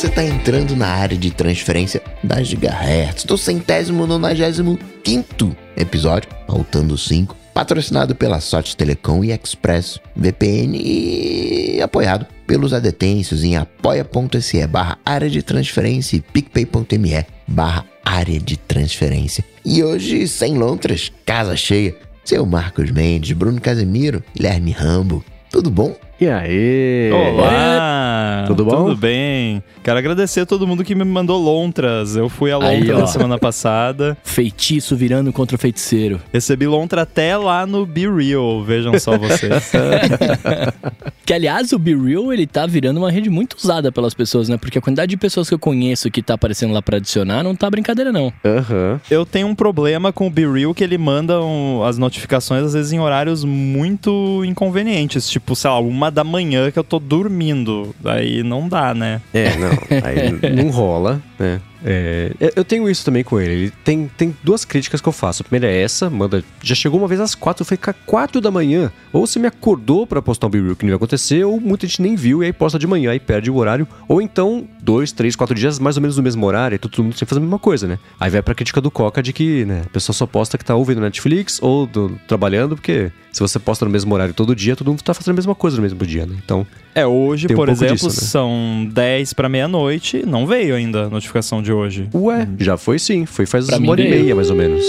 [0.00, 6.96] você está entrando na área de transferência da Gigahertz, do centésimo nonagésimo quinto episódio, faltando
[6.96, 14.98] cinco, patrocinado pela Sotes Telecom e Express VPN e apoiado pelos adetêncios em apoia.se barra
[15.04, 19.44] área de transferência e picpay.me barra área de transferência.
[19.62, 25.94] E hoje, sem lontras, casa cheia, seu Marcos Mendes, Bruno Casemiro, Guilherme Rambo, tudo bom?
[26.20, 27.10] E aí?
[27.12, 28.44] Olá!
[28.46, 28.88] Tudo bom?
[28.88, 29.62] Tudo bem.
[29.82, 32.14] Quero agradecer a todo mundo que me mandou lontras.
[32.14, 34.18] Eu fui a lontra Aí, na semana passada.
[34.22, 36.20] Feitiço virando contra o feiticeiro.
[36.30, 39.72] Recebi lontra até lá no Be Real, vejam só vocês.
[41.24, 44.56] Que, aliás, o Be Real, ele tá virando uma rede muito usada pelas pessoas, né?
[44.56, 47.54] Porque a quantidade de pessoas que eu conheço que tá aparecendo lá pra adicionar não
[47.54, 48.32] tá brincadeira, não.
[48.44, 49.00] Aham.
[49.08, 52.72] Eu tenho um problema com o Be Real que ele manda um- as notificações às
[52.72, 57.94] vezes em horários muito inconvenientes, tipo, sei lá, uma da manhã que eu tô dormindo.
[58.04, 59.20] Aí não dá, né?
[59.32, 59.70] É, não.
[60.04, 61.60] Aí não rola, né?
[61.84, 63.52] É, eu- eu tenho isso também com ele.
[63.52, 65.42] Ele tem, tem duas críticas que eu faço.
[65.42, 66.44] A primeira é essa, manda.
[66.62, 68.92] Já chegou uma vez às quatro, cara, quatro da manhã.
[69.12, 72.02] Ou você me acordou pra postar um B-Reel que não ia acontecer, ou muita gente
[72.02, 73.86] nem viu e aí posta de manhã e perde o horário.
[74.08, 77.14] Ou então, dois, três, quatro dias mais ou menos no mesmo horário, e todo mundo
[77.14, 77.98] sempre faz a mesma coisa, né?
[78.18, 80.74] Aí vai pra crítica do Coca de que, né, a pessoa só posta que tá
[80.74, 84.88] ouvindo Netflix ou do- trabalhando, porque se você posta no mesmo horário todo dia, todo
[84.88, 86.36] mundo tá fazendo a mesma coisa no mesmo dia, né?
[86.44, 88.12] Então, É, hoje, Tem um por exemplo, disso, né?
[88.14, 92.08] são 10 pra meia-noite, não veio ainda a notificação de hoje.
[92.14, 93.24] ué, já foi sim.
[93.26, 94.84] Foi faz Pra uma hora e meia, mais ou menos.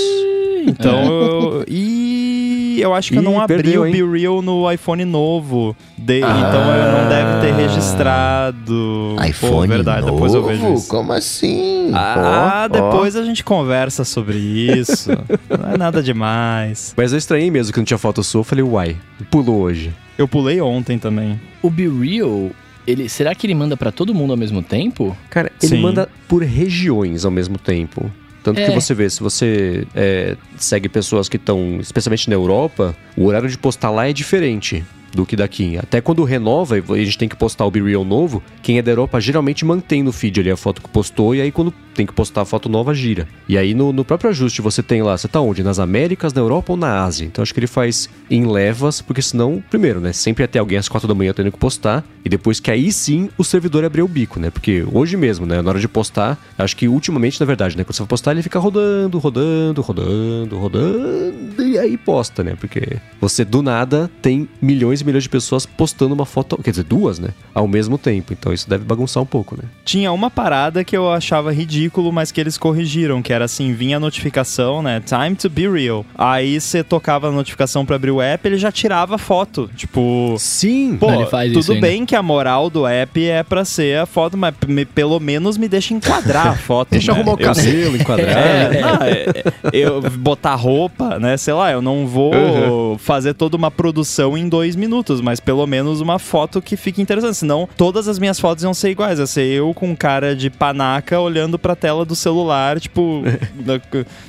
[0.63, 3.91] Então, eu, e eu acho que eu Ih, não abri perdeu, o?
[3.91, 5.75] Be Real no iPhone novo.
[5.97, 6.35] De- Ah.
[6.47, 9.15] então eu não deve ter registrado.
[9.17, 10.13] Pô, iPhone verdade, novo?
[10.13, 10.88] depois eu vejo isso.
[10.88, 11.91] Como assim?
[11.93, 12.67] Ah, ó.
[12.67, 15.09] depois a gente conversa sobre isso.
[15.49, 16.93] não é nada demais.
[16.95, 18.41] Mas eu estranhei mesmo que não tinha foto sua.
[18.41, 18.95] Eu falei, uai,
[19.30, 19.91] pulou hoje.
[20.22, 21.39] Eu pulei ontem também.
[21.64, 22.52] O Be Real,
[22.86, 25.17] ele, será que ele manda pra todo mundo ao mesmo tempo?
[25.32, 25.82] Cara, ele Sim.
[25.82, 28.11] manda por regiões ao mesmo tempo.
[28.43, 28.71] Tanto que É.
[28.71, 33.58] você vê, se você é, segue pessoas que estão, especialmente na Europa, o horário de
[33.58, 35.77] postar lá é diferente do que daqui.
[35.77, 38.82] Até quando renova e a gente tem que postar o Be Real novo, quem é
[38.82, 42.05] da Europa geralmente mantém no feed ali a foto que postou e aí quando tem
[42.05, 43.27] que postar foto nova, gira.
[43.47, 45.63] E aí no, no próprio ajuste você tem lá, você tá onde?
[45.63, 47.25] Nas Américas, na Europa ou na Ásia?
[47.25, 50.89] Então acho que ele faz em levas, porque senão, primeiro, né, sempre ter alguém às
[50.89, 54.07] quatro da manhã tendo que postar, e depois que aí sim o servidor abrir o
[54.07, 54.49] bico, né?
[54.49, 57.95] Porque hoje mesmo, né, na hora de postar, acho que ultimamente, na verdade, né, quando
[57.95, 62.55] você for postar, ele fica rodando, rodando, rodando, rodando, e aí posta, né?
[62.59, 66.83] Porque você do nada tem milhões e milhões de pessoas postando uma foto, quer dizer,
[66.83, 68.33] duas, né, ao mesmo tempo.
[68.33, 69.63] Então isso deve bagunçar um pouco, né?
[69.83, 73.97] Tinha uma parada que eu achava ridículo, mas que eles corrigiram, que era assim, vinha
[73.97, 75.02] a notificação, né?
[75.05, 76.05] Time to be real.
[76.15, 79.69] Aí você tocava a notificação pra abrir o app, ele já tirava a foto.
[79.75, 80.97] Tipo, Sim!
[80.99, 81.87] Pô, Ele faz tudo ainda.
[81.87, 85.58] bem que a moral do app é pra ser a foto, mas me- pelo menos
[85.58, 86.89] me deixa enquadrar a foto.
[86.91, 87.21] Deixa eu né?
[87.21, 88.37] arrumar o cabelo, enquadrar.
[88.37, 89.25] É, não, é,
[89.73, 91.37] eu botar roupa, né?
[91.37, 92.97] Sei lá, eu não vou Uhum.
[92.97, 97.37] fazer toda uma produção em dois minutos, mas pelo menos uma foto que fique interessante.
[97.37, 99.20] Senão, todas as minhas fotos iam ser iguais.
[99.20, 103.21] Ia ser eu com cara de panaca olhando pra tela do celular, tipo.
[103.55, 103.80] da-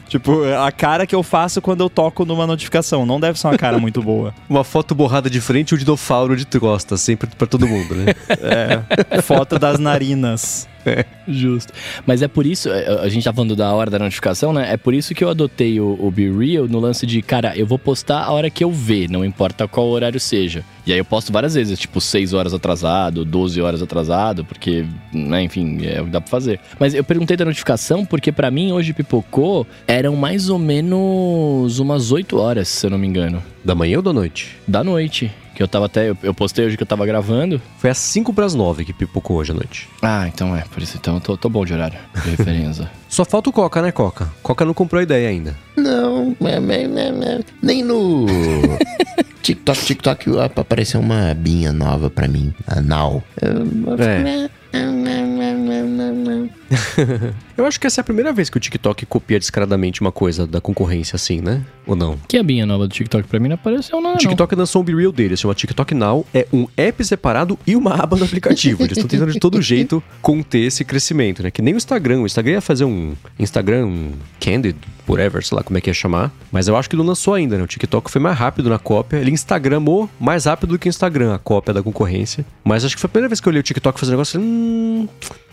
[0.09, 3.07] tipo, a cara que eu faço quando eu toco numa notificação.
[3.07, 4.35] Não deve ser uma cara muito boa.
[4.49, 8.07] Uma foto borrada de frente e o dinofauro de costas, sempre pra todo mundo, né?
[9.11, 10.69] É, foto das narinas.
[11.29, 11.73] Justo.
[12.07, 14.73] Mas é por isso, é, a gente tá falando da hora da notificação, né?
[14.73, 17.67] É por isso que eu adotei o, o Be Real no lance de, cara, eu
[17.67, 20.65] vou postar a hora que eu ver, não importa qual horário seja.
[20.85, 25.43] E aí eu posto várias vezes, tipo 6 horas atrasado, 12 horas atrasado, porque, né,
[25.43, 26.59] enfim, é o que dá pra fazer.
[26.79, 32.11] Mas eu perguntei da notificação porque pra mim hoje pipocou, eram mais ou menos umas
[32.11, 34.57] 8 horas, se eu não me engano, Da manhã ou da noite?
[34.67, 35.31] da noite.
[35.55, 37.61] Que eu tava até, eu, eu postei hoje que eu tava gravando.
[37.79, 39.89] Foi às 5 pras 9 que pipocou hoje à noite.
[40.01, 42.91] Ah, então é, por isso então eu tô, tô bom de horário, de referência.
[43.09, 44.31] Só falta o Coca, né, Coca?
[44.43, 45.55] Coca não comprou a ideia ainda.
[45.77, 48.25] Não, é, é, é, nem no
[49.43, 53.23] TikTok, TikTok ap- apareceu uma abinha nova pra mim, a Now.
[53.43, 54.49] É.
[57.57, 60.47] Eu acho que essa é a primeira vez que o TikTok copia descaradamente uma coisa
[60.47, 61.63] da concorrência assim, né?
[61.87, 62.17] Ou não?
[62.29, 64.95] Que abinha nova do TikTok pra mim não apareceu nada, O TikTok lançou um Be
[64.95, 66.27] Real dele, chama TikTok Now.
[66.33, 68.83] É um app separado e uma aba no aplicativo.
[68.83, 71.51] Eles estão tentando de todo jeito conter esse crescimento, né?
[71.51, 72.21] Que nem o Instagram.
[72.21, 74.11] O Instagram ia fazer um Instagram
[74.41, 74.77] Candid,
[75.09, 76.33] whatever, sei lá como é que ia chamar.
[76.51, 77.65] Mas eu acho que não lançou ainda, né?
[77.65, 79.19] O TikTok foi mais rápido na cópia.
[79.19, 82.45] Ele Instagramou mais rápido do que o Instagram, a cópia da concorrência.
[82.65, 84.41] Mas acho que foi a primeira vez que eu olhei o TikTok fazer um negócio.
[84.41, 85.09] Hum,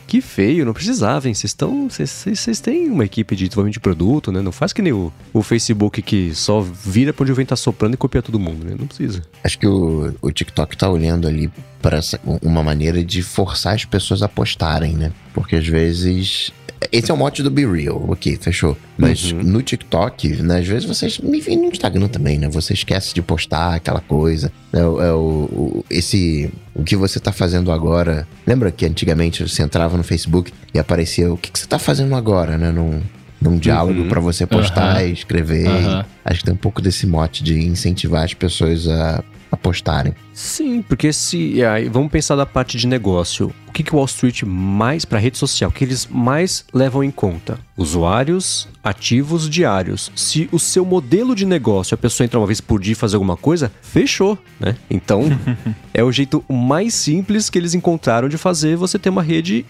[0.07, 1.87] Que feio, não precisava, Vocês estão.
[1.89, 4.41] Vocês têm uma equipe de desenvolvimento de produto, né?
[4.41, 7.55] Não faz que nem o, o Facebook que só vira pra onde o vento tá
[7.55, 8.75] soprando e copia todo mundo, né?
[8.77, 9.23] Não precisa.
[9.43, 11.49] Acho que o, o TikTok tá olhando ali
[11.81, 11.99] para
[12.41, 15.11] uma maneira de forçar as pessoas a postarem, né?
[15.33, 16.51] Porque às vezes
[16.91, 18.77] esse é o mote do Be Real, ok, fechou.
[18.97, 19.43] Mas uhum.
[19.43, 21.19] no TikTok, né, às vezes vocês.
[21.21, 22.47] Enfim, no Instagram também, né?
[22.49, 24.51] Você esquece de postar aquela coisa.
[24.71, 26.49] É, é o, o, esse.
[26.73, 28.27] O que você tá fazendo agora.
[28.47, 32.15] Lembra que antigamente você entrava no Facebook e aparecia o que, que você tá fazendo
[32.15, 32.71] agora, né?
[32.71, 33.01] Num,
[33.41, 34.09] num diálogo uhum.
[34.09, 35.07] para você postar uhum.
[35.07, 35.67] e escrever.
[35.67, 36.03] Uhum.
[36.23, 40.13] Acho que tem um pouco desse mote de incentivar as pessoas a apostarem.
[40.33, 41.63] Sim, porque se.
[41.63, 43.53] Aí, vamos pensar da parte de negócio.
[43.67, 47.11] O que, que Wall Street mais, para rede social, o que eles mais levam em
[47.11, 47.59] conta?
[47.77, 50.11] Usuários ativos diários.
[50.15, 53.15] Se o seu modelo de negócio, a pessoa entra uma vez por dia e fazer
[53.15, 54.75] alguma coisa, fechou, né?
[54.89, 55.23] Então,
[55.93, 59.65] é o jeito mais simples que eles encontraram de fazer você ter uma rede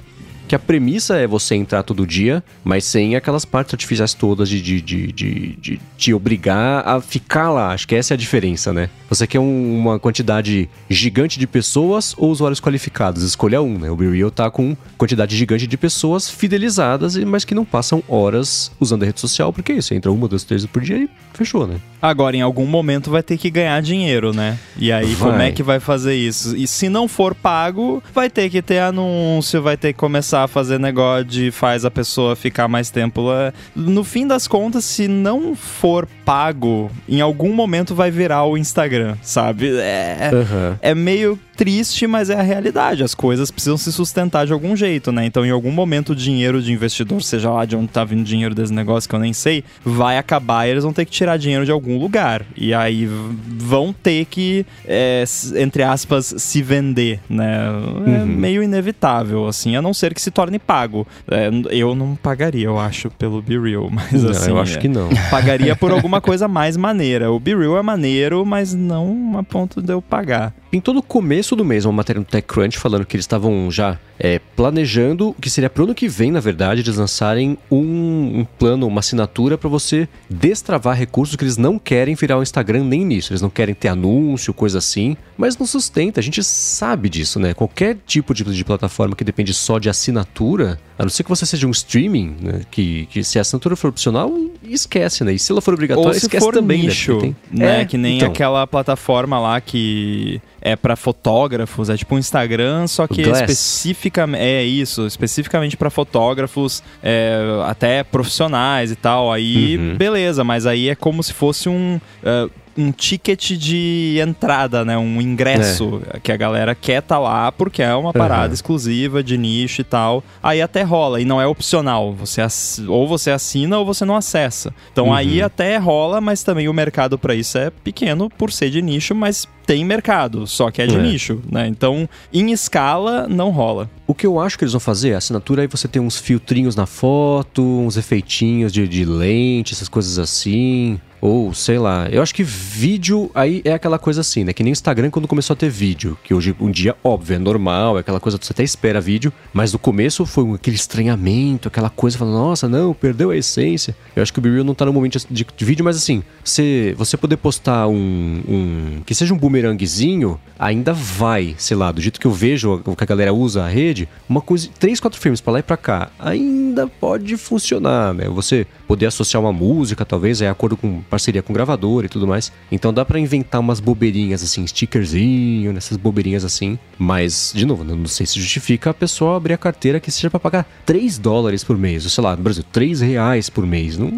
[0.49, 4.59] que a premissa é você entrar todo dia, mas sem aquelas partes artificiais todas de,
[4.59, 7.71] de, de, de, de te obrigar a ficar lá.
[7.71, 8.89] Acho que essa é a diferença, né?
[9.09, 13.21] Você quer um, uma quantidade gigante de pessoas ou usuários qualificados?
[13.21, 13.91] Escolha um, né?
[13.91, 19.03] O BeReal tá com quantidade gigante de pessoas fidelizadas, mas que não passam horas usando
[19.03, 21.75] a rede social, porque é isso, entra uma, duas, três por dia e fechou, né?
[22.01, 24.57] Agora, em algum momento vai ter que ganhar dinheiro, né?
[24.77, 25.29] E aí, vai.
[25.29, 26.55] como é que vai fazer isso?
[26.55, 30.47] E se não for pago, vai ter que ter anúncio, vai ter que começar a
[30.47, 33.53] fazer negócio de faz a pessoa ficar mais tempo lá.
[33.75, 39.15] No fim das contas, se não for pago, em algum momento vai virar o Instagram,
[39.21, 39.69] sabe?
[39.77, 40.75] É, uhum.
[40.81, 43.03] é meio triste, mas é a realidade.
[43.03, 45.25] As coisas precisam se sustentar de algum jeito, né?
[45.25, 48.23] Então, em algum momento, o dinheiro de investidor, seja lá de onde tá vindo o
[48.23, 51.35] dinheiro desse negócio que eu nem sei, vai acabar e eles vão ter que tirar
[51.35, 52.45] dinheiro de algum lugar.
[52.55, 55.25] E aí vão ter que, é,
[55.57, 57.67] entre aspas, se vender, né?
[58.07, 58.25] É uhum.
[58.25, 61.05] meio inevitável, assim, a não ser que se torne pago.
[61.29, 64.51] É, eu não pagaria, eu acho, pelo Be Real, mas não, assim.
[64.51, 65.09] Eu acho que não.
[65.29, 67.29] Pagaria por alguma coisa mais maneira.
[67.29, 70.53] O Be Real é maneiro, mas não a ponto de eu pagar.
[70.71, 73.97] Em todo o começo do mês, uma matéria no TechCrunch falando que eles estavam já
[74.19, 78.85] é, planejando, que seria pro ano que vem, na verdade, eles lançarem um, um plano,
[78.85, 83.31] uma assinatura para você destravar recursos que eles não querem virar o Instagram nem nisso.
[83.31, 86.19] Eles não querem ter anúncio, coisa assim, mas não sustenta.
[86.19, 87.53] A gente sabe disso, né?
[87.55, 91.47] Qualquer tipo de, de plataforma que depende só de assinatura, a não ser que você
[91.47, 92.61] seja um streaming, né?
[92.69, 94.31] Que, que se a assinatura for opcional,
[94.63, 95.33] esquece, né?
[95.33, 97.19] E se ela for obrigatória, esquece for também, nicho, né?
[97.21, 97.35] Tem...
[97.51, 97.81] né?
[97.81, 98.29] É, que nem então.
[98.29, 104.63] aquela plataforma lá que é para fotógrafos, é tipo um Instagram, só que especificamente é
[104.63, 109.31] isso, especificamente para fotógrafos, é, até profissionais e tal.
[109.31, 109.95] Aí uhum.
[109.95, 114.97] beleza, mas aí é como se fosse um uh, um ticket de entrada, né?
[114.97, 116.19] Um ingresso é.
[116.19, 118.53] que a galera quer tá lá porque é uma parada uhum.
[118.53, 120.23] exclusiva de nicho e tal.
[120.41, 122.13] Aí até rola e não é opcional.
[122.13, 122.41] Você
[122.87, 124.73] ou você assina ou você não acessa.
[124.91, 125.13] Então uhum.
[125.13, 129.13] aí até rola, mas também o mercado para isso é pequeno por ser de nicho,
[129.13, 130.99] mas tem mercado, só que é de é.
[130.99, 131.67] nicho, né?
[131.67, 133.87] Então, em escala, não rola.
[134.07, 136.75] O que eu acho que eles vão fazer, a assinatura aí você tem uns filtrinhos
[136.75, 140.99] na foto, uns efeitinhos de, de lente, essas coisas assim.
[141.21, 144.53] Ou, sei lá, eu acho que vídeo aí é aquela coisa assim, né?
[144.53, 146.17] Que nem Instagram quando começou a ter vídeo.
[146.23, 149.31] Que hoje, um dia, óbvio, é normal, é aquela coisa que você até espera vídeo.
[149.53, 153.95] Mas no começo foi aquele estranhamento, aquela coisa falando, nossa, não, perdeu a essência.
[154.15, 156.95] Eu acho que o BeReal não tá no momento de, de, vídeo, mas assim, você,
[156.97, 159.01] você poder postar um, um.
[159.05, 163.03] Que seja um bumeranguezinho, ainda vai, sei lá, do jeito que eu vejo o que
[163.03, 164.69] a galera usa a rede, uma coisa.
[164.79, 168.29] Três, quatro frames pra lá e pra cá, ainda pode funcionar, né?
[168.29, 172.51] Você poder associar uma música, talvez, é acordo com parceria com gravador e tudo mais.
[172.71, 176.79] Então dá para inventar umas bobeirinhas assim, stickerzinho, nessas bobeirinhas assim.
[176.97, 180.39] Mas, de novo, não sei se justifica a pessoa abrir a carteira que seja para
[180.39, 183.95] pagar 3 dólares por mês, ou sei lá, no Brasil, 3 reais por mês.
[183.95, 184.09] Não,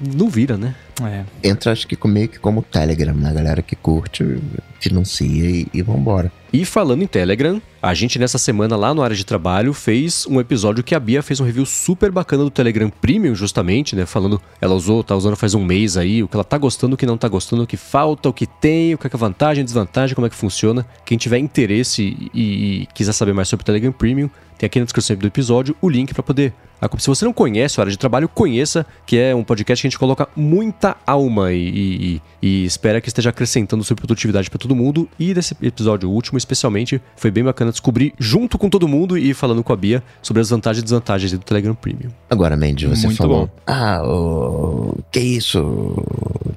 [0.00, 0.74] não vira, né?
[1.02, 1.24] É.
[1.48, 3.30] Entra, acho que meio que como Telegram, né?
[3.30, 4.38] A galera que curte,
[4.78, 6.30] financia e, e vambora.
[6.52, 10.38] E falando em Telegram, a gente nessa semana lá no área de trabalho fez um
[10.38, 14.06] episódio que a Bia fez um review super bacana do Telegram Premium, justamente, né?
[14.06, 16.96] Falando, ela usou, tá usando faz um mês aí, o que ela tá gostando, o
[16.96, 19.64] que não tá gostando, o que falta, o que tem, o que é, é vantagem,
[19.64, 20.86] desvantagem, como é que funciona.
[21.04, 24.84] Quem tiver interesse e, e quiser saber mais sobre o Telegram Premium, tem aqui na
[24.84, 26.52] descrição do episódio o link para poder.
[26.98, 29.90] Se você não conhece o Área de Trabalho, conheça, que é um podcast que a
[29.90, 34.76] gente coloca muita alma e, e, e espera que esteja acrescentando sua produtividade para todo
[34.76, 35.08] mundo.
[35.18, 39.64] E desse episódio último, especialmente, foi bem bacana descobrir junto com todo mundo e falando
[39.64, 42.10] com a Bia sobre as vantagens e desvantagens do Telegram Premium.
[42.28, 43.52] Agora, Mandy, você Muito falou: bom.
[43.66, 45.94] Ah, o que é isso?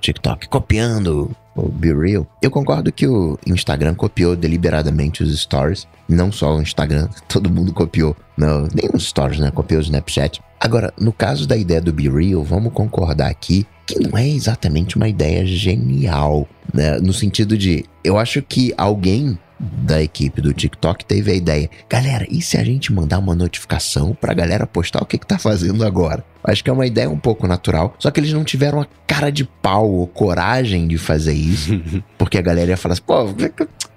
[0.01, 5.87] TikTok copiando o Be Real, eu concordo que o Instagram copiou deliberadamente os stories.
[6.07, 8.15] Não só o Instagram, todo mundo copiou.
[8.37, 9.51] Não, nem os stories, né?
[9.51, 10.41] Copiou o Snapchat.
[10.59, 14.97] Agora, no caso da ideia do Be Real, vamos concordar aqui que não é exatamente
[14.97, 16.99] uma ideia genial, né?
[16.99, 22.25] No sentido de, eu acho que alguém da equipe do TikTok teve a ideia, galera,
[22.29, 25.83] e se a gente mandar uma notificação pra galera postar o que que tá fazendo
[25.83, 26.23] agora?
[26.43, 29.29] Acho que é uma ideia um pouco natural, só que eles não tiveram a cara
[29.29, 31.81] de pau ou coragem de fazer isso,
[32.17, 33.25] porque a galera ia falar assim, pô,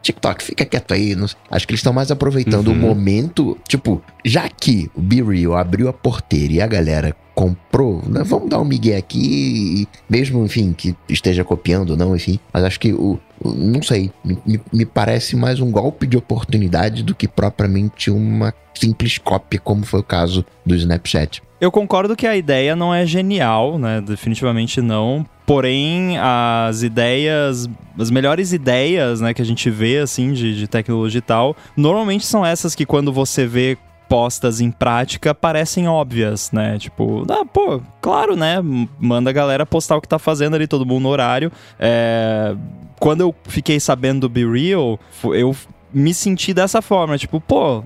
[0.03, 1.17] TikTok, fica quieto aí.
[1.51, 2.75] Acho que eles estão mais aproveitando uhum.
[2.75, 3.57] o momento.
[3.69, 8.23] Tipo, já que o Be Real abriu a porteira e a galera comprou, né?
[8.23, 12.39] vamos dar um migué aqui, mesmo, enfim, que esteja copiando, não, enfim.
[12.53, 13.19] Mas acho que o.
[13.43, 19.17] não sei, me, me parece mais um golpe de oportunidade do que propriamente uma simples
[19.17, 21.43] cópia, como foi o caso do Snapchat.
[21.59, 24.03] Eu concordo que a ideia não é genial, né?
[24.03, 25.25] Definitivamente não.
[25.47, 27.69] Porém, as ideias,
[27.99, 32.25] as melhores ideias, né, que a gente vê, assim, de, de tecnologia e tal, normalmente
[32.25, 33.79] são essas que quando você vê
[34.11, 36.77] postas em prática parecem óbvias, né?
[36.81, 38.57] Tipo, ah, pô, claro, né?
[38.99, 41.53] Manda a galera postar o que tá fazendo ali, todo mundo no horário.
[41.79, 42.57] É...
[42.99, 45.55] Quando eu fiquei sabendo do Be Real, eu
[45.95, 47.85] me senti dessa forma, tipo, pô,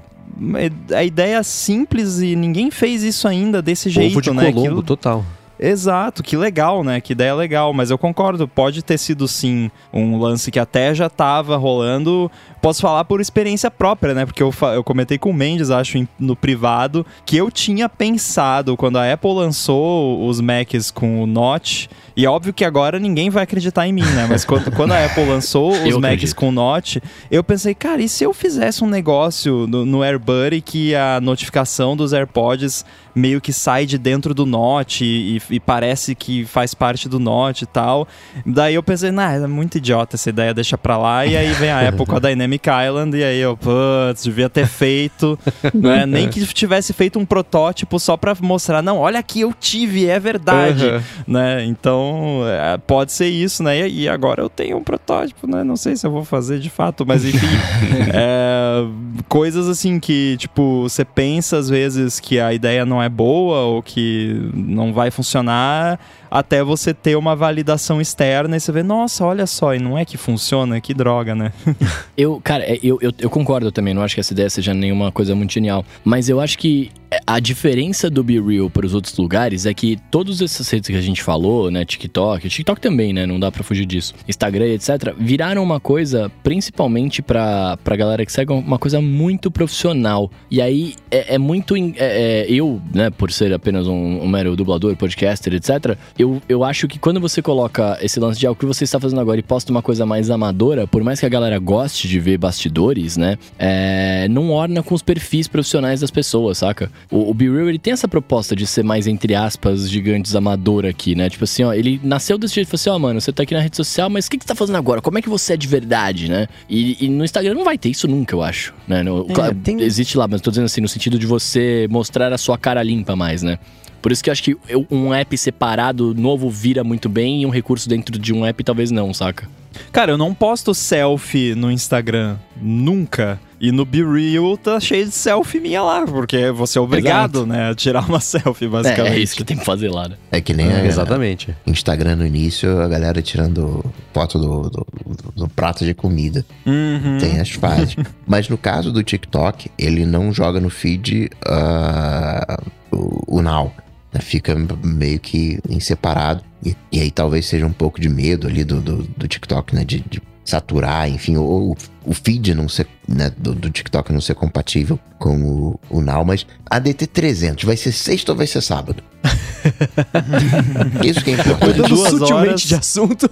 [0.97, 4.45] a ideia é simples e ninguém fez isso ainda desse jeito, Ovo de né?
[4.47, 4.83] Colombo, Aquilo...
[4.83, 5.25] total.
[5.59, 7.01] Exato, que legal, né?
[7.01, 11.07] Que ideia legal, mas eu concordo, pode ter sido sim um lance que até já
[11.07, 12.31] estava rolando.
[12.65, 14.25] Posso falar por experiência própria, né?
[14.25, 18.97] Porque eu, eu comentei com o Mendes, acho, no privado, que eu tinha pensado quando
[18.97, 21.89] a Apple lançou os Macs com o Notch.
[22.17, 24.27] E é óbvio que agora ninguém vai acreditar em mim, né?
[24.27, 26.37] Mas quando, quando a Apple lançou os eu Macs acredito.
[26.37, 26.97] com Notch,
[27.31, 31.95] eu pensei, cara, e se eu fizesse um negócio no, no AirBuddy que a notificação
[31.95, 32.83] dos AirPods
[33.15, 37.63] meio que sai de dentro do Note e, e, parece que faz parte do Note
[37.63, 38.09] e tal.
[38.45, 41.25] Daí eu pensei, nah, é muito idiota essa ideia, deixa pra lá.
[41.25, 42.54] E aí vem a Apple com a Dynamic
[42.87, 45.39] Island, e aí eu, putz, devia ter feito.
[45.75, 46.07] né?
[46.07, 50.19] Nem que tivesse feito um protótipo só pra mostrar, não, olha aqui, eu tive, é
[50.19, 50.87] verdade.
[50.87, 51.01] Uhum.
[51.27, 51.65] Né?
[51.65, 53.89] Então, é, pode ser isso, né?
[53.89, 55.65] E agora eu tenho um protótipo, né?
[55.65, 57.47] Não sei se eu vou fazer de fato, mas enfim.
[58.13, 58.85] é,
[59.29, 63.83] coisas assim que, tipo, você pensa às vezes que a ideia não é boa ou
[63.83, 65.99] que não vai funcionar,
[66.35, 70.05] até você ter uma validação externa e você ver, nossa, olha só, e não é
[70.05, 71.53] que funciona, que droga, né?
[72.19, 75.13] eu, cara, é, eu, eu, eu concordo também, não acho que essa ideia seja nenhuma
[75.13, 76.91] coisa muito genial, mas eu acho que
[77.27, 80.97] a diferença do Be Real para os outros lugares é que todos esses redes que
[80.97, 85.15] a gente falou, né, TikTok, TikTok também, né, não dá para fugir disso, Instagram, etc,
[85.19, 90.31] viraram uma coisa principalmente para pra galera que segue uma coisa muito profissional.
[90.51, 94.57] E aí é, é muito é, é, eu, né, por ser apenas um, um mero
[94.57, 98.67] dublador, podcaster, etc, eu, eu acho que quando você coloca esse lance de algo que
[98.67, 101.59] você está fazendo agora e posta uma coisa mais amadora, por mais que a galera
[101.59, 106.91] goste de ver bastidores, né, é, não orna com os perfis profissionais das pessoas, saca?
[107.11, 110.85] O, o Be Real, ele tem essa proposta de ser mais, entre aspas, gigantes amador
[110.87, 111.29] aqui, né?
[111.29, 113.55] Tipo assim, ó, ele nasceu desse jeito, falou assim, ó, oh, mano, você tá aqui
[113.55, 115.01] na rede social, mas o que, que você tá fazendo agora?
[115.01, 116.47] Como é que você é de verdade, né?
[116.69, 119.03] E, e no Instagram não vai ter isso nunca, eu acho, né?
[119.03, 119.81] No, é, claro, tem...
[119.81, 123.15] Existe lá, mas tô dizendo assim, no sentido de você mostrar a sua cara limpa
[123.15, 123.59] mais, né?
[124.01, 124.57] Por isso que eu acho que
[124.91, 128.91] um app separado novo vira muito bem e um recurso dentro de um app talvez
[128.91, 129.49] não, saca?
[129.93, 132.37] Cara, eu não posto selfie no Instagram.
[132.61, 133.41] Nunca.
[133.61, 137.47] E no Be Real tá cheio de selfie minha lá, porque você é obrigado, Exato.
[137.47, 139.15] né, a tirar uma selfie, basicamente.
[139.15, 140.17] É, é, isso que tem que fazer lá, né?
[140.31, 141.57] É que nem é, a, exatamente.
[141.67, 144.87] Instagram no início, a galera tirando foto do, do,
[145.35, 146.45] do prato de comida.
[146.67, 147.17] Uhum.
[147.19, 147.97] Tem as fases.
[148.27, 153.73] Mas no caso do TikTok, ele não joga no feed uh, o, o Now.
[154.15, 154.21] Né?
[154.21, 156.43] Fica meio que em separado.
[156.65, 159.85] E, e, aí talvez seja um pouco de medo ali do, do, do TikTok, né?
[159.85, 164.35] De, de, saturar, enfim, ou o feed não ser, né, do, do, TikTok não ser
[164.35, 169.03] compatível com o, o Now, mas a DT300 vai ser sexta ou vai ser sábado?
[171.03, 171.81] Isso que é importante.
[171.81, 172.61] Mudando sutilmente horas...
[172.61, 173.31] de assunto.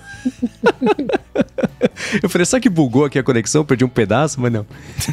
[2.23, 3.63] Eu falei, será que bugou aqui a conexão?
[3.63, 4.65] Perdi um pedaço, mas não.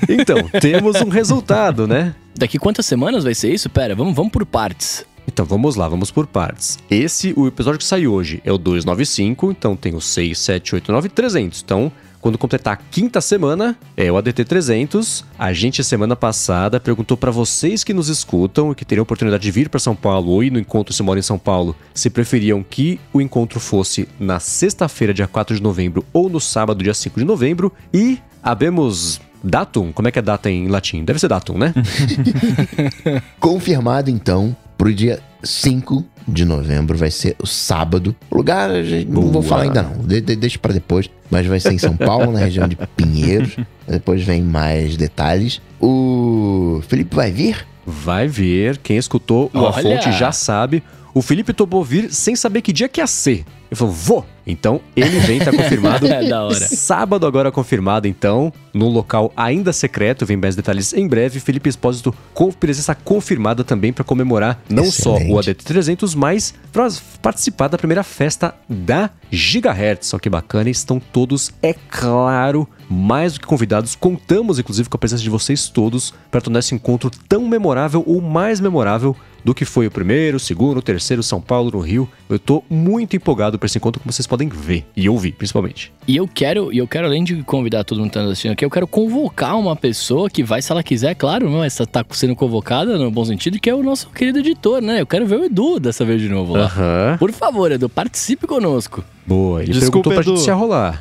[0.08, 2.16] Então, temos um resultado, né?
[2.34, 3.70] Daqui quantas semanas vai ser isso?
[3.70, 5.06] Pera, vamos, vamos por partes.
[5.30, 6.80] Então vamos lá, vamos por partes.
[6.90, 10.92] Esse, o episódio que saiu hoje é o 295, então tem o 6, 7, 8,
[10.92, 11.62] 9, 300.
[11.64, 15.24] Então, quando completar a quinta semana, é o ADT 300.
[15.38, 19.52] A gente, semana passada, perguntou para vocês que nos escutam e que teriam oportunidade de
[19.52, 22.64] vir para São Paulo ou ir no encontro se moram em São Paulo, se preferiam
[22.64, 27.20] que o encontro fosse na sexta-feira, dia 4 de novembro, ou no sábado, dia 5
[27.20, 27.72] de novembro.
[27.94, 29.92] E abemos datum.
[29.94, 31.06] Como é que é data em latim?
[31.06, 31.72] Deve ser datum, né?
[33.40, 38.16] Confirmado, então, pro dia 5 de novembro vai ser o sábado.
[38.32, 38.70] O lugar,
[39.08, 41.10] não vou falar ainda não, de, de- deixa pra depois.
[41.30, 43.56] Mas vai ser em São Paulo, na região de Pinheiros.
[43.88, 45.62] Depois vem mais detalhes.
[45.80, 47.68] O Felipe vai vir?
[47.86, 49.82] Vai ver, quem escutou o A Olha!
[49.82, 50.82] Fonte já sabe.
[51.14, 53.46] O Felipe topou vir sem saber que dia que ia ser.
[53.72, 54.26] Ele falou, vou!
[54.48, 56.08] Então, ele vem, tá confirmado.
[56.10, 56.56] É da hora.
[56.56, 61.40] Sábado agora confirmado, então, num local ainda secreto, vem mais detalhes em breve.
[61.40, 65.32] Felipe Espósito com presença confirmada também para comemorar não só Excelente.
[65.32, 66.88] o ADT 300, mas para
[67.22, 70.14] participar da primeira festa da Gigahertz.
[70.14, 73.96] Olha que bacana, estão todos, é claro, mais do que convidados.
[73.96, 78.20] Contamos, inclusive, com a presença de vocês todos para tornar esse encontro tão memorável ou
[78.20, 82.10] mais memorável do que foi o primeiro, o segundo, o terceiro, São Paulo, no Rio.
[82.30, 85.94] Eu tô muito empolgado para esse encontro, como vocês podem ver e ouvir, principalmente.
[86.08, 88.66] E eu quero, e eu quero, além de convidar todo mundo que tá assistindo aqui,
[88.66, 92.36] eu quero convocar uma pessoa que vai, se ela quiser, claro, não, essa tá sendo
[92.36, 95.02] convocada no bom sentido, que é o nosso querido editor, né?
[95.02, 96.66] Eu quero ver o Edu dessa vez de novo lá.
[96.66, 97.18] Aham.
[97.18, 99.04] Por favor, Edu, participe conosco.
[99.30, 100.32] Boa, ele Desculpa, perguntou pra Edu.
[100.32, 100.98] gente se ia rolar.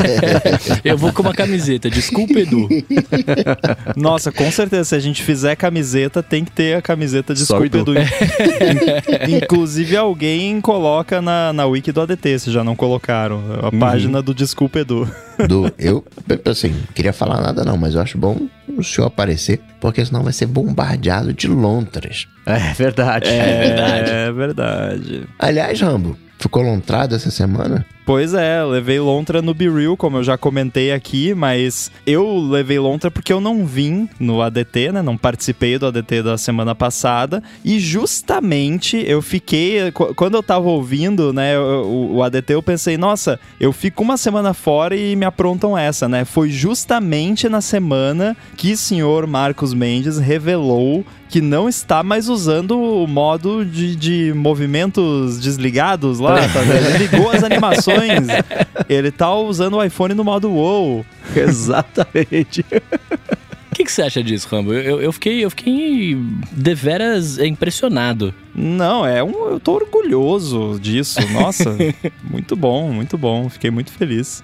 [0.82, 2.66] Eu vou com uma camiseta, desculpa, Edu.
[3.94, 7.78] Nossa, com certeza, se a gente fizer camiseta, tem que ter a camiseta Desculpa Edu.
[7.80, 7.92] Edu.
[9.28, 13.42] In- Inclusive, alguém coloca na, na wiki do ADT, se já não colocaram.
[13.62, 13.78] A Uhum.
[13.78, 15.06] página do Desculpa Edu.
[15.46, 16.02] Do, eu,
[16.46, 18.36] assim, queria falar nada não, mas eu acho bom
[18.78, 22.26] o senhor aparecer, porque senão vai ser bombardeado de lontras.
[22.46, 23.28] É verdade.
[23.28, 24.10] verdade.
[24.10, 25.22] É verdade.
[25.38, 27.86] Aliás, Rambo, ficou lontrado essa semana?
[28.04, 32.76] Pois é, levei lontra no Be Real, como eu já comentei aqui, mas eu levei
[32.78, 35.02] lontra porque eu não vim no ADT, né?
[35.02, 37.40] Não participei do ADT da semana passada.
[37.64, 39.92] E justamente eu fiquei.
[39.92, 44.16] qu- Quando eu tava ouvindo, né, o, o ADT, eu pensei, nossa, eu fico uma
[44.16, 46.24] semana fora e me aprontam essa, né?
[46.24, 52.78] Foi justamente na semana que o senhor Marcos Mendes revelou que não está mais usando
[52.78, 56.60] o modo de, de movimentos desligados lá, tá?
[56.62, 57.91] Ele ligou as animações.
[58.88, 61.04] Ele tá usando o iPhone no modo WoW.
[61.34, 62.64] Exatamente.
[63.70, 64.74] O que, que você acha disso, Rambo?
[64.74, 66.16] Eu, eu fiquei, eu fiquei
[66.52, 68.34] deveras impressionado.
[68.54, 71.20] Não, é um, eu tô orgulhoso disso.
[71.32, 71.74] Nossa,
[72.22, 73.48] muito bom, muito bom.
[73.48, 74.42] Fiquei muito feliz.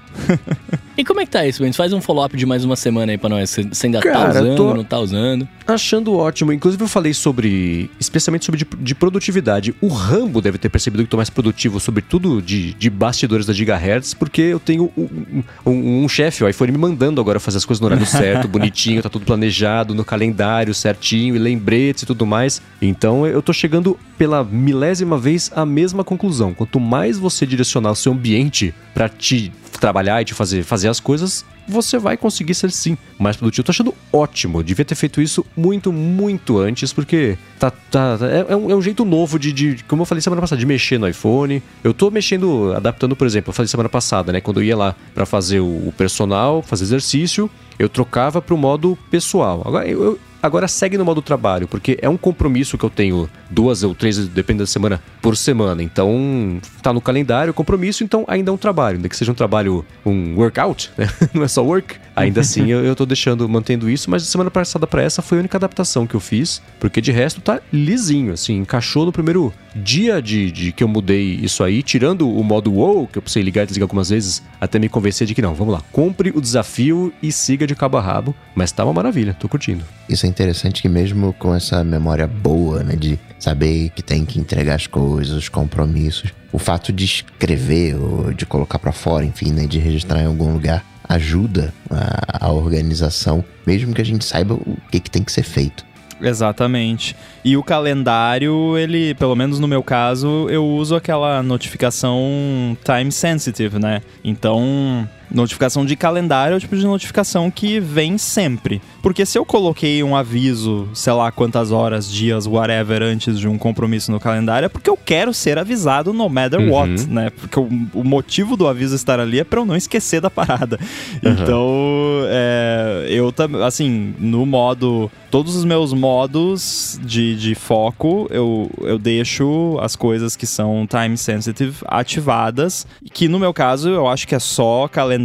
[0.97, 1.77] E como é que tá isso, Mendes?
[1.77, 3.51] Faz um follow-up de mais uma semana aí pra nós.
[3.51, 5.47] Você ainda tá Cara, usando, tô- não tá usando?
[5.67, 6.53] Achando ótimo.
[6.53, 7.91] Inclusive, eu falei sobre.
[8.01, 9.75] Especialmente sobre de, de produtividade.
[9.81, 14.15] O Rambo deve ter percebido que tô mais produtivo, sobretudo de, de bastidores da Gigahertz,
[14.15, 17.81] porque eu tenho um, um, um chefe, o iPhone, me mandando agora fazer as coisas
[17.81, 22.63] no horário certo, bonitinho, tá tudo planejado, no calendário certinho, e lembretes e tudo mais.
[22.81, 26.53] Então eu tô chegando pela milésima vez à mesma conclusão.
[26.53, 30.99] Quanto mais você direcionar o seu ambiente pra te trabalhar e te fazer, fazer as
[30.99, 33.65] coisas, você vai conseguir ser sim mais produtivo.
[33.65, 34.63] Tô achando ótimo.
[34.65, 38.83] Devia ter feito isso muito, muito antes, porque tá, tá, é, é um, é um
[38.83, 41.63] jeito novo de, de, como eu falei semana passada, de mexer no iPhone.
[41.85, 44.41] Eu tô mexendo, adaptando, por exemplo, eu falei semana passada, né?
[44.41, 48.99] Quando eu ia lá pra fazer o, o personal, fazer exercício, eu trocava pro modo
[49.11, 49.63] pessoal.
[49.65, 53.83] Agora, eu- agora segue no modo trabalho, porque é um compromisso que eu tenho duas
[53.83, 55.83] ou três, depende da semana, por semana.
[55.83, 58.97] Então, tá no calendário, compromisso, então ainda é um trabalho.
[58.97, 61.09] Ainda que seja um trabalho, um workout, né?
[61.35, 61.97] Não é só work.
[62.15, 65.41] Ainda assim, eu, eu tô deixando, mantendo isso, mas semana passada pra essa foi a
[65.41, 70.21] única adaptação que eu fiz, porque de resto tá lisinho, assim, encaixou no primeiro dia
[70.21, 73.63] de, de que eu mudei isso aí, tirando o modo WoW, que eu precisei ligar
[73.63, 77.13] e desligar algumas vezes, até me convencer de que não, vamos lá, compre o desafio
[77.23, 79.85] e siga de cabo a rabo, mas tá uma maravilha, tô curtindo.
[80.09, 84.39] Isso é interessante que mesmo com essa memória boa, né, de saber que tem que
[84.39, 89.53] entregar as coisas, os compromissos, o fato de escrever ou de colocar pra fora, enfim,
[89.53, 94.55] né, de registrar em algum lugar, ajuda a, a organização, mesmo que a gente saiba
[94.55, 95.88] o que, que tem que ser feito.
[96.21, 97.15] Exatamente.
[97.45, 103.79] E o calendário, ele, pelo menos no meu caso, eu uso aquela notificação time sensitive,
[103.79, 104.03] né?
[104.25, 108.81] Então, notificação de calendário é o tipo de notificação que vem sempre.
[109.03, 113.57] Porque se eu coloquei um aviso, sei lá quantas horas, dias, whatever, antes de um
[113.59, 116.71] compromisso no calendário, é porque eu quero ser avisado no matter Uhum.
[116.73, 117.31] what, né?
[117.31, 120.79] Porque o, o motivo do aviso estar ali é pra eu não esquecer da parada.
[121.23, 125.11] Então, é, eu também, assim, no modo.
[125.31, 131.19] Todos os meus modos de, de foco, eu, eu deixo as coisas que são time
[131.19, 132.87] sensitive ativadas.
[133.13, 135.18] Que no meu caso, eu acho que é só calendário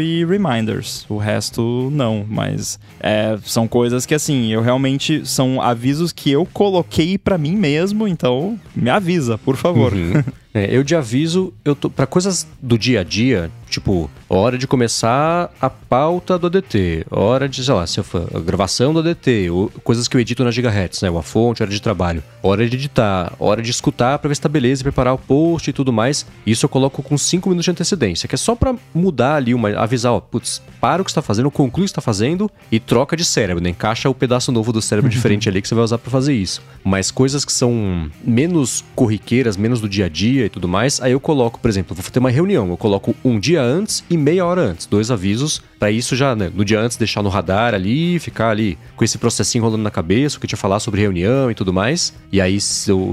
[0.00, 1.04] e reminders.
[1.08, 2.24] O resto, não.
[2.28, 5.26] Mas é, são coisas que, assim, eu realmente.
[5.26, 8.06] São avisos que eu coloquei pra mim mesmo.
[8.08, 9.92] Então, me avisa, por favor.
[9.92, 10.22] Uhum.
[10.56, 14.66] É, eu de aviso, eu tô para coisas do dia a dia, tipo, hora de
[14.66, 19.70] começar a pauta do ADT, hora de, sei lá, se a gravação do ADT, ou
[19.84, 21.10] coisas que eu edito na Gigahertz, né?
[21.10, 24.48] Uma fonte, hora de trabalho, hora de editar, hora de escutar pra ver se tá
[24.48, 26.26] beleza, preparar o post e tudo mais.
[26.46, 29.70] Isso eu coloco com 5 minutos de antecedência, que é só pra mudar ali, uma,
[29.78, 32.48] avisar, ó, putz, para o que você tá fazendo, conclui o que você tá fazendo
[32.70, 33.70] e troca de cérebro, né?
[33.70, 36.62] Encaixa o pedaço novo do cérebro diferente ali que você vai usar para fazer isso.
[36.84, 41.10] Mas coisas que são menos corriqueiras, menos do dia a dia e tudo mais, aí
[41.10, 44.46] eu coloco, por exemplo, vou ter uma reunião, eu coloco um dia antes e meia
[44.46, 48.18] hora antes, dois avisos, para isso já, né, no dia antes deixar no radar ali,
[48.18, 51.54] ficar ali com esse processinho rolando na cabeça, o que tinha falar sobre reunião e
[51.54, 52.14] tudo mais.
[52.32, 52.58] E aí,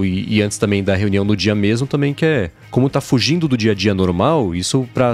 [0.04, 3.48] e, e antes também da reunião no dia mesmo, também que é como tá fugindo
[3.48, 5.14] do dia a dia normal, isso pra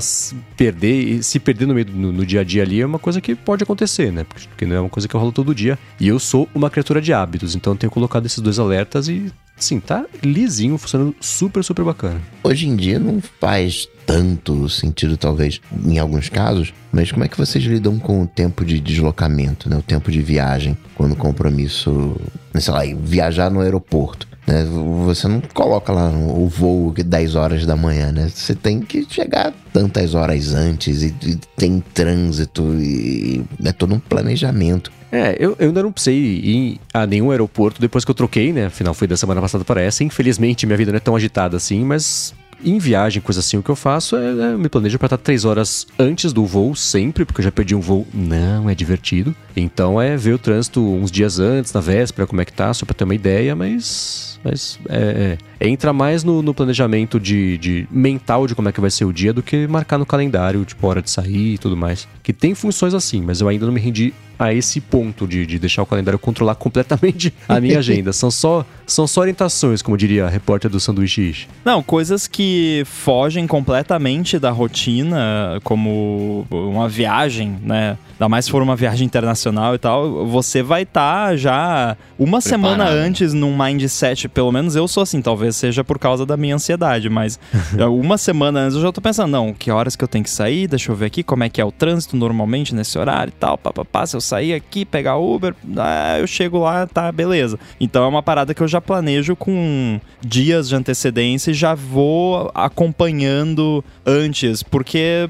[0.55, 3.35] perder, se perder no, meio, no, no, dia a dia ali é uma coisa que
[3.35, 4.23] pode acontecer, né?
[4.23, 5.77] Porque não é uma coisa que rola todo dia.
[5.99, 9.31] E eu sou uma criatura de hábitos, então eu tenho colocado esses dois alertas e
[9.63, 12.22] sim, tá lisinho, funcionando super, super bacana.
[12.43, 17.38] Hoje em dia não faz tanto sentido, talvez, em alguns casos, mas como é que
[17.38, 19.78] vocês lidam com o tempo de deslocamento, né?
[19.78, 22.19] O tempo de viagem, quando o compromisso,
[22.56, 24.28] sei lá, viajar no aeroporto.
[24.48, 24.65] Né?
[25.06, 28.30] Você não coloca lá o voo 10 horas da manhã, né?
[28.34, 34.00] Você tem que chegar tantas horas antes e, e tem trânsito e é todo um
[34.00, 34.91] planejamento.
[35.12, 38.67] É, eu, eu ainda não precisei ir a nenhum aeroporto depois que eu troquei, né?
[38.67, 40.04] Afinal, foi da semana passada para essa.
[40.04, 43.69] Infelizmente, minha vida não é tão agitada assim, mas em viagem, coisa assim, o que
[43.69, 47.41] eu faço é, é me planejo para estar três horas antes do voo, sempre, porque
[47.41, 49.34] eu já perdi um voo, não é divertido.
[49.56, 52.86] Então é ver o trânsito uns dias antes, na véspera, como é que tá, só
[52.86, 57.88] pra ter uma ideia, mas mas é, é, entra mais no, no planejamento de, de,
[57.91, 60.88] mental de como é que vai ser o dia do que marcar no calendário, tipo,
[60.88, 62.08] hora de sair e tudo mais.
[62.24, 65.60] Que tem funções assim, mas eu ainda não me rendi a esse ponto de, de
[65.60, 68.13] deixar o calendário controlar completamente a minha agenda.
[68.13, 71.47] são, só, são só orientações, como diria a repórter do Sanduíche.
[71.65, 77.97] Não, coisas que fogem completamente da rotina, como uma viagem, né?
[78.13, 82.41] Ainda mais se for uma viagem internacional e tal, você vai estar tá já uma
[82.41, 82.49] Preparado.
[82.49, 86.56] semana antes num mindset, pelo menos eu sou assim, talvez seja por causa da minha
[86.56, 87.39] ansiedade, mas
[87.89, 90.67] uma semana antes eu já tô pensando, não, que horas que eu tenho que sair,
[90.67, 93.58] deixa eu ver aqui como é que é o trânsito normalmente nesse horário e tal,
[93.58, 97.59] papapá, se eu sair aqui, pegar Uber, ah, eu chego lá, tá, beleza.
[97.79, 102.51] Então é uma parada que eu já planejo com dias de antecedência e já vou
[102.53, 105.29] acompanhando antes, porque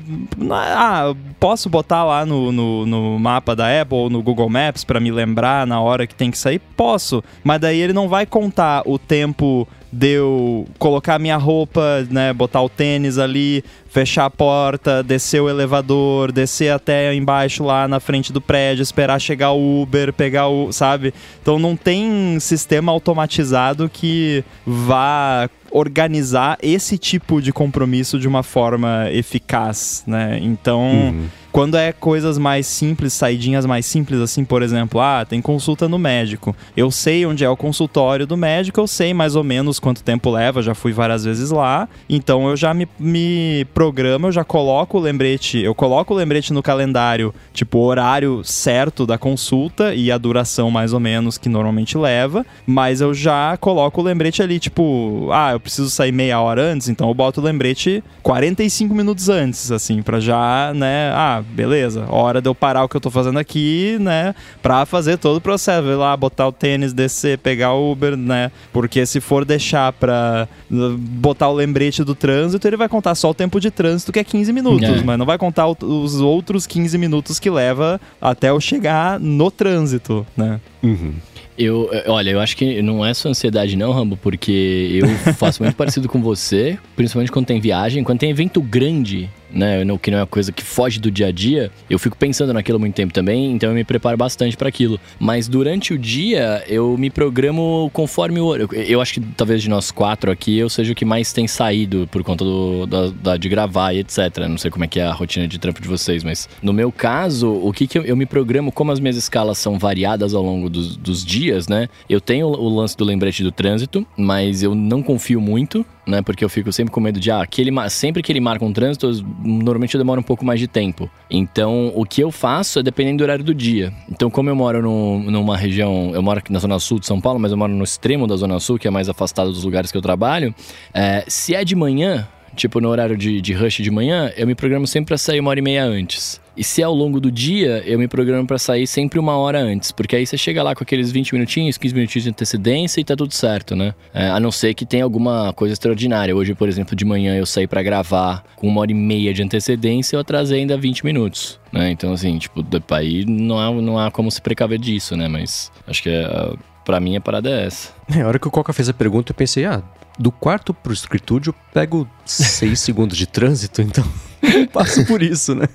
[0.51, 4.99] ah, posso botar lá no, no no, mapa da Apple ou no Google Maps para
[4.99, 6.59] me lembrar na hora que tem que sair?
[6.75, 12.31] Posso, mas daí ele não vai contar o tempo de eu colocar minha roupa, né,
[12.31, 17.99] botar o tênis ali, fechar a porta, descer o elevador, descer até embaixo lá na
[17.99, 21.13] frente do prédio, esperar chegar o Uber, pegar o, sabe?
[21.41, 29.07] Então não tem sistema automatizado que vá organizar esse tipo de compromisso de uma forma
[29.11, 30.39] eficaz, né?
[30.41, 31.27] Então, uhum.
[31.51, 35.97] Quando é coisas mais simples, saidinhas mais simples, assim, por exemplo, ah, tem consulta no
[35.97, 36.55] médico.
[36.75, 40.29] Eu sei onde é o consultório do médico, eu sei mais ou menos quanto tempo
[40.29, 41.87] leva, já fui várias vezes lá.
[42.09, 46.53] Então eu já me, me programo, eu já coloco o lembrete, eu coloco o lembrete
[46.53, 51.49] no calendário, tipo, o horário certo da consulta e a duração mais ou menos que
[51.49, 56.39] normalmente leva, mas eu já coloco o lembrete ali, tipo, ah, eu preciso sair meia
[56.39, 61.38] hora antes, então eu boto o lembrete 45 minutos antes, assim, para já, né, ah,
[61.41, 65.37] beleza, hora de eu parar o que eu tô fazendo aqui, né, pra fazer todo
[65.37, 69.45] o processo, ir lá, botar o tênis, descer, pegar o Uber, né, porque se for
[69.45, 74.11] deixar pra botar o lembrete do trânsito, ele vai contar só o tempo de trânsito,
[74.11, 75.03] que é 15 minutos, é.
[75.03, 80.25] mas não vai contar os outros 15 minutos que leva até eu chegar no trânsito,
[80.35, 80.59] né.
[80.81, 81.13] Uhum.
[81.59, 85.75] Eu, olha, eu acho que não é só ansiedade não, Rambo, porque eu faço muito
[85.75, 89.83] parecido com você, principalmente quando tem viagem, quando tem evento grande, né?
[90.01, 91.71] Que não é uma coisa que foge do dia a dia.
[91.89, 94.99] Eu fico pensando naquilo há muito tempo também, então eu me preparo bastante para aquilo.
[95.19, 98.55] Mas durante o dia, eu me programo conforme o.
[98.55, 101.47] Eu, eu acho que talvez de nós quatro aqui eu seja o que mais tem
[101.47, 104.47] saído por conta do, da, da, de gravar e etc.
[104.49, 106.91] Não sei como é que é a rotina de trampo de vocês, mas no meu
[106.91, 110.43] caso, o que, que eu, eu me programo, como as minhas escalas são variadas ao
[110.43, 111.89] longo dos, dos dias, né?
[112.09, 116.21] Eu tenho o lance do lembrete do trânsito, mas eu não confio muito né?
[116.21, 118.73] Porque eu fico sempre com medo de, ah, que ele, sempre que ele marca um
[118.73, 119.11] trânsito,
[119.43, 121.09] normalmente eu demoro um pouco mais de tempo.
[121.29, 123.93] Então, o que eu faço é dependendo do horário do dia.
[124.11, 127.21] Então, como eu moro no, numa região, eu moro aqui na zona sul de São
[127.21, 129.91] Paulo, mas eu moro no extremo da zona sul, que é mais afastado dos lugares
[129.91, 130.53] que eu trabalho,
[130.93, 134.55] é, se é de manhã, tipo no horário de, de rush de manhã, eu me
[134.55, 136.41] programo sempre para sair uma hora e meia antes.
[136.59, 139.61] E se é ao longo do dia, eu me programo para sair sempre uma hora
[139.61, 139.93] antes.
[139.93, 143.15] Porque aí você chega lá com aqueles 20 minutinhos, 15 minutinhos de antecedência e tá
[143.15, 143.95] tudo certo, né?
[144.13, 146.35] É, a não ser que tenha alguma coisa extraordinária.
[146.35, 149.41] Hoje, por exemplo, de manhã eu saí para gravar com uma hora e meia de
[149.41, 151.57] antecedência, eu atrasei ainda 20 minutos.
[151.71, 151.91] Né?
[151.91, 155.29] Então, assim, tipo, aí não há, não há como se precaver disso, né?
[155.29, 157.93] Mas acho que é, pra mim a parada é essa.
[158.13, 159.81] É, a hora que o Coca fez a pergunta, eu pensei, ah,
[160.19, 164.03] do quarto pro escritúdio eu pego seis segundos de trânsito, então
[164.41, 165.65] eu passo por isso, né?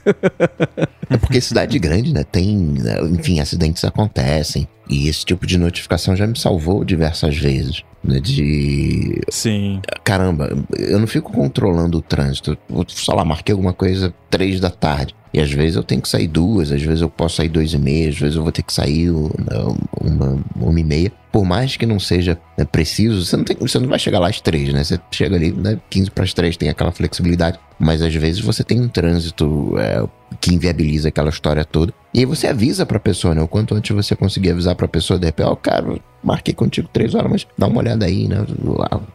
[1.09, 2.25] É porque cidade grande, né?
[2.25, 4.69] Tem, né, enfim, acidentes acontecem.
[4.89, 7.83] E esse tipo de notificação já me salvou diversas vezes.
[8.03, 8.21] Né?
[8.21, 9.21] De.
[9.31, 9.81] Sim.
[10.03, 12.57] Caramba, eu não fico controlando o trânsito.
[12.89, 15.15] Sei lá, marquei alguma coisa três da tarde.
[15.35, 17.79] E às vezes eu tenho que sair duas, às vezes eu posso sair dois e
[17.79, 21.13] meia, às vezes eu vou ter que sair uma, uma, uma e meia.
[21.33, 24.29] Por mais que não seja né, preciso, você não, tem, você não vai chegar lá
[24.29, 24.85] às três, né?
[24.85, 27.59] Você chega ali, né, 15 para as três, tem aquela flexibilidade.
[27.81, 30.07] Mas às vezes você tem um trânsito é,
[30.41, 31.93] que inviabiliza aquela história toda.
[32.15, 33.43] E aí você avisa pra pessoa, né?
[33.43, 36.89] O quanto antes você conseguir avisar pra pessoa, de repente, ó, oh, cara, marquei contigo
[36.93, 38.47] três horas, mas dá uma olhada aí, né?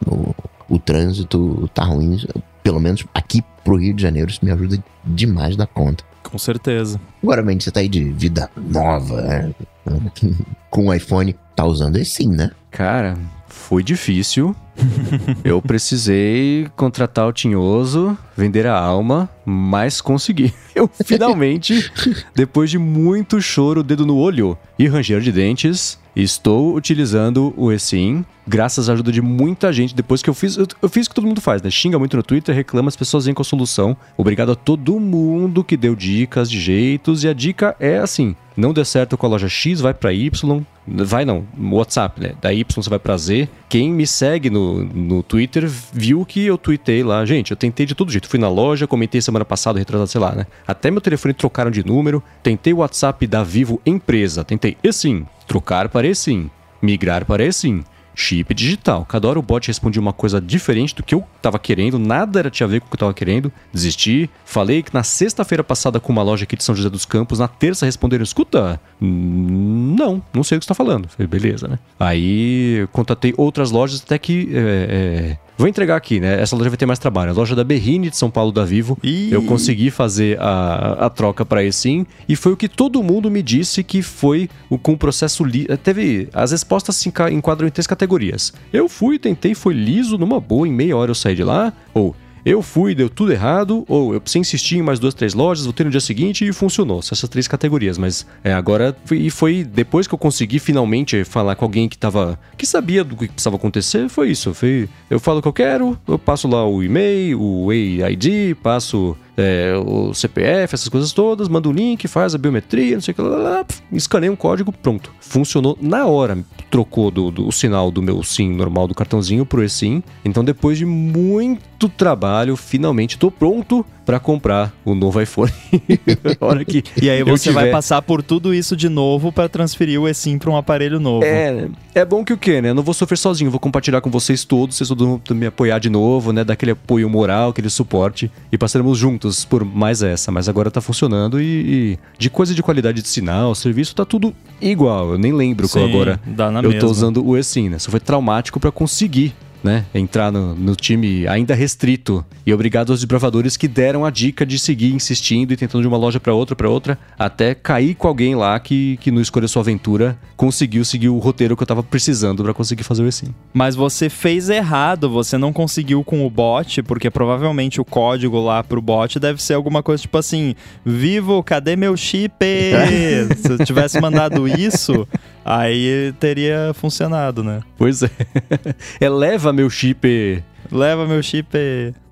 [0.06, 0.34] O,
[0.68, 2.22] o, trânsito tá ruim.
[2.62, 6.09] Pelo menos aqui pro Rio de Janeiro, isso me ajuda demais da conta.
[6.30, 7.00] Com certeza.
[7.22, 9.54] Agora, mente, você tá aí de vida nova, né?
[10.70, 12.52] Com o iPhone, tá usando esse sim, né?
[12.70, 13.16] Cara,
[13.48, 14.54] foi difícil.
[15.44, 20.54] eu precisei contratar o Tinhoso, vender a alma, mas consegui.
[20.74, 21.92] Eu finalmente,
[22.34, 28.24] depois de muito choro, dedo no olho e ranger de dentes, estou utilizando o eSIM,
[28.46, 29.94] graças à ajuda de muita gente.
[29.94, 31.70] Depois que eu fiz, eu, eu, fiz o que todo mundo faz, né?
[31.70, 33.96] Xinga muito no Twitter, reclama, as pessoas vêm com a solução.
[34.16, 37.22] Obrigado a todo mundo que deu dicas de jeitos.
[37.22, 40.62] E a dica é assim: não deu certo com a loja X, vai para Y.
[40.86, 42.32] Vai não, WhatsApp, né?
[42.40, 43.48] Da Y você vai pra Z.
[43.68, 47.24] Quem me segue no, no Twitter viu que eu tuitei lá.
[47.24, 48.28] Gente, eu tentei de todo jeito.
[48.28, 50.46] Fui na loja, comentei semana passada, retrasado, sei lá, né?
[50.66, 52.22] Até meu telefone trocaram de número.
[52.42, 54.42] Tentei o WhatsApp da Vivo Empresa.
[54.42, 56.48] Tentei sim trocar para sim
[56.80, 57.82] migrar para sim
[58.14, 59.04] chip digital.
[59.04, 62.50] Cada hora o bot respondia uma coisa diferente do que eu estava querendo, nada era
[62.50, 63.50] tinha a ver com o que eu estava querendo.
[63.72, 64.30] Desisti.
[64.44, 67.48] Falei que na sexta-feira passada com uma loja aqui de São José dos Campos, na
[67.48, 71.08] terça responderam: escuta, não, não sei o que você está falando.
[71.08, 71.78] Falei, beleza, né?
[71.98, 74.50] Aí contatei outras lojas até que.
[74.52, 76.40] É, é, Vou entregar aqui, né?
[76.40, 77.32] Essa loja vai ter mais trabalho.
[77.32, 78.96] A loja da Berrine de São Paulo da Vivo.
[79.02, 79.30] Ih.
[79.30, 83.42] Eu consegui fazer a, a troca para sim E foi o que todo mundo me
[83.42, 85.44] disse que foi o, com o processo.
[85.44, 85.66] Li...
[85.84, 86.30] Teve.
[86.32, 88.54] As respostas se enquadram em três categorias.
[88.72, 91.74] Eu fui, tentei, foi liso, numa boa, em meia hora eu saí de lá.
[91.92, 95.64] Ou eu fui, deu tudo errado, ou eu precisei insistir em mais duas, três lojas,
[95.64, 97.02] voltei no dia seguinte e funcionou.
[97.02, 97.98] São essas três categorias.
[97.98, 102.38] Mas é, agora, e foi depois que eu consegui finalmente falar com alguém que tava.
[102.56, 104.54] que sabia do que precisava acontecer, foi isso.
[104.54, 109.16] Foi, eu falo o que eu quero, eu passo lá o e-mail, o AID, passo
[109.40, 113.14] é, o CPF, essas coisas todas, manda o link, faz a biometria, não sei o
[113.14, 115.12] que, lá, lá, escaneia um código, pronto.
[115.20, 116.38] Funcionou na hora.
[116.70, 120.02] Trocou do, do, o sinal do meu SIM normal do cartãozinho pro eSIM.
[120.24, 125.52] Então, depois de muito trabalho, finalmente estou pronto para comprar o novo iPhone.
[126.40, 130.08] hora que e aí você vai passar por tudo isso de novo para transferir o
[130.08, 131.24] eSIM para um aparelho novo.
[131.24, 132.70] É, é bom que o quê, né?
[132.70, 135.78] Eu não vou sofrer sozinho, vou compartilhar com vocês todos, vocês todos vão me apoiar
[135.78, 136.42] de novo, né?
[136.42, 140.30] Dar aquele apoio moral, aquele suporte e passaremos juntos por mais essa.
[140.30, 144.34] Mas agora tá funcionando e, e de coisa de qualidade de sinal, serviço, tá tudo
[144.60, 145.12] igual.
[145.12, 146.20] Eu nem lembro Sim, qual agora.
[146.62, 146.80] Eu mesma.
[146.80, 147.76] tô usando o eSIM, né?
[147.76, 152.24] Isso foi traumático para conseguir né, entrar no, no, time ainda restrito.
[152.46, 155.96] E obrigado aos desbravadores que deram a dica de seguir insistindo e tentando de uma
[155.96, 159.62] loja para outra, para outra, até cair com alguém lá que, que no Escolha Sua
[159.62, 163.26] Aventura conseguiu seguir o roteiro que eu tava precisando para conseguir fazer o assim.
[163.52, 168.64] Mas você fez errado, você não conseguiu com o bot, porque provavelmente o código lá
[168.64, 172.32] pro bot deve ser alguma coisa tipo assim: Vivo, cadê meu chip?
[173.36, 175.06] Se eu tivesse mandado isso,
[175.44, 177.60] aí teria funcionado, né?
[177.76, 178.10] Pois é.
[179.00, 180.42] Eleva meu chip.
[180.70, 181.48] Leva meu chip.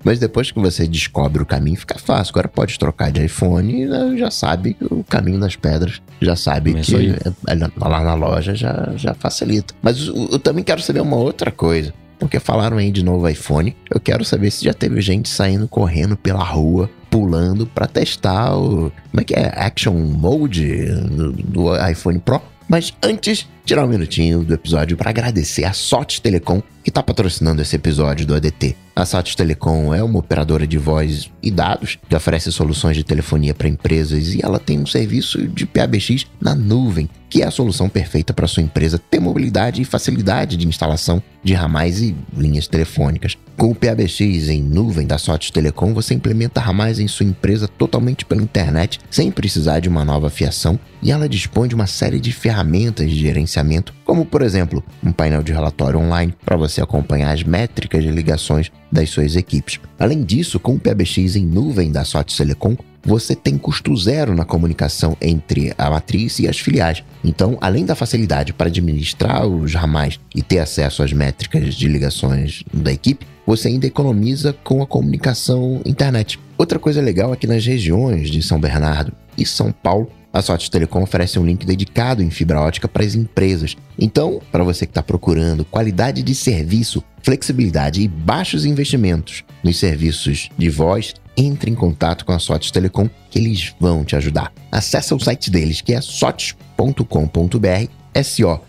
[0.03, 2.31] Mas depois que você descobre o caminho, fica fácil.
[2.31, 6.01] Agora pode trocar de iPhone e né, já sabe o caminho das pedras.
[6.21, 9.73] Já sabe é que é, lá na loja já, já facilita.
[9.81, 11.93] Mas eu, eu também quero saber uma outra coisa.
[12.17, 13.75] Porque falaram aí de novo iPhone.
[13.89, 18.91] Eu quero saber se já teve gente saindo correndo pela rua, pulando para testar o.
[19.09, 19.53] Como é que é?
[19.55, 22.41] Action Mode do, do iPhone Pro.
[22.69, 27.61] Mas antes, tirar um minutinho do episódio para agradecer a Sorte Telecom que está patrocinando
[27.61, 28.75] esse episódio do ADT.
[28.95, 33.53] A Satis Telecom é uma operadora de voz e dados que oferece soluções de telefonia
[33.53, 37.87] para empresas e ela tem um serviço de PABX na nuvem, que é a solução
[37.87, 43.37] perfeita para sua empresa ter mobilidade e facilidade de instalação de ramais e linhas telefônicas.
[43.55, 48.25] Com o PABX em nuvem da Satis Telecom, você implementa ramais em sua empresa totalmente
[48.25, 52.33] pela internet, sem precisar de uma nova fiação, e ela dispõe de uma série de
[52.33, 53.58] ferramentas de gerenciamento,
[54.05, 58.71] como por exemplo, um painel de relatório online para você acompanhar as métricas de ligações
[58.91, 59.79] das suas equipes.
[59.97, 64.45] Além disso, com o PBX em nuvem da Sotes Telecom, você tem custo zero na
[64.45, 67.03] comunicação entre a matriz e as filiais.
[67.23, 72.63] Então, além da facilidade para administrar os ramais e ter acesso às métricas de ligações
[72.73, 76.39] da equipe, você ainda economiza com a comunicação internet.
[76.57, 80.69] Outra coisa legal é que nas regiões de São Bernardo e São Paulo, a Sotes
[80.69, 83.75] Telecom oferece um link dedicado em fibra ótica para as empresas.
[83.97, 90.49] Então, para você que está procurando qualidade de serviço, flexibilidade e baixos investimentos nos serviços
[90.57, 94.53] de voz, entre em contato com a Sotes Telecom que eles vão te ajudar.
[94.71, 98.59] Acesse o site deles que é sotes.com.br, S-O-T-H-I-S.com.br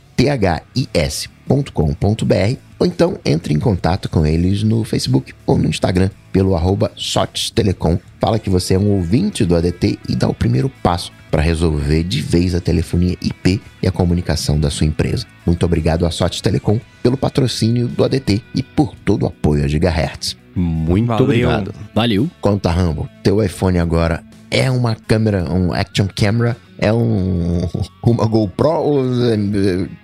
[2.78, 6.90] ou então entre em contato com eles no Facebook ou no Instagram pelo arroba
[7.54, 7.98] Telecom.
[8.18, 12.02] Fala que você é um ouvinte do ADT e dá o primeiro passo para resolver
[12.02, 15.26] de vez a telefonia IP e a comunicação da sua empresa.
[15.46, 19.68] Muito obrigado à Sotes Telecom pelo patrocínio do ADT e por todo o apoio a
[19.68, 20.36] Gigahertz.
[20.54, 21.24] Muito Valeu.
[21.24, 21.74] obrigado.
[21.94, 22.30] Valeu.
[22.40, 26.56] Conta, Rambo, teu iPhone agora é uma câmera, um action camera?
[26.76, 27.60] É um
[28.04, 28.68] uma GoPro?
[28.68, 29.04] ou-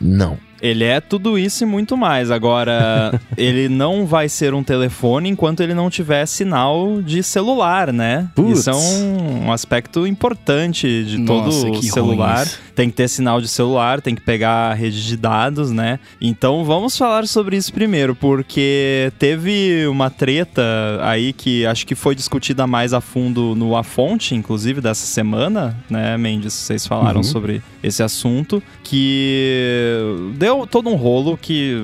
[0.01, 0.39] Não.
[0.61, 2.31] Ele é tudo isso e muito mais.
[2.31, 8.29] Agora, ele não vai ser um telefone enquanto ele não tiver sinal de celular, né?
[8.35, 8.61] Putz.
[8.61, 12.39] Isso é um, um aspecto importante de Nossa, todo que celular.
[12.39, 12.66] ruim isso.
[12.77, 15.99] Tem que ter sinal de celular, tem que pegar a rede de dados, né?
[16.21, 20.63] Então vamos falar sobre isso primeiro, porque teve uma treta
[21.01, 25.75] aí que acho que foi discutida mais a fundo no A Fonte, inclusive, dessa semana,
[25.89, 26.53] né, Mendes?
[26.53, 27.25] Vocês falaram Uhum.
[27.25, 31.83] sobre esse assunto, que deu todo um rolo que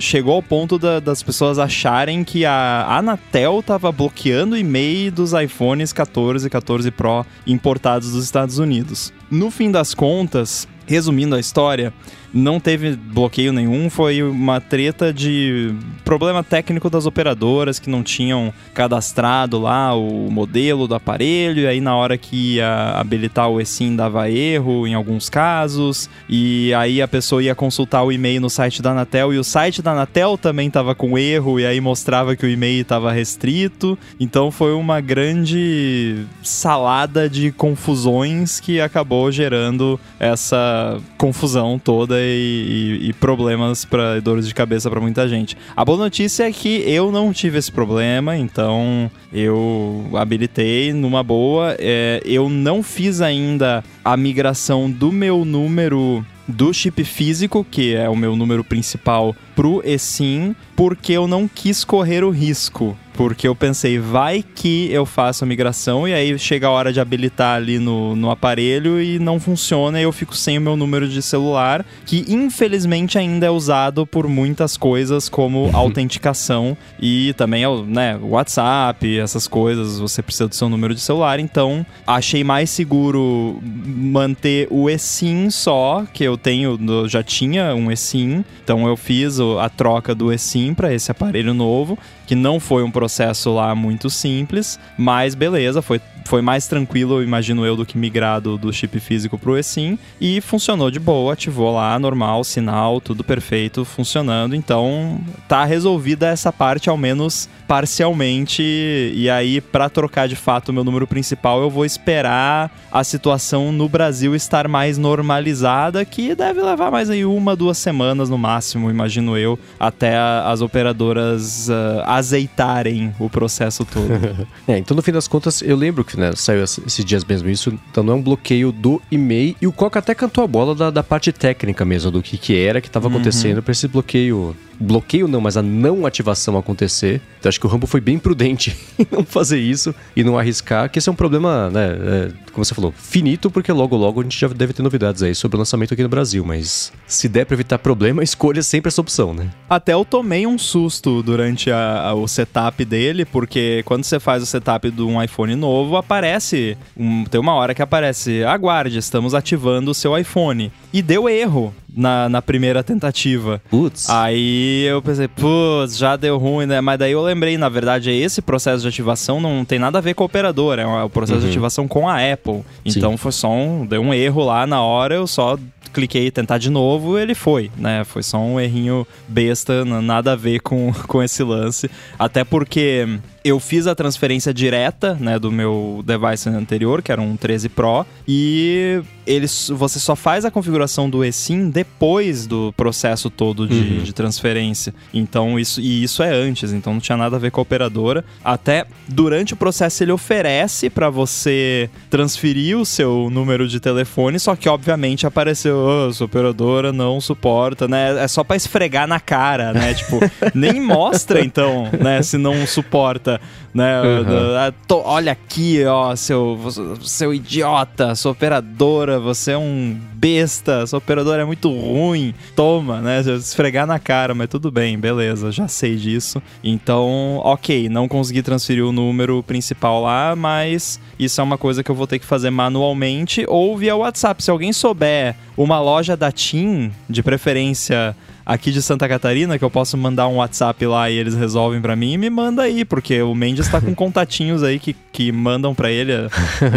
[0.00, 5.32] chegou ao ponto da- das pessoas acharem que a Anatel tava bloqueando o e-mail dos
[5.32, 9.12] iPhones 14 e 14 Pro importados dos Estados Unidos.
[9.30, 11.92] No fim das contas, resumindo a história,
[12.32, 18.52] não teve bloqueio nenhum, foi uma treta de problema técnico das operadoras que não tinham
[18.74, 23.96] cadastrado lá o modelo do aparelho, e aí na hora que ia habilitar o eSIM
[23.96, 28.82] dava erro em alguns casos, e aí a pessoa ia consultar o e-mail no site
[28.82, 32.44] da Anatel e o site da Anatel também tava com erro, e aí mostrava que
[32.44, 33.98] o e-mail estava restrito.
[34.18, 43.08] Então foi uma grande salada de confusões que acabou gerando essa confusão toda e, e-
[43.08, 45.56] e problemas para dores de cabeça para muita gente.
[45.76, 51.76] A boa notícia é que eu não tive esse problema, então eu habilitei numa boa.
[51.78, 58.08] É, eu não fiz ainda a migração do meu número do chip físico, que é
[58.08, 62.96] o meu número principal, pro eSIM, porque eu não quis correr o risco.
[63.18, 67.00] Porque eu pensei, vai que eu faço a migração e aí chega a hora de
[67.00, 71.08] habilitar ali no, no aparelho e não funciona e eu fico sem o meu número
[71.08, 77.68] de celular, que infelizmente ainda é usado por muitas coisas como autenticação e também é
[77.68, 82.70] o né, WhatsApp, essas coisas, você precisa do seu número de celular, então achei mais
[82.70, 88.96] seguro manter o eSIM só, que eu tenho, eu já tinha um eSIM, então eu
[88.96, 91.98] fiz a troca do eSIM para esse aparelho novo,
[92.28, 97.64] que não foi um processo lá muito simples, mas beleza, foi, foi mais tranquilo, imagino
[97.64, 101.72] eu, do que migrar do, do chip físico pro eSIM, e funcionou de boa, ativou
[101.72, 109.28] lá, normal, sinal, tudo perfeito, funcionando, então tá resolvida essa parte, ao menos parcialmente, e
[109.30, 113.88] aí para trocar de fato o meu número principal, eu vou esperar a situação no
[113.88, 119.36] Brasil estar mais normalizada, que deve levar mais aí uma, duas semanas no máximo, imagino
[119.36, 124.08] eu, até as operadoras ah, azeitarem o processo todo.
[124.66, 127.48] É, então no fim das contas, eu lembro que né, saiu esse- esses dias mesmo
[127.48, 130.74] isso, então não é um bloqueio do e-mail, e o Coca até cantou a bola
[130.74, 134.54] da, da parte técnica mesmo, do que que era que estava acontecendo para esse bloqueio.
[134.80, 137.20] Bloqueio não, mas a não ativação acontecer.
[137.38, 140.90] Então acho que o Rambo foi bem prudente em não fazer isso e não arriscar,
[140.90, 144.22] que esse é um problema, né, é, como você falou, finito, porque logo logo a
[144.24, 147.44] gente já deve ter novidades aí sobre o lançamento aqui no Brasil, mas se der
[147.46, 149.50] para evitar problema, escolha sempre essa opção, né?
[149.68, 154.42] Até eu tomei um susto durante a- a- o setup dele, porque quando você faz
[154.42, 156.76] o setup de um iPhone novo, aparece.
[156.96, 160.72] um- tem uma hora que aparece: aguarde, estamos ativando o seu iPhone.
[160.92, 161.74] E deu erro.
[161.94, 163.60] Na, na primeira tentativa.
[163.70, 164.08] Putz.
[164.10, 166.80] Aí eu pensei, putz, já deu ruim, né?
[166.80, 170.14] Mas daí eu lembrei, na verdade, esse processo de ativação não tem nada a ver
[170.14, 171.50] com a operadora, é o processo de Uhum.
[171.50, 172.62] ativação com a Apple.
[172.84, 175.58] Então foi só um, deu um erro lá na hora, eu só
[175.92, 178.04] cliquei tentar de novo, ele foi, né?
[178.04, 181.90] Foi só um errinho besta, nada a ver com, com esse lance.
[182.18, 187.36] Até porque eu fiz a transferência direta, né, do meu device anterior, que era um
[187.36, 193.66] 13 Pro, e eles, você só faz a configuração do eSIM depois do processo todo
[193.66, 194.02] de, Uhum.
[194.02, 194.94] de transferência.
[195.12, 198.24] Então isso e isso é antes, então não tinha nada a ver com a operadora.
[198.44, 204.56] Até durante o processo ele oferece para você transferir o seu número de telefone, só
[204.56, 208.22] que obviamente apareceu, oh, sua operadora não suporta, né?
[208.22, 209.94] É só para esfregar na cara, né?
[209.94, 210.18] tipo,
[210.54, 213.27] nem mostra então, né, se não suporta,
[213.74, 214.00] né?
[214.02, 214.72] Uhum.
[214.86, 216.58] Tô- olha aqui, ó, seu
[217.02, 222.34] seu idiota, sua operadora, você é um besta, sua operadora é muito ruim.
[222.56, 223.20] Toma, né?
[223.20, 226.42] Esfregar na cara, mas tudo bem, beleza, já sei disso.
[226.62, 231.90] Então, ok, não consegui transferir o número principal lá, mas isso é uma coisa que
[231.90, 234.42] eu vou ter que fazer manualmente ou via WhatsApp.
[234.42, 238.14] Se alguém souber uma loja da TIM, de preferência
[238.48, 241.94] aqui de Santa Catarina, que eu posso mandar um WhatsApp lá e eles resolvem pra
[241.94, 245.90] mim, me manda aí, porque o Mendes tá com contatinhos aí que, que mandam pra
[245.90, 246.28] ele eh,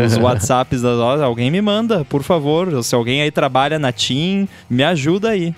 [0.06, 1.24] os WhatsApps das lojas.
[1.24, 2.84] Alguém me manda, por favor.
[2.84, 5.56] Se alguém aí trabalha na TIM, me ajuda aí.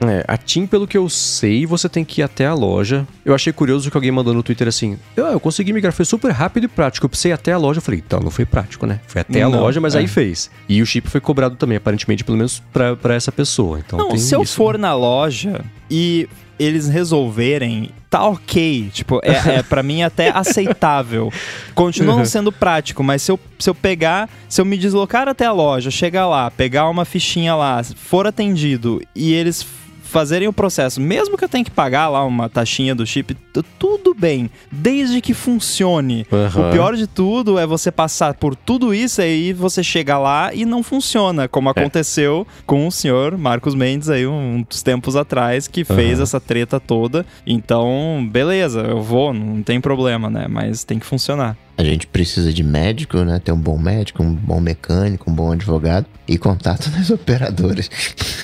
[0.00, 3.06] É, a TIM, pelo que eu sei, você tem que ir até a loja.
[3.24, 6.30] Eu achei curioso que alguém mandou no Twitter assim: eu, eu consegui migrar, foi super
[6.32, 7.06] rápido e prático.
[7.06, 7.78] Eu precisei ir até a loja.
[7.78, 9.00] Eu falei: então, não foi prático, né?
[9.06, 10.00] Foi até a Não, loja, mas é.
[10.00, 10.50] aí fez.
[10.68, 13.78] E o chip foi cobrado também, aparentemente, pelo menos pra, pra essa pessoa.
[13.78, 14.82] Então, Não, tem se eu isso, for né?
[14.82, 16.28] na loja e
[16.58, 18.90] eles resolverem, tá ok.
[18.92, 21.32] Tipo, é, é para mim até aceitável.
[21.74, 25.46] Continua não sendo prático, mas se eu, se eu pegar, se eu me deslocar até
[25.46, 29.66] a loja, chegar lá, pegar uma fichinha lá, for atendido e eles
[30.06, 33.36] fazerem o processo, mesmo que eu tenha que pagar lá uma taxinha do chip,
[33.78, 36.26] tudo bem, desde que funcione.
[36.32, 36.68] Aham.
[36.68, 40.64] O pior de tudo é você passar por tudo isso aí você chega lá e
[40.64, 44.24] não funciona, como aconteceu com o senhor Marcos Mendes aí
[44.68, 46.22] dos tempos atrás que fez Aham.
[46.22, 47.26] essa treta toda.
[47.46, 50.46] Então, beleza, eu vou, não tem problema, né?
[50.48, 51.56] Mas tem que funcionar.
[51.78, 53.38] A gente precisa de médico, né?
[53.38, 57.90] Ter um bom médico, um bom mecânico, um bom advogado e contato nas operadoras.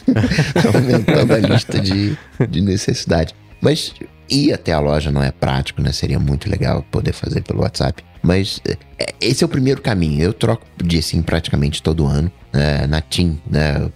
[0.74, 2.16] Aumentando a lista de,
[2.48, 3.34] de necessidade.
[3.60, 3.94] Mas
[4.28, 5.92] ir até a loja não é prático, né?
[5.92, 8.04] Seria muito legal poder fazer pelo WhatsApp.
[8.22, 10.22] Mas é, esse é o primeiro caminho.
[10.22, 12.30] Eu troco de sim praticamente todo ano.
[12.52, 12.86] né?
[12.86, 13.90] na TIM, né?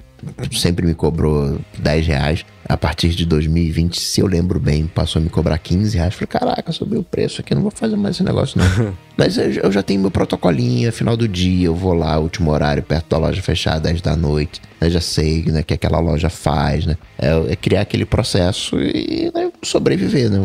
[0.53, 2.45] Sempre me cobrou 10 reais.
[2.69, 6.15] A partir de 2020, se eu lembro bem, passou a me cobrar 15 reais.
[6.15, 8.93] Falei, caraca, subiu o preço aqui, não vou fazer mais esse negócio não.
[9.17, 12.83] Mas eu, eu já tenho meu protocolinho, final do dia, eu vou lá, último horário,
[12.83, 14.61] perto da loja fechada, 10 da noite.
[14.81, 16.97] Eu já sei né, que aquela loja faz, né?
[17.19, 20.39] É, é criar aquele processo e né, sobreviver, né?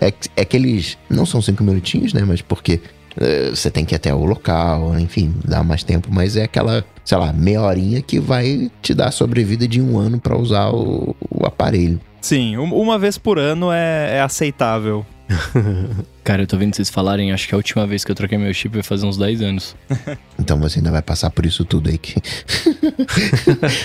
[0.00, 0.96] É, é aqueles.
[1.10, 2.22] Não são cinco minutinhos, né?
[2.26, 2.80] Mas porque
[3.18, 6.84] eh, você tem que ir até o local, enfim, dá mais tempo, mas é aquela,
[7.06, 10.70] sei lá, meia horinha que vai te dar a sobrevida de um ano pra usar
[10.70, 12.00] o, o aparelho.
[12.20, 15.06] Sim, um- uma vez por ano é, é aceitável.
[16.24, 18.52] Cara, eu tô vendo vocês falarem, acho que a última vez que eu troquei meu
[18.52, 19.76] chip vai fazer uns 10 anos.
[20.38, 22.14] Então você ainda vai passar por isso tudo aí que.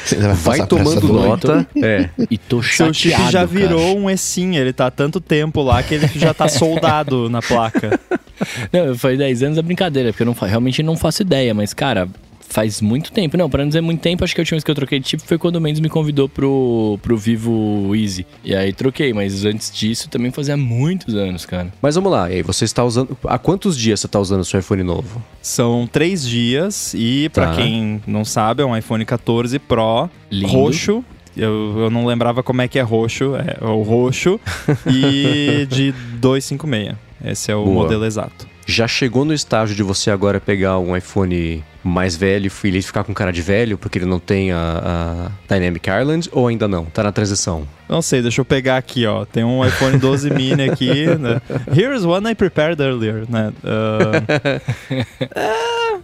[0.03, 1.67] você ainda vai, Vai passar por essa tomando nota.
[1.82, 2.09] É.
[2.30, 3.45] E tô Seu chateado, chip já cara.
[3.47, 7.41] virou um eSIM, ele tá há tanto tempo lá que ele já tá soldado na
[7.41, 7.99] placa.
[8.72, 12.07] Não, foi 10 anos é brincadeira, porque eu não, realmente não faço ideia, mas, cara,
[12.52, 13.38] faz muito tempo.
[13.38, 15.08] Não, pra não dizer muito tempo, acho que a última vez que eu troquei de
[15.08, 18.26] chip foi quando o Mendes me convidou pro, pro Vivo Easy.
[18.43, 21.72] E aí troquei, mas antes disso também fazia muitos anos, cara.
[21.82, 23.18] Mas vamos lá, e aí você está usando.
[23.26, 25.24] Há quantos dias você está usando o seu iPhone novo?
[25.41, 27.56] São três dias e, pra Tá.
[27.56, 30.52] quem não sabe, é um iPhone 14 Pro Lindo.
[30.52, 31.04] roxo.
[31.36, 34.38] Eu, eu não lembrava como é que é roxo, é o roxo
[34.86, 36.95] e de 256.
[37.24, 37.84] Esse é o Boa.
[37.84, 38.47] modelo exato.
[38.66, 43.13] Já chegou no estágio de você agora pegar um iPhone mais velho ele ficar com
[43.13, 46.86] cara de velho, porque ele não tem a, a Dynamic Island, ou ainda não?
[46.86, 47.67] Tá na transição.
[47.89, 49.25] Não sei, deixa eu pegar aqui, ó.
[49.25, 51.41] Tem um iPhone 12 mini aqui, né?
[51.75, 53.51] Here's one I prepared earlier, né?
[55.36, 55.99] É,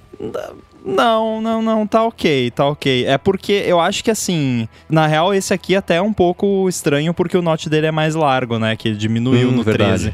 [0.84, 3.06] não, não, não, tá ok, tá ok.
[3.06, 7.14] É porque eu acho que assim, na real, esse aqui até é um pouco estranho
[7.14, 8.76] porque o note dele é mais largo, né?
[8.76, 10.04] Que ele diminuiu Hum, no verdade.
[10.06, 10.14] 13.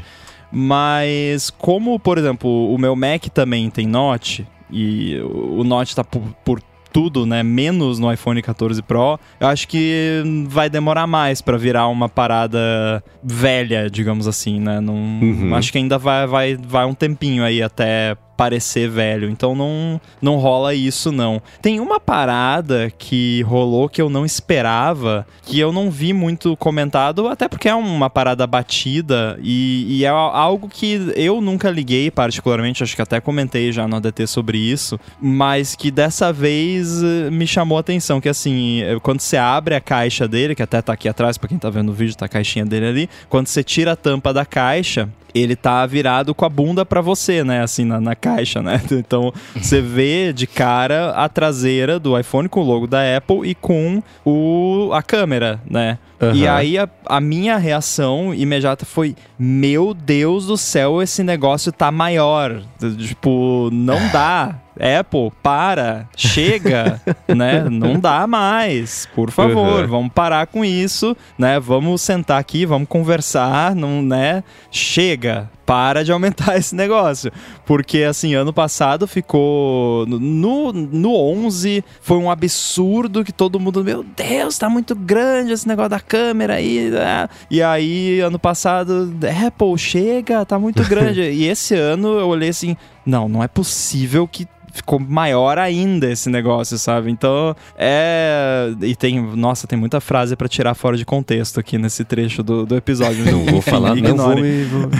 [0.50, 6.22] Mas como, por exemplo, o meu Mac também tem Note e o Note tá por,
[6.44, 6.60] por
[6.92, 11.88] tudo, né, menos no iPhone 14 Pro, eu acho que vai demorar mais pra virar
[11.88, 14.80] uma parada velha, digamos assim, né?
[14.80, 15.54] Não, Uhum.
[15.56, 19.28] Acho que ainda vai, vai, vai um tempinho aí até parecer velho.
[19.30, 21.40] Então não, não rola isso, não.
[21.60, 27.28] Tem uma parada que rolou que eu não esperava, que eu não vi muito comentado,
[27.28, 32.82] até porque é uma parada batida e, e é algo que eu nunca liguei particularmente,
[32.82, 37.46] acho que até comentei já no ADT sobre isso, mas que dessa vez eh, me
[37.46, 40.92] chamou a atenção, que assim, eh, quando você abre a caixa dele, que até tá
[40.92, 43.62] aqui atrás, pra quem tá vendo o vídeo, tá a caixinha dele ali, quando você
[43.62, 47.62] tira a tampa da caixa, ele tá virado com a bunda para você, né?
[47.62, 48.80] Assim, na, na, caixa, né?
[48.94, 53.54] Então, você vê de cara a traseira do iPhone com o logo da Apple e
[53.54, 55.98] com o, a câmera, né?
[56.20, 56.34] Uhum.
[56.34, 61.90] E aí a, a, minha reação imediata foi: Meu Deus do céu, esse negócio tá
[61.90, 62.62] maior.
[62.98, 64.60] Tipo, não dá.
[64.80, 67.64] Apple, para, chega, né?
[67.68, 69.86] Não dá mais, por favor, uhum.
[69.86, 71.60] vamos parar com isso, né?
[71.60, 74.42] Vamos sentar aqui, vamos conversar, não, né?
[74.70, 77.32] Chega, para de aumentar esse negócio.
[77.64, 80.06] Porque, assim, ano passado ficou.
[80.06, 83.82] No, no 11 foi um absurdo que todo mundo.
[83.82, 86.90] Meu Deus, tá muito grande esse negócio da câmera aí.
[86.90, 87.28] Né?
[87.50, 89.14] E aí, ano passado,
[89.46, 91.22] Apple, chega, tá muito grande.
[91.22, 92.76] e esse ano eu olhei assim.
[93.04, 97.10] Não, não é possível que ficou maior ainda esse negócio, sabe?
[97.10, 98.72] Então, é.
[98.82, 99.20] E tem.
[99.20, 103.24] Nossa, tem muita frase para tirar fora de contexto aqui nesse trecho do, do episódio.
[103.24, 104.90] Não vou falar, não vou, me, vou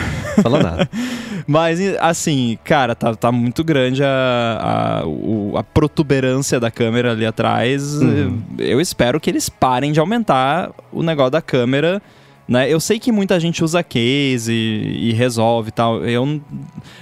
[0.42, 0.90] falar nada.
[1.46, 7.26] Mas, assim, cara, tá, tá muito grande a, a, o, a protuberância da câmera ali
[7.26, 7.94] atrás.
[7.96, 8.40] Uhum.
[8.58, 12.00] Eu espero que eles parem de aumentar o negócio da câmera
[12.46, 12.70] né?
[12.70, 16.04] Eu sei que muita gente usa case e, e resolve e tal.
[16.04, 16.40] Eu,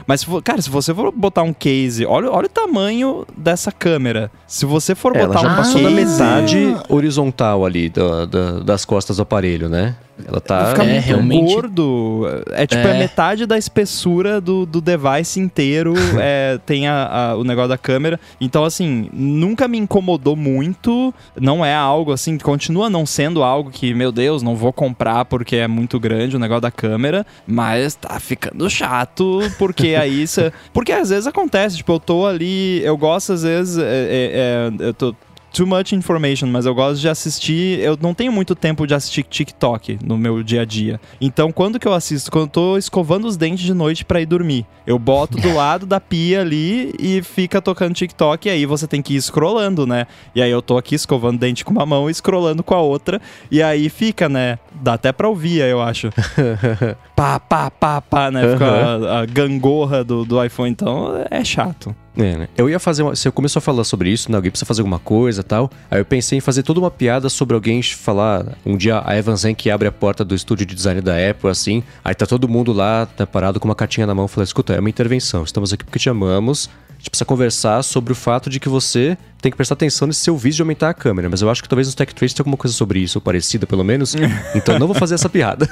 [0.06, 3.72] mas, se for, cara, se você for botar um case, olha, olha o tamanho dessa
[3.72, 4.30] câmera.
[4.46, 5.84] Se você for Ela botar já um passou case...
[5.84, 9.96] da metade horizontal ali do, do, das costas do aparelho, né?
[10.26, 12.22] Ela tá Fica é, realmente gordo.
[12.52, 12.90] É tipo é.
[12.92, 15.94] a metade da espessura do, do device inteiro.
[16.20, 18.20] é, tem a, a, o negócio da câmera.
[18.40, 21.12] Então, assim, nunca me incomodou muito.
[21.40, 25.56] Não é algo assim, continua não sendo algo que, meu Deus, não vou comprar porque
[25.56, 27.26] é muito grande o negócio da câmera.
[27.46, 30.26] Mas tá ficando chato, porque aí.
[30.32, 32.82] Cê, porque às vezes acontece, tipo, eu tô ali.
[32.84, 33.78] Eu gosto, às vezes.
[33.78, 35.14] É, é, é eu tô
[35.52, 37.78] too much information, mas eu gosto de assistir.
[37.80, 41.00] Eu não tenho muito tempo de assistir TikTok no meu dia a dia.
[41.20, 42.30] Então, quando que eu assisto?
[42.30, 44.66] Quando eu tô escovando os dentes de noite para ir dormir.
[44.86, 48.48] Eu boto do lado da pia ali e fica tocando TikTok.
[48.48, 50.06] E aí você tem que ir scrollando, né?
[50.34, 53.20] E aí eu tô aqui escovando dente com uma mão e scrollando com a outra.
[53.50, 54.58] E aí fica, né?
[54.80, 56.10] Dá até pra ouvir, eu acho.
[57.14, 58.52] pá, pá, pá, pá, né?
[58.52, 59.06] Fica uhum.
[59.06, 60.70] a, a, gangorra do, do iPhone.
[60.70, 61.94] Então é chato.
[62.16, 62.48] É, né?
[62.56, 63.14] Eu ia fazer uma.
[63.14, 64.36] Você começou a falar sobre isso, né?
[64.36, 65.70] Alguém precisa fazer alguma coisa tal.
[65.90, 68.44] Aí eu pensei em fazer toda uma piada sobre alguém falar.
[68.66, 71.48] Um dia a Evan Zen que abre a porta do estúdio de design da Apple,
[71.48, 71.82] assim.
[72.04, 74.80] Aí tá todo mundo lá, tá parado com uma cartinha na mão, falando: escuta, é
[74.80, 75.42] uma intervenção.
[75.42, 76.68] Estamos aqui porque te amamos
[77.02, 80.36] gente precisa conversar sobre o fato de que você tem que prestar atenção nesse seu
[80.36, 81.28] vídeo de aumentar a câmera.
[81.28, 83.66] Mas eu acho que talvez no Tech Trace tenha alguma coisa sobre isso, ou parecida
[83.66, 84.14] pelo menos.
[84.54, 85.68] então não vou fazer essa piada.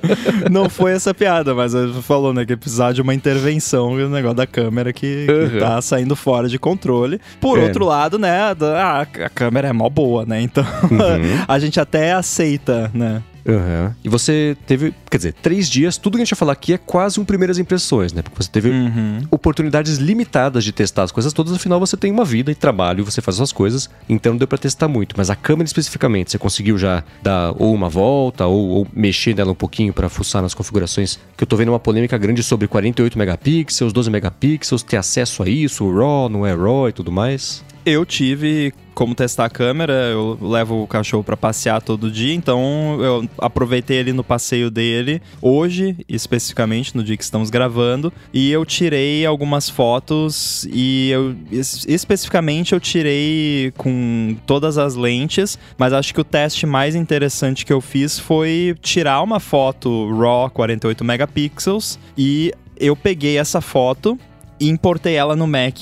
[0.52, 4.36] não foi essa piada, mas você falou, né, que precisar de uma intervenção no negócio
[4.36, 5.50] da câmera que, uhum.
[5.50, 7.18] que tá saindo fora de controle.
[7.40, 7.62] Por é.
[7.62, 10.42] outro lado, né, a, a câmera é mó boa, né?
[10.42, 11.44] Então uhum.
[11.48, 13.22] a gente até aceita, né?
[13.46, 13.92] Uhum.
[14.02, 16.78] E você teve, quer dizer, três dias, tudo que a gente vai falar aqui é
[16.78, 18.22] quase um primeiras impressões, né?
[18.22, 19.22] Porque você teve uhum.
[19.30, 23.20] oportunidades limitadas de testar as coisas todas, afinal você tem uma vida e trabalho, você
[23.20, 25.14] faz suas coisas, então não deu pra testar muito.
[25.16, 29.52] Mas a câmera especificamente, você conseguiu já dar ou uma volta ou, ou mexer nela
[29.52, 31.18] um pouquinho para fuçar nas configurações?
[31.36, 35.48] Que eu tô vendo uma polêmica grande sobre 48 megapixels, 12 megapixels, ter acesso a
[35.48, 37.62] isso, RAW, não é RAW e tudo mais.
[37.86, 42.96] Eu tive como testar a câmera, eu levo o cachorro para passear todo dia, então
[43.02, 48.64] eu aproveitei ele no passeio dele hoje, especificamente no dia que estamos gravando, e eu
[48.64, 56.20] tirei algumas fotos e eu especificamente eu tirei com todas as lentes, mas acho que
[56.20, 62.52] o teste mais interessante que eu fiz foi tirar uma foto RAW 48 megapixels e
[62.78, 64.18] eu peguei essa foto
[64.60, 65.78] importei ela no Mac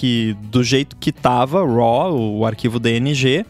[0.50, 3.44] do jeito que tava, RAW, o arquivo DNG.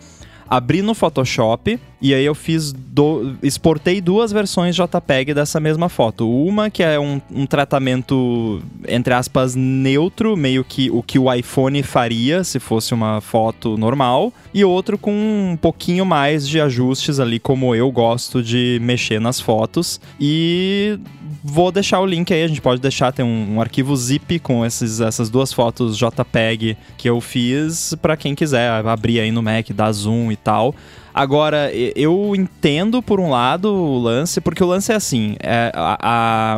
[0.48, 6.28] Abri no Photoshop e aí eu fiz do, exportei duas versões JPEG dessa mesma foto.
[6.28, 11.82] Uma que é um, um, tratamento entre aspas neutro, meio que o que o iPhone
[11.82, 17.38] faria se fosse uma foto normal, e outro com um pouquinho mais de ajustes ali
[17.38, 19.98] como eu gosto de mexer nas fotos.
[20.20, 20.98] E
[21.44, 24.64] vou deixar o link aí, a gente pode deixar, tem um, um arquivo zip com
[24.64, 29.70] esses, essas duas fotos JPEG que eu fiz para quem quiser abrir aí no Mac,
[29.70, 30.74] dar zoom e tal.
[31.14, 35.98] Agora, eu entendo por um lado o lance, porque o lance é assim, é, a,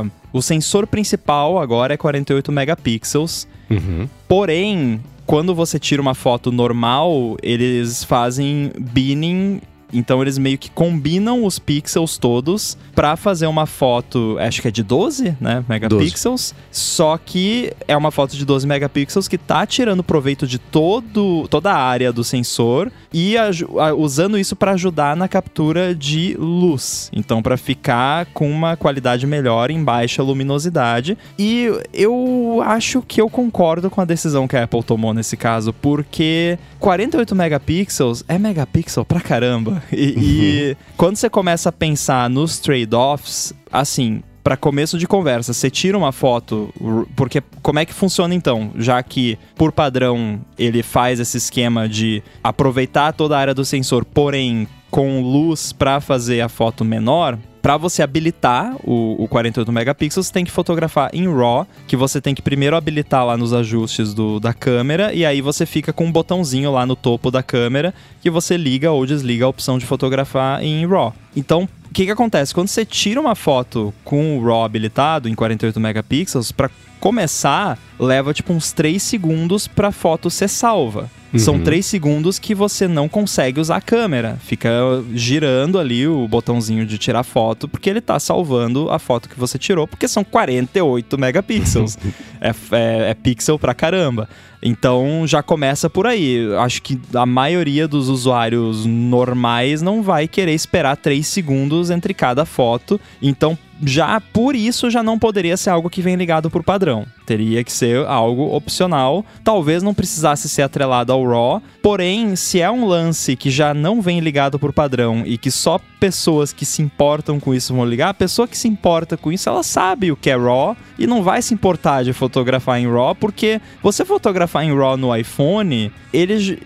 [0.02, 4.06] a O sensor principal agora é 48 megapixels, Uhum.
[4.28, 9.60] porém, quando você tira uma foto normal, eles fazem binning
[9.92, 14.70] então eles meio que combinam os pixels todos pra fazer uma foto, acho que é
[14.70, 16.54] de 12, né, megapixels.
[16.70, 21.72] Só que é uma foto de 12 megapixels que tá tirando proveito de todo, toda
[21.72, 27.10] a área do sensor e aju- a- usando isso pra ajudar na captura de luz.
[27.12, 31.16] Então pra ficar com uma qualidade melhor em baixa luminosidade.
[31.38, 35.72] E eu acho que eu concordo com a decisão que a Apple tomou nesse caso,
[35.72, 39.73] porque 48 megapixels é megapixel pra caramba.
[39.92, 45.70] E, e quando você começa a pensar nos trade-offs, assim, para começo de conversa, você
[45.70, 46.72] tira uma foto,
[47.16, 48.72] porque como é que funciona então?
[48.76, 54.04] Já que por padrão ele faz esse esquema de aproveitar toda a área do sensor,
[54.04, 60.28] porém com luz para fazer a foto menor, para você habilitar o, o 48 megapixels,
[60.28, 64.38] tem que fotografar em RAW, que você tem que primeiro habilitar lá nos ajustes do,
[64.38, 68.28] da câmera, e aí você fica com um botãozinho lá no topo da câmera que
[68.28, 71.14] você liga ou desliga a opção de fotografar em RAW.
[71.34, 72.52] Então, que, que acontece?
[72.52, 76.68] Quando você tira uma foto com o RAW habilitado em 48 megapixels, para
[77.00, 81.10] começar, leva tipo uns 3 segundos pra foto ser salva.
[81.36, 81.64] São Uhum.
[81.64, 84.38] 3 segundos que você não consegue usar a câmera.
[84.44, 84.70] Fica
[85.12, 89.58] girando ali o botãozinho de tirar foto, porque ele tá salvando a foto que você
[89.58, 91.98] tirou, porque são 48 megapixels.
[92.40, 94.28] é, é- é pixel pra caramba.
[94.62, 96.38] Então já começa por aí.
[96.58, 102.44] Acho que a maioria dos usuários normais não vai querer esperar 3 segundos entre cada
[102.44, 103.00] foto.
[103.20, 107.06] Então, já por isso já não poderia ser algo que vem ligado por padrão.
[107.26, 109.24] Teria que ser algo opcional.
[109.42, 111.62] Talvez não precisasse ser atrelado ao RAW.
[111.82, 115.80] Porém, se é um lance que já não vem ligado por padrão e que só
[115.98, 119.48] pessoas que se importam com isso vão ligar, a pessoa que se importa com isso,
[119.48, 123.14] ela sabe o que é RAW e não vai se importar de fotografar em RAW,
[123.14, 126.58] porque você fotografar em RAW no iPhone, ele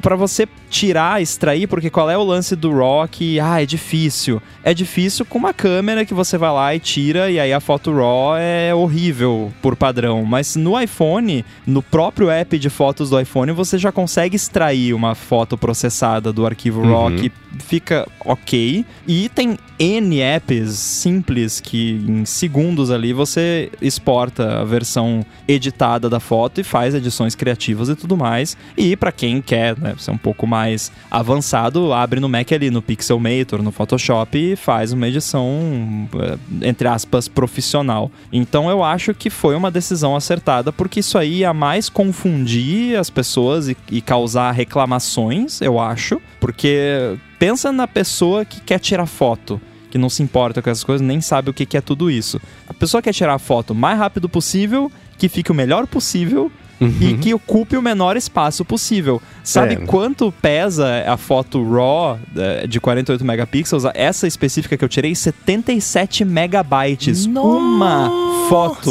[0.00, 4.40] para você tirar, extrair, porque qual é o lance do RAW que ah, é difícil.
[4.62, 7.92] É difícil com uma câmera que você vai lá e tira e aí a foto
[7.92, 13.52] RAW é horrível por padrão, mas no iPhone, no próprio app de fotos do iPhone,
[13.52, 17.16] você já consegue extrair uma foto processada do arquivo RAW Uhum.
[17.16, 18.84] que fica ok.
[19.06, 26.18] E tem N apps simples que em segundos ali você exporta a versão editada da
[26.20, 28.56] foto e faz edições criativas e tudo mais.
[28.76, 32.82] E pra quem quer né, ser um pouco mais avançado, abre no Mac ali, no
[32.82, 38.10] Pixelmator, no Photoshop e faz uma edição, eh, entre aspas, profissional.
[38.32, 43.10] Então eu acho que foi uma decisão acertada, porque isso aí ia mais confundir as
[43.10, 46.20] pessoas e, e causar reclamações, eu acho.
[46.40, 49.60] Porque pensa na pessoa que quer tirar foto.
[49.90, 52.40] Que não se importa com essas coisas, nem sabe o que que é tudo isso.
[52.68, 56.50] A pessoa quer tirar a foto o mais rápido possível, que fique o melhor possível
[56.80, 59.22] e que ocupe o menor espaço possível.
[59.42, 59.76] Sabe É.
[59.76, 63.84] quanto pesa a foto RAW eh, de 48 megapixels?
[63.94, 67.24] Essa específica que eu tirei, 77 megabytes.
[67.26, 68.10] Uma
[68.48, 68.90] foto.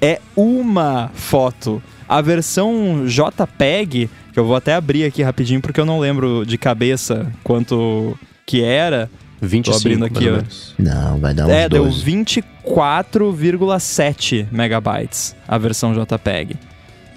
[0.00, 1.82] É uma foto.
[2.08, 6.56] A versão JPEG, que eu vou até abrir aqui rapidinho porque eu não lembro de
[6.56, 8.16] cabeça quanto
[8.46, 9.10] que era.
[9.42, 10.40] 25, abrindo aqui, ó.
[10.78, 12.02] Não, vai dar uns é, deu 12.
[12.04, 16.56] 24,7 megabytes a versão JPEG.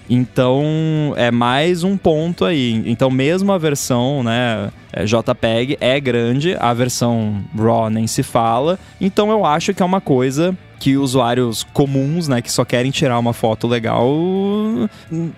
[0.10, 2.82] Então, é mais um ponto aí.
[2.86, 8.80] Então, mesmo a versão, né, é, JPEG é grande, a versão RAW nem se fala.
[9.00, 13.20] Então, eu acho que é uma coisa que usuários comuns, né, que só querem tirar
[13.20, 14.10] uma foto legal,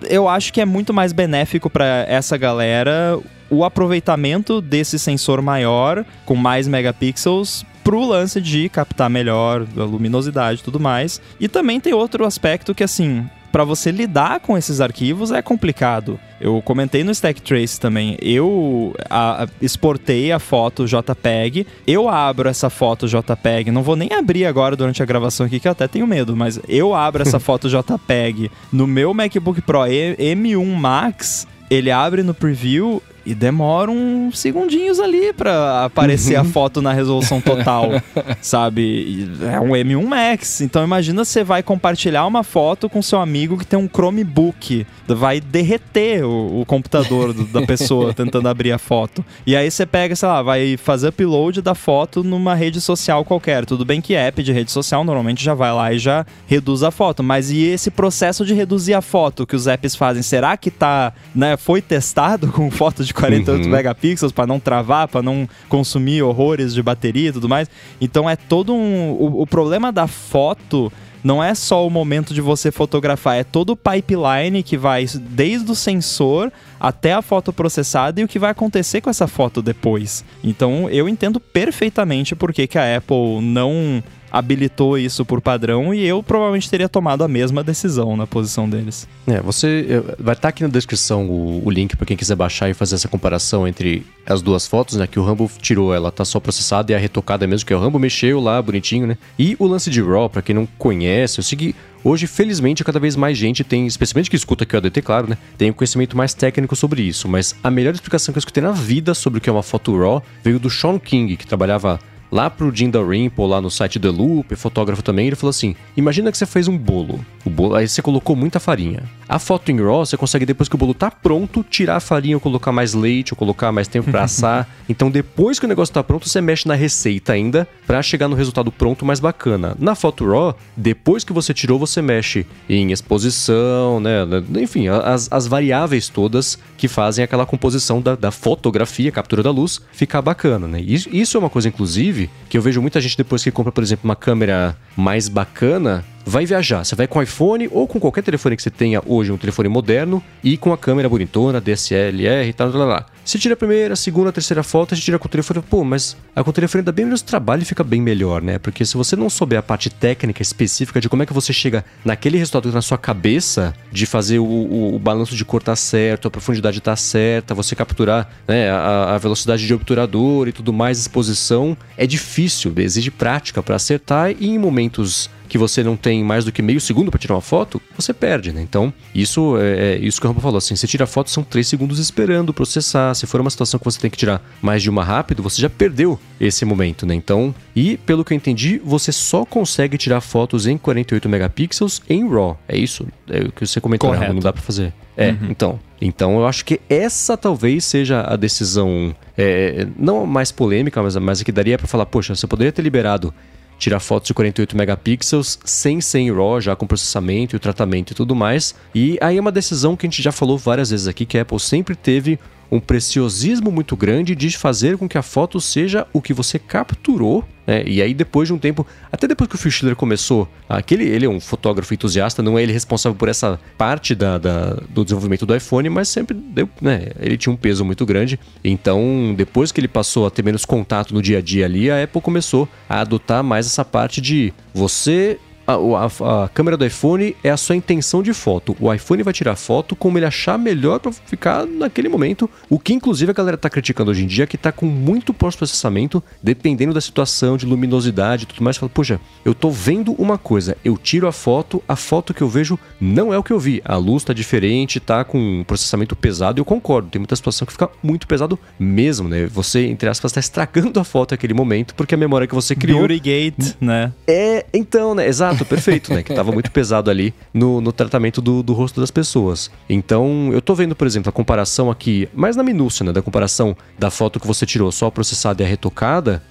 [0.08, 3.18] eu acho que é muito mais benéfico para essa galera
[3.50, 10.60] o aproveitamento desse sensor maior com mais megapixels pro lance de captar melhor a luminosidade
[10.60, 11.20] e tudo mais.
[11.38, 16.18] E também tem outro aspecto que assim, para você lidar com esses arquivos é complicado.
[16.40, 18.16] Eu comentei no Stack Trace também.
[18.20, 21.66] Eu a- a- exportei a foto JPEG.
[21.86, 23.70] Eu abro essa foto JPEG.
[23.70, 26.34] Não vou nem abrir agora durante a gravação aqui, que eu até tenho medo.
[26.34, 31.46] Mas eu abro essa foto JPEG no meu MacBook Pro E- M1 Max.
[31.70, 37.40] Ele abre no preview e demora uns segundinhos ali pra aparecer a foto na resolução
[37.40, 37.90] total,
[38.40, 39.28] sabe?
[39.52, 40.60] É um M1 Max.
[40.60, 44.86] Então imagina você vai compartilhar uma foto com seu amigo que tem um Chromebook.
[45.08, 49.24] Vai derreter o, o computador do- da pessoa tentando abrir a foto.
[49.46, 53.64] E aí você pega, sei lá, vai fazer upload da foto numa rede social qualquer.
[53.66, 56.90] Tudo bem que app de rede social normalmente já vai lá e já reduz a
[56.90, 57.22] foto.
[57.22, 60.22] Mas e esse processo de reduzir a foto que os apps fazem?
[60.22, 63.70] Será que tá, né, foi testado com foto de 48 Uhum.
[63.70, 67.68] megapixels para não travar, para não consumir horrores de bateria e tudo mais?
[68.00, 69.10] Então é todo um.
[69.12, 70.92] O, o problema da foto
[71.24, 75.70] não é só o momento de você fotografar, é todo o pipeline que vai desde
[75.70, 80.24] o sensor até a foto processada e o que vai acontecer com essa foto depois.
[80.42, 84.02] Então eu entendo perfeitamente por que, que a Apple não
[84.32, 89.06] habilitou isso por padrão e eu provavelmente teria tomado a mesma decisão na posição deles.
[89.26, 92.70] É, você é, vai estar aqui na descrição o, o link para quem quiser baixar
[92.70, 95.06] e fazer essa comparação entre as duas fotos, né?
[95.06, 97.98] Que o Rambo tirou, ela tá só processada e a retocada mesmo, que o Rambo
[97.98, 99.18] mexeu lá, bonitinho, né?
[99.38, 101.74] E o lance de RAW, para quem não conhece, eu segui
[102.04, 105.38] Hoje, felizmente, cada vez mais gente tem, especialmente que escuta aqui o ADT, claro, né?
[105.56, 107.28] Tem um conhecimento mais técnico sobre isso.
[107.28, 109.96] Mas a melhor explicação que eu escutei na vida sobre o que é uma foto
[109.96, 112.00] RAW veio do Sean King, que trabalhava
[112.32, 116.32] lá pro Jim Dalrymple, lá no site The Loop, fotógrafo também, ele falou assim: imagina
[116.32, 117.24] que você fez um bolo.
[117.44, 119.02] O bolo, aí você colocou muita farinha.
[119.28, 122.36] A foto em RAW, você consegue, depois que o bolo tá pronto, tirar a farinha,
[122.36, 124.68] ou colocar mais leite, ou colocar mais tempo pra assar.
[124.88, 128.36] então, depois que o negócio tá pronto, você mexe na receita ainda, para chegar no
[128.36, 129.76] resultado pronto mais bacana.
[129.78, 134.18] Na foto RAW, depois que você tirou, você mexe em exposição, né?
[134.60, 139.80] Enfim, as, as variáveis todas que fazem aquela composição da, da fotografia, captura da luz,
[139.92, 140.80] ficar bacana, né?
[140.80, 143.72] Isso, isso é uma coisa, inclusive, inclusive, que eu vejo muita gente depois que compra,
[143.72, 146.84] por exemplo, uma câmera mais bacana, vai viajar.
[146.84, 150.22] Você vai com iPhone ou com qualquer telefone que você tenha hoje, um telefone moderno,
[150.42, 153.06] e com a câmera bonitona, DSLR e tal, lá, lá.
[153.24, 155.84] Você tira a primeira, a segunda, a terceira foto, você tira com o telefone, pô,
[155.84, 158.58] mas a com o telefone dá bem menos trabalho e fica bem melhor, né?
[158.58, 161.84] Porque se você não souber a parte técnica específica de como é que você chega
[162.04, 166.26] naquele resultado na sua cabeça, de fazer o, o, o balanço de cor tá certo,
[166.26, 170.98] a profundidade tá certa, você capturar né, a, a velocidade de obturador e tudo mais,
[170.98, 176.46] exposição, é difícil, exige prática para acertar e em momentos que você não tem mais
[176.46, 178.62] do que meio segundo para tirar uma foto, você perde, né?
[178.62, 180.56] Então, isso é, é isso que o Rambo falou.
[180.56, 183.12] Assim, você tira a foto, são três segundos esperando processar.
[183.12, 185.68] Se for uma situação que você tem que tirar mais de uma rápido, você já
[185.68, 187.14] perdeu esse momento, né?
[187.14, 192.26] Então, e pelo que eu entendi, você só consegue tirar fotos em 48 megapixels em
[192.26, 192.58] RAW.
[192.66, 193.06] É isso?
[193.28, 194.32] É o que você comentou, né?
[194.32, 194.94] não dá para fazer.
[195.14, 195.50] É, uhum.
[195.50, 195.80] então.
[196.00, 201.42] Então eu acho que essa talvez seja a decisão, é, não mais polêmica, mas, mas
[201.42, 203.34] que daria para falar, poxa, você poderia ter liberado
[203.82, 208.12] tirar fotos de 48 megapixels sem ser em RAW, já com processamento e o tratamento
[208.12, 208.74] e tudo mais.
[208.94, 211.42] E aí é uma decisão que a gente já falou várias vezes aqui, que a
[211.42, 212.38] Apple sempre teve
[212.72, 217.44] um preciosismo muito grande de fazer com que a foto seja o que você capturou.
[217.66, 217.84] Né?
[217.86, 221.26] E aí, depois de um tempo, até depois que o Phil Schiller começou, aquele, ele
[221.26, 225.44] é um fotógrafo entusiasta, não é ele responsável por essa parte da, da do desenvolvimento
[225.44, 227.08] do iPhone, mas sempre deu, né?
[227.20, 228.40] Ele tinha um peso muito grande.
[228.64, 232.02] Então, depois que ele passou a ter menos contato no dia a dia ali, a
[232.02, 235.38] Apple começou a adotar mais essa parte de você
[235.74, 238.76] a, a, a, câmera do iPhone é a sua intenção de foto.
[238.80, 242.48] O iPhone vai tirar foto como ele achar melhor para ficar naquele momento.
[242.68, 246.22] O que, inclusive, a galera tá criticando hoje em dia, que tá com muito pós-processamento,
[246.42, 248.76] dependendo da situação, de luminosidade e tudo mais.
[248.76, 252.48] Fala, poxa, eu tô vendo uma coisa, eu tiro a foto, a foto que eu
[252.48, 253.80] vejo não é o que eu vi.
[253.84, 257.08] A luz tá diferente, tá com um processamento pesado, e eu concordo.
[257.08, 259.46] Tem muita situação que fica muito pesado mesmo, né?
[259.46, 263.06] Você, entre aspas, tá estragando a foto naquele momento, porque a memória que você criou.
[263.06, 264.12] Beauty Gate, né?
[264.26, 265.26] É, então, né?
[265.26, 266.22] Exato perfeito, né?
[266.22, 269.70] Que tava muito pesado ali no, no tratamento do, do rosto das pessoas.
[269.88, 273.12] Então, eu tô vendo, por exemplo, a comparação aqui, mais na minúcia, né?
[273.12, 276.42] Da comparação da foto que você tirou só processada e a retocada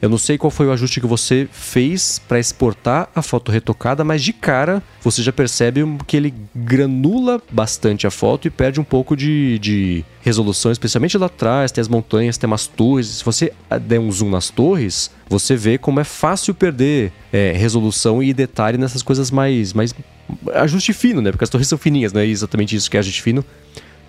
[0.00, 4.02] eu não sei qual foi o ajuste que você fez para exportar a foto retocada,
[4.02, 8.84] mas de cara você já percebe que ele granula bastante a foto e perde um
[8.84, 13.06] pouco de, de resolução, especialmente lá atrás, tem as montanhas, tem umas torres.
[13.06, 18.22] Se você der um zoom nas torres, você vê como é fácil perder é, resolução
[18.22, 19.94] e detalhe nessas coisas mais, mais.
[20.54, 21.30] Ajuste fino, né?
[21.30, 23.44] Porque as torres são fininhas, não é exatamente isso que é ajuste fino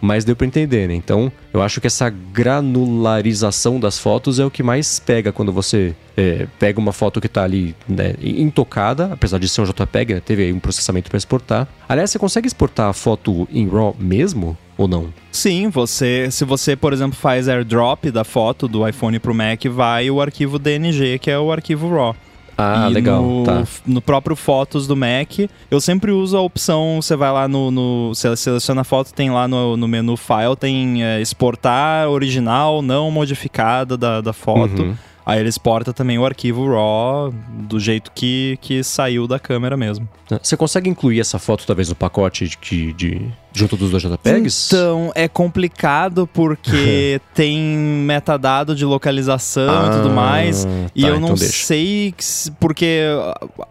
[0.01, 0.95] mas deu para entender, né?
[0.95, 5.95] Então, eu acho que essa granularização das fotos é o que mais pega quando você
[6.17, 10.19] é, pega uma foto que está ali né, intocada, apesar de ser um JPEG, né?
[10.19, 11.67] Teve aí um processamento para exportar.
[11.87, 14.57] Aliás, você consegue exportar a foto em RAW mesmo?
[14.77, 15.13] Ou não?
[15.31, 19.63] Sim, você, se você, por exemplo, faz airdrop da foto do iPhone para o Mac,
[19.65, 22.15] vai o arquivo DNG, que é o arquivo RAW.
[22.61, 23.23] Ah, e legal.
[23.23, 23.63] No, tá.
[23.85, 27.71] no próprio Fotos do Mac, eu sempre uso a opção, você vai lá no.
[27.71, 32.81] no você seleciona a foto, tem lá no, no menu File, tem é, exportar original,
[32.81, 34.83] não modificada da, da foto.
[34.83, 34.95] Uhum.
[35.25, 40.09] Aí ele exporta também o arquivo RAW do jeito que, que saiu da câmera mesmo.
[40.41, 44.67] Você consegue incluir essa foto talvez no pacote de, de junto dos dois JPEGs?
[44.67, 50.67] Então, é complicado porque tem metadado de localização e tudo Ah, mais.
[50.95, 51.65] E tá, eu não então deixa.
[51.65, 52.23] sei que
[52.59, 53.01] porque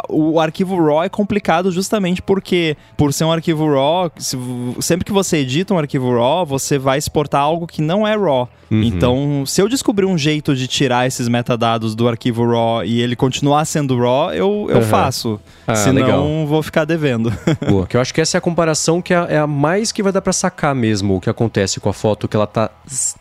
[0.08, 4.36] o arquivo RAW é complicado justamente porque, por ser um arquivo RAW, se
[4.80, 8.48] sempre que você edita um arquivo RAW, você vai exportar algo que não é RAW.
[8.70, 8.82] Uhum.
[8.84, 13.16] Então, se eu descobrir um jeito de tirar esses metadados do arquivo RAW e ele
[13.16, 14.82] continuar sendo RAW, eu, eu Aham.
[14.86, 15.40] faço.
[15.66, 16.46] Ah, Senão, legal.
[16.46, 17.32] vou ficar devendo.
[17.68, 19.92] Boa, que eu acho que essa é a comparação que é a, é a mais
[19.92, 22.70] que vai dar pra sacar mesmo o que acontece com a foto, que ela tá,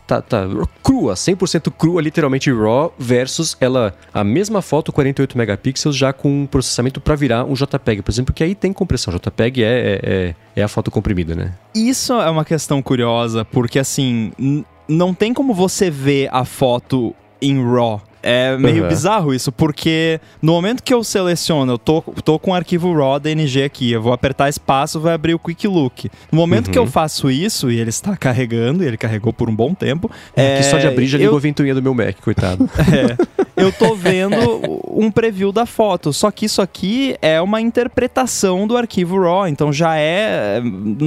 [0.04, 0.48] tá, tá
[0.82, 6.46] crua, 100% crua, literalmente raw, versus ela, a mesma foto, 48 megapixels, já com um
[6.46, 9.14] processamento pra virar um JPEG, por exemplo, que aí tem compressão.
[9.14, 11.54] JPEG é, é, é, é a foto comprimida, né?
[11.72, 14.32] Isso é uma questão curiosa, porque assim,
[14.88, 18.02] não tem como você ver a foto em RAW.
[18.22, 18.88] É meio Uhum.
[18.88, 23.18] bizarro isso, porque no momento que eu seleciono, eu tô, tô com o arquivo RAW
[23.18, 26.10] DNG aqui, eu vou apertar espaço, vai abrir o Quick Look.
[26.30, 26.72] No momento Uhum.
[26.72, 30.10] que eu faço isso, e ele está carregando, e ele carregou por um bom tempo.
[30.36, 32.68] É, que só de abrir já eu- ligou a ventoinha do meu Mac, coitado.
[33.56, 34.36] é, eu tô vendo
[34.88, 36.12] um preview da foto.
[36.12, 39.48] Só que isso aqui é uma interpretação do arquivo RAW.
[39.48, 40.60] Então já é.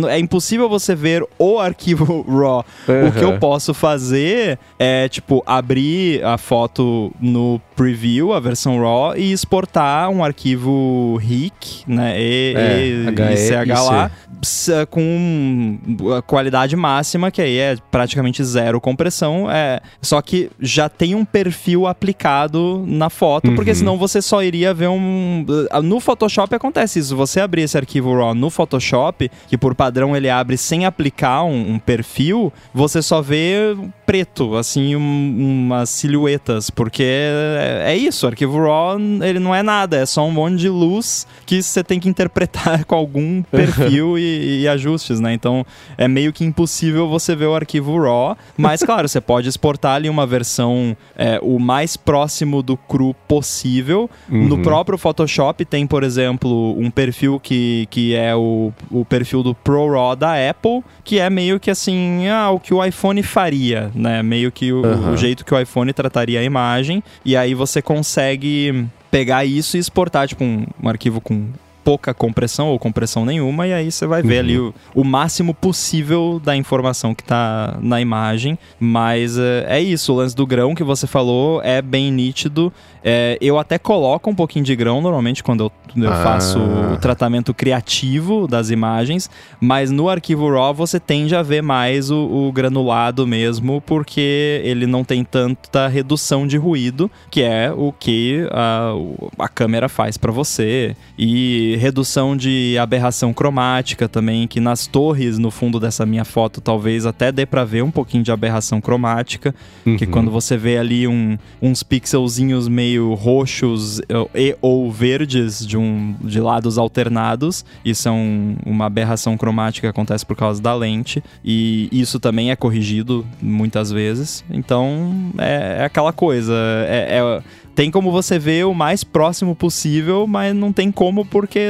[0.09, 2.65] É impossível você ver o arquivo RAW.
[3.07, 3.39] O que eu Uhum.
[3.39, 10.23] posso fazer é, tipo, abrir a foto no preview, a versão RAW, e exportar um
[10.23, 12.19] arquivo RIC, né?
[12.21, 15.77] E, É, e, e CH lá, ps- com
[16.17, 19.49] a qualidade máxima, que aí é praticamente zero compressão.
[19.49, 23.75] É, só que já tem um perfil aplicado na foto, porque Uhum.
[23.75, 25.45] senão você só iria ver um.
[25.83, 27.15] No Photoshop acontece isso.
[27.15, 31.73] Você abrir esse arquivo RAW no Photoshop, que por padrão ele abre sem aplicar um,
[31.73, 33.75] um perfil, você só vê
[34.05, 39.63] preto, assim, um- umas silhuetas, porque é, é isso, o arquivo RAW ele não é
[39.63, 44.17] nada, é só um monte de luz que você tem que interpretar com algum perfil
[44.19, 45.33] e, e ajustes, né?
[45.33, 45.65] Então
[45.97, 50.09] é meio que impossível você ver o arquivo RAW, mas claro, você pode exportar ali
[50.09, 54.09] uma versão é, o mais próximo do cru possível.
[54.27, 54.61] No Uhum.
[54.61, 60.15] próprio Photoshop tem, por exemplo, um perfil que, que é o, o perfil do ProRAW
[60.15, 64.21] da Apple, que é meio que assim, ah, o que o iPhone faria, né?
[64.21, 65.11] Meio que o, Aham.
[65.13, 66.82] o jeito que o iPhone trataria a imagem.
[67.23, 71.47] E aí você consegue pegar isso e exportar, tipo, um, um arquivo com
[71.83, 74.39] pouca compressão ou compressão nenhuma, e aí você vai ver Uhum.
[74.39, 78.57] ali o, o máximo possível da informação que tá na imagem.
[78.79, 82.71] Mas é, é isso, o lance do grão que você falou é bem nítido.
[83.03, 86.23] É, eu até coloco um pouquinho de grão normalmente quando eu, quando eu Ah.
[86.23, 89.29] faço o tratamento criativo das imagens,
[89.59, 94.87] mas no arquivo RAW você tende a ver mais o, o granulado mesmo, porque ele
[94.87, 98.93] não tem tanta redução de ruído, que é o que a,
[99.39, 100.95] a câmera faz para você.
[101.17, 107.05] E redução de aberração cromática também, que nas torres, no fundo dessa minha foto, talvez
[107.05, 109.53] até dê pra ver um pouquinho de aberração cromática.
[109.83, 110.11] Que Uhum.
[110.11, 116.15] quando você vê ali um- uns pixelzinhos meio roxos eh, e ou verdes de, um,
[116.21, 121.23] de lados alternados, isso é um- uma aberração cromática que acontece por causa da lente.
[121.43, 124.43] E isso também é corrigido muitas vezes.
[124.49, 126.53] Então é, é aquela coisa.
[126.87, 127.43] é- é-
[127.75, 131.67] tem como você ver o mais próximo possível, mas não tem como porque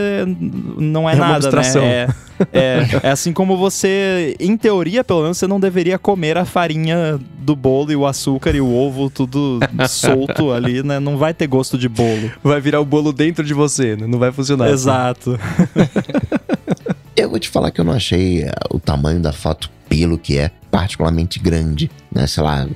[0.77, 1.61] não é, É nada, né?
[1.77, 2.07] É,
[2.51, 7.19] é, é assim como você, em teoria, pelo menos, você não deveria comer a farinha
[7.39, 10.99] do bolo e o açúcar e o ovo tudo solto ali, né?
[10.99, 12.31] Não vai ter gosto de bolo.
[12.43, 14.05] Vai virar o bolo dentro de você, né?
[14.07, 14.69] Não vai funcionar.
[14.69, 15.39] Exato.
[17.15, 20.49] Eu vou te falar que eu não achei o tamanho da foto pelo que é
[20.73, 22.25] particularmente grande, né?
[22.25, 22.67] Sei lá,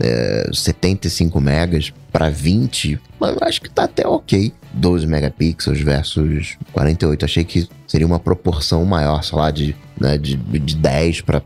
[0.00, 4.52] eh, 75 megas para 20, mas eu acho que tá até ok.
[4.74, 10.36] 12 megapixels versus 48, achei que seria uma proporção maior, sei lá, de, né, de,
[10.36, 11.40] de 10 para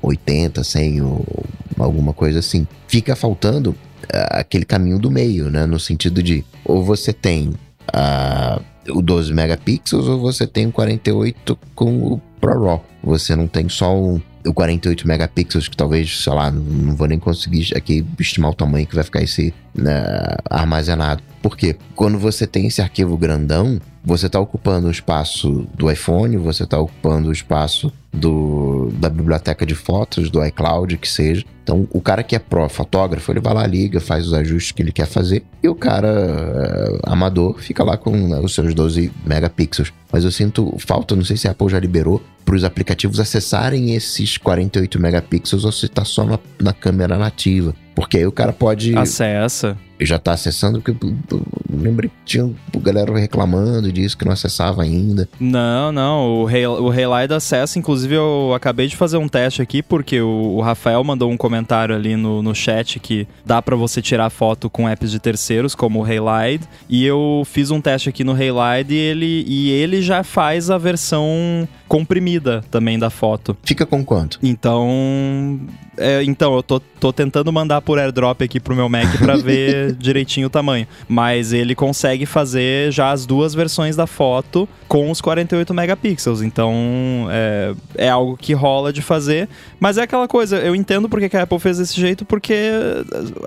[0.00, 1.44] 80, 100 ou
[1.78, 2.66] alguma coisa assim.
[2.88, 3.76] Fica faltando
[4.10, 5.66] eh, aquele caminho do meio, né?
[5.66, 7.52] No sentido de, ou você tem
[7.92, 8.58] ah,
[8.90, 12.84] o 12 megapixels ou você tem o 48 com o ProRAW.
[13.02, 17.06] Você não tem só um, o 48 megapixels, que talvez, sei lá, não, não vou
[17.06, 20.02] nem conseguir aqui estimar o tamanho que vai ficar esse né,
[20.50, 21.22] armazenado.
[21.42, 21.76] Por quê?
[21.94, 26.78] Quando você tem esse arquivo grandão, você está ocupando o espaço do iPhone, você está
[26.78, 31.44] ocupando o espaço do, da biblioteca de fotos, do iCloud, que seja.
[31.62, 34.82] Então, o cara que é pró fotógrafo, ele vai lá, liga, faz os ajustes que
[34.82, 39.10] ele quer fazer, e o cara eh, amador fica lá com né, os seus 12
[39.24, 39.90] megapixels.
[40.12, 43.94] Mas eu sinto falta, não sei se a Apple já liberou, para os aplicativos acessarem
[43.94, 47.74] esses 48 megapixels ou se está só na, na câmera nativa.
[47.94, 48.94] Porque aí o cara pode.
[48.96, 49.76] Acessa.
[50.00, 50.80] Já tá acessando?
[50.80, 55.28] Porque eu, eu lembrei que tinha galera reclamando disso, que não acessava ainda.
[55.40, 56.42] Não, não.
[56.42, 60.56] O, Hay, o Haylight acessa, inclusive eu acabei de fazer um teste aqui, porque o,
[60.56, 64.68] o Rafael mandou um comentário ali no, no chat que dá para você tirar foto
[64.68, 66.64] com apps de terceiros, como o Haylight.
[66.88, 70.78] E eu fiz um teste aqui no Haylight e ele, e ele já faz a
[70.78, 73.56] versão comprimida também da foto.
[73.62, 74.38] Fica com quanto?
[74.42, 75.60] Então.
[75.96, 79.83] É, então, eu tô, tô tentando mandar por airdrop aqui pro meu Mac pra ver
[79.92, 80.86] direitinho o tamanho.
[81.08, 86.42] Mas ele consegue fazer já as duas versões da foto com os 48 megapixels.
[86.42, 89.48] Então, é, é algo que rola de fazer.
[89.80, 92.54] Mas é aquela coisa, eu entendo porque que a Apple fez desse jeito, porque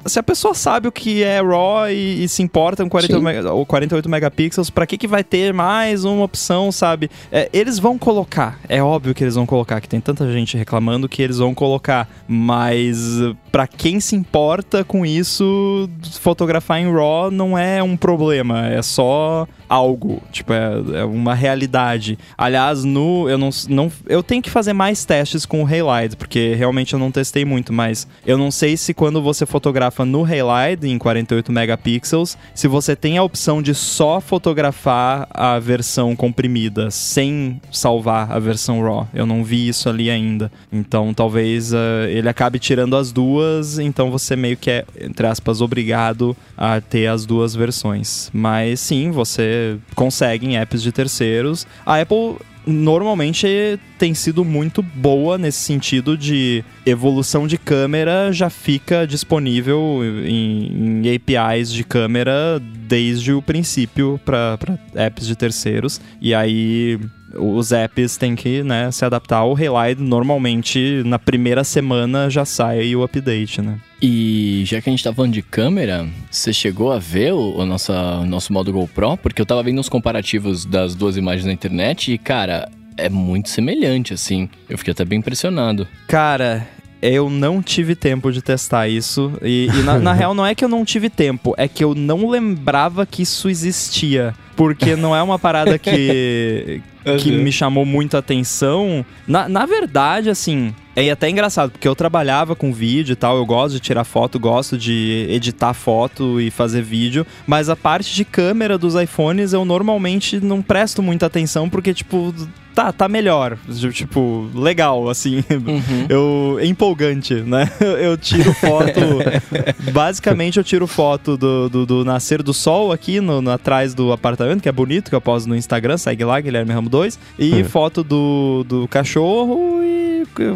[0.06, 3.66] se a pessoa sabe o que é RAW e, e se importa com 48, mega,
[3.66, 7.10] 48 megapixels, pra que, que vai ter mais uma opção, sabe?
[7.32, 11.10] É, eles vão colocar, é óbvio que eles vão colocar, que tem tanta gente reclamando
[11.10, 13.20] que eles vão colocar, mas
[13.52, 15.90] para quem se importa com isso,
[16.28, 22.18] fotografar em RAW não é um problema, é só algo, tipo, é, é uma realidade.
[22.38, 26.54] Aliás, no eu não, não eu tenho que fazer mais testes com o Haylight, porque
[26.56, 30.88] realmente eu não testei muito, mas eu não sei se quando você fotografa no Haylight
[30.88, 37.62] em 48 megapixels, se você tem a opção de só fotografar a versão comprimida sem
[37.72, 39.08] salvar a versão RAW.
[39.14, 40.52] Eu não vi isso ali ainda.
[40.72, 45.62] Então, talvez uh, ele acabe tirando as duas, então você meio que é, entre aspas,
[45.62, 48.30] obrigado a ter as duas versões.
[48.34, 49.57] Mas sim, você
[49.96, 51.68] consegue em apps de terceiros.
[51.86, 52.38] A Apple
[52.68, 61.06] normalmente tem sido muito boa nesse sentido de evolução de câmera já fica disponível em,
[61.06, 64.58] em APIs de câmera desde o princípio para
[64.96, 66.02] apps de terceiros.
[66.22, 67.00] E aí
[67.36, 70.02] os apps têm que né, se adaptar ao Relight.
[70.02, 73.80] Normalmente, na primeira semana já sai o update, né?
[74.02, 77.66] E já que a gente tá falando de câmera, você chegou a ver o, o,
[77.66, 79.18] nosso, o nosso modo GoPro?
[79.18, 83.50] Porque eu tava vendo uns comparativos das duas imagens na internet e, cara, é muito
[83.50, 84.50] semelhante, assim.
[84.70, 85.88] Eu fiquei até bem impressionado.
[86.08, 86.68] Cara,
[87.02, 89.34] eu não tive tempo de testar isso.
[89.42, 91.94] E, e na, na, real, não é que eu não tive tempo, é que eu
[91.94, 94.34] não lembrava que isso existia.
[94.56, 96.82] Porque não é uma parada que,
[97.20, 99.06] que me chamou muito a atenção.
[99.28, 103.46] Na, na verdade, assim, é até engraçado, porque eu trabalhava com vídeo e tal, eu
[103.46, 108.26] gosto de tirar foto, gosto de editar foto e fazer vídeo, mas a parte de
[108.26, 112.34] câmera dos iPhones eu normalmente não presto muita atenção, porque, tipo,
[112.78, 113.58] tá, tá melhor.
[113.92, 115.44] Tipo, legal, assim.
[115.50, 116.06] Uhum.
[116.08, 117.68] Eu, é empolgante, né?
[118.00, 119.00] Eu tiro foto.
[119.92, 124.12] basicamente, eu tiro foto do, do, do, nascer do sol aqui no, no, atrás do
[124.12, 127.18] apartamento, que é bonito, que eu posto no Instagram, segue lá, Guilherme Ramo 2.
[127.40, 127.64] E uhum.
[127.66, 130.08] foto do, do cachorro e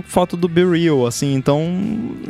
[0.05, 1.33] foto do Be Real, assim.
[1.33, 1.61] Então,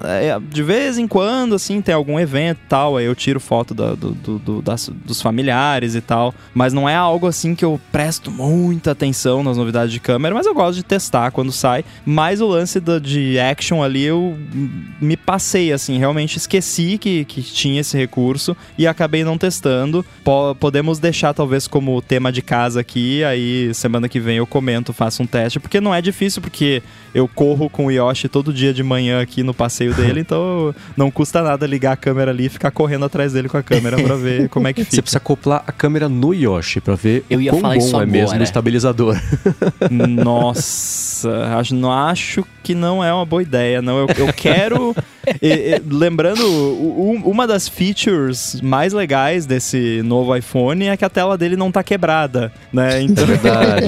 [0.03, 3.73] é, de vez em quando, assim, tem algum evento e tal, aí eu tiro foto
[3.73, 6.33] da, do, do, das, dos familiares e tal.
[6.53, 10.45] Mas não é algo assim que eu presto muita atenção nas novidades de câmera, mas
[10.45, 11.83] eu gosto de testar quando sai.
[12.05, 14.37] Mas o lance do, de action ali, eu
[14.99, 20.05] me passei, assim, realmente esqueci que, que tinha esse recurso e acabei não testando.
[20.23, 24.93] Po podemos deixar, talvez, como tema de casa aqui, aí semana que vem eu comento,
[24.93, 26.81] faço um teste, porque não é difícil, porque
[27.13, 31.11] eu corro com o Yoshi todo dia de manhã aqui no passeio dele, então não
[31.11, 34.15] custa nada ligar a câmera ali e ficar correndo atrás dele com a câmera para
[34.15, 34.95] ver como é que fica.
[34.95, 37.95] Você precisa acoplar a câmera no Yoshi para ver eu ia quão falar bom isso
[37.95, 38.11] é agora.
[38.11, 39.15] mesmo o estabilizador.
[39.89, 43.97] Nossa, acho, não acho que não é uma boa ideia, não.
[43.97, 44.95] Eu, eu quero.
[45.41, 46.45] e, e, lembrando,
[47.25, 51.83] uma das features mais legais desse novo iPhone é que a tela dele não tá
[51.83, 53.01] quebrada, né?
[53.11, 53.87] Então, verdade.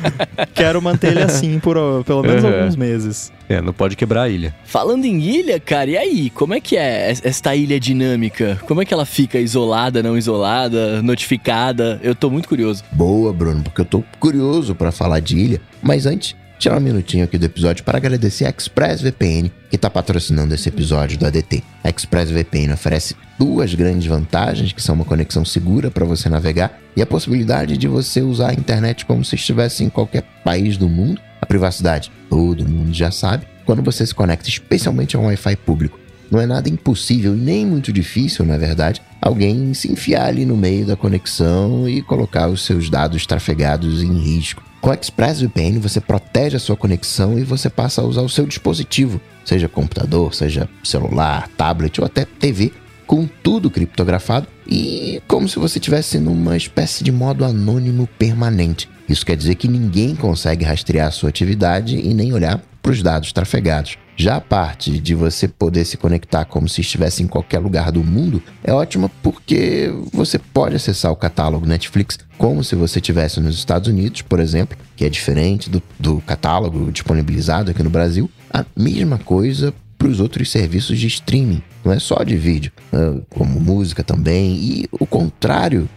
[0.54, 2.52] quero manter ele assim por pelo menos Uhum.
[2.58, 3.32] alguns meses.
[3.48, 4.54] é, não pode quebrar a ilha.
[4.64, 6.30] Falando em ilha, cara, e aí?
[6.30, 8.58] Como é que é es- esta ilha dinâmica?
[8.66, 11.98] Como é que ela fica isolada, não isolada, notificada?
[12.02, 12.82] Eu tô muito curioso.
[12.92, 15.60] Boa, Bruno, porque eu tô curioso pra falar de ilha.
[15.82, 20.54] Mas antes, tirar um minutinho aqui do episódio para agradecer a ExpressVPN, que tá patrocinando
[20.54, 21.64] esse episódio do ADT.
[21.82, 27.00] A ExpressVPN oferece duas grandes vantagens, que são uma conexão segura para você navegar e
[27.00, 31.18] a possibilidade de você usar a internet como se estivesse em qualquer país do mundo.
[31.40, 33.46] A privacidade, todo mundo já sabe.
[33.64, 35.98] Quando você se conecta especialmente a um Wi-Fi público,
[36.30, 40.84] não é nada impossível nem muito difícil, na verdade, alguém se enfiar ali no meio
[40.84, 44.62] da conexão e colocar os seus dados trafegados em risco.
[44.80, 48.46] Com a ExpressVPN você protege a sua conexão e você passa a usar o seu
[48.46, 52.72] dispositivo, seja computador, seja celular, tablet ou até TV,
[53.06, 58.88] com tudo criptografado e como se você estivesse numa espécie de modo anônimo permanente.
[59.08, 63.02] Isso quer dizer que ninguém consegue rastrear a sua atividade e nem olhar para os
[63.02, 63.98] dados trafegados.
[64.20, 68.04] Já a parte de você poder se conectar como se estivesse em qualquer lugar do
[68.04, 73.56] mundo é ótima porque você pode acessar o catálogo Netflix como se você estivesse nos
[73.56, 78.30] Estados Unidos, por exemplo, que é diferente do, do catálogo disponibilizado aqui no Brasil.
[78.52, 83.22] A mesma coisa para os outros serviços de streaming, não é só de vídeo, né?
[83.30, 85.88] como música também, e o contrário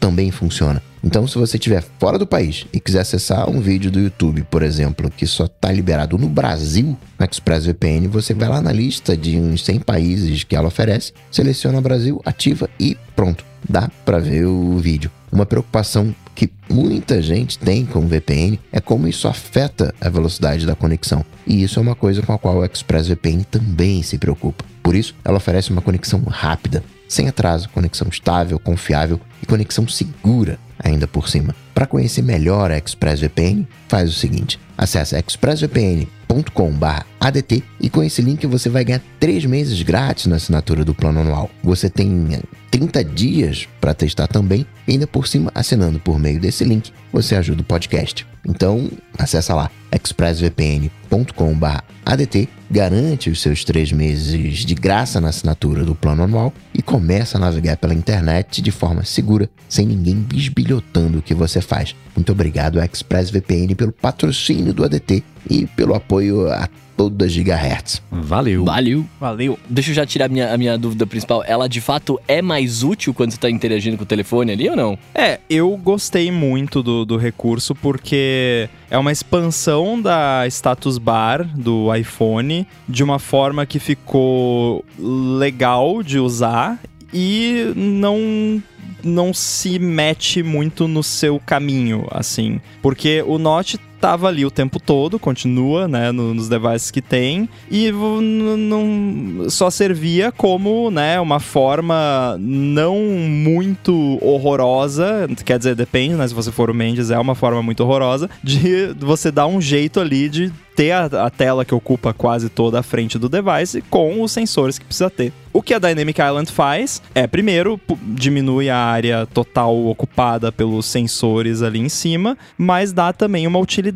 [0.00, 0.82] também funciona.
[1.02, 4.62] Então, se você estiver fora do país e quiser acessar um vídeo do YouTube, por
[4.62, 9.38] exemplo, que só está liberado no Brasil, no ExpressVPN, você vai lá na lista de
[9.38, 14.76] uns 100 países que ela oferece, seleciona Brasil, ativa e pronto, dá para ver o
[14.76, 15.10] vídeo.
[15.32, 20.66] Uma preocupação que muita gente tem com o VPN é como isso afeta a velocidade
[20.66, 21.24] da conexão.
[21.46, 24.64] E isso é uma coisa com a qual o ExpressVPN também se preocupa.
[24.82, 30.58] Por isso, ela oferece uma conexão rápida, sem atraso, conexão estável, confiável e conexão segura
[30.82, 31.54] ainda por cima.
[31.74, 38.68] Para conhecer melhor a ExpressVPN, faz o seguinte: acesse expressvpn.com/adt e com esse link você
[38.68, 41.50] vai ganhar 3 meses grátis na assinatura do plano anual.
[41.62, 46.64] Você tem 30 dias para testar também, e ainda por cima, assinando por meio desse
[46.64, 48.26] link, você ajuda o podcast.
[48.44, 56.24] Então, acessa lá expressvpn.com/adt, garante os seus três meses de graça na assinatura do plano
[56.24, 61.34] anual e começa a navegar pela internet de forma segura, sem ninguém bisbilhotando o que
[61.34, 61.94] você faz.
[62.16, 66.68] Muito obrigado ExpressVPN pelo patrocínio do ADT e pelo apoio a
[67.00, 68.02] toda Gigahertz.
[68.12, 68.62] Valeu.
[68.62, 69.06] Valeu.
[69.18, 69.58] Valeu.
[69.66, 71.42] Deixa eu já tirar a minha, a minha dúvida principal.
[71.46, 74.76] Ela de fato é mais útil quando você tá interagindo com o telefone ali ou
[74.76, 74.98] não?
[75.14, 81.94] É, eu gostei muito do, do recurso porque é uma expansão da status bar do
[81.94, 86.78] iPhone de uma forma que ficou legal de usar
[87.14, 88.62] e não
[89.02, 92.60] não se mete muito no seu caminho, assim.
[92.82, 97.48] Porque o Note tava ali o tempo todo, continua, né, no- nos devices que tem,
[97.70, 106.26] e não só servia como, né, uma forma não muito horrorosa, quer dizer, depende, né,
[106.26, 110.00] se você for o Mendes, é uma forma muito horrorosa, de você dar um jeito
[110.00, 114.22] ali de ter a, a tela que ocupa quase toda a frente do device com
[114.22, 115.32] os sensores que precisa ter.
[115.52, 121.60] O que a Dynamic Island faz é, primeiro, diminui a área total ocupada pelos sensores
[121.60, 123.89] ali em cima, mas dá também uma utilidade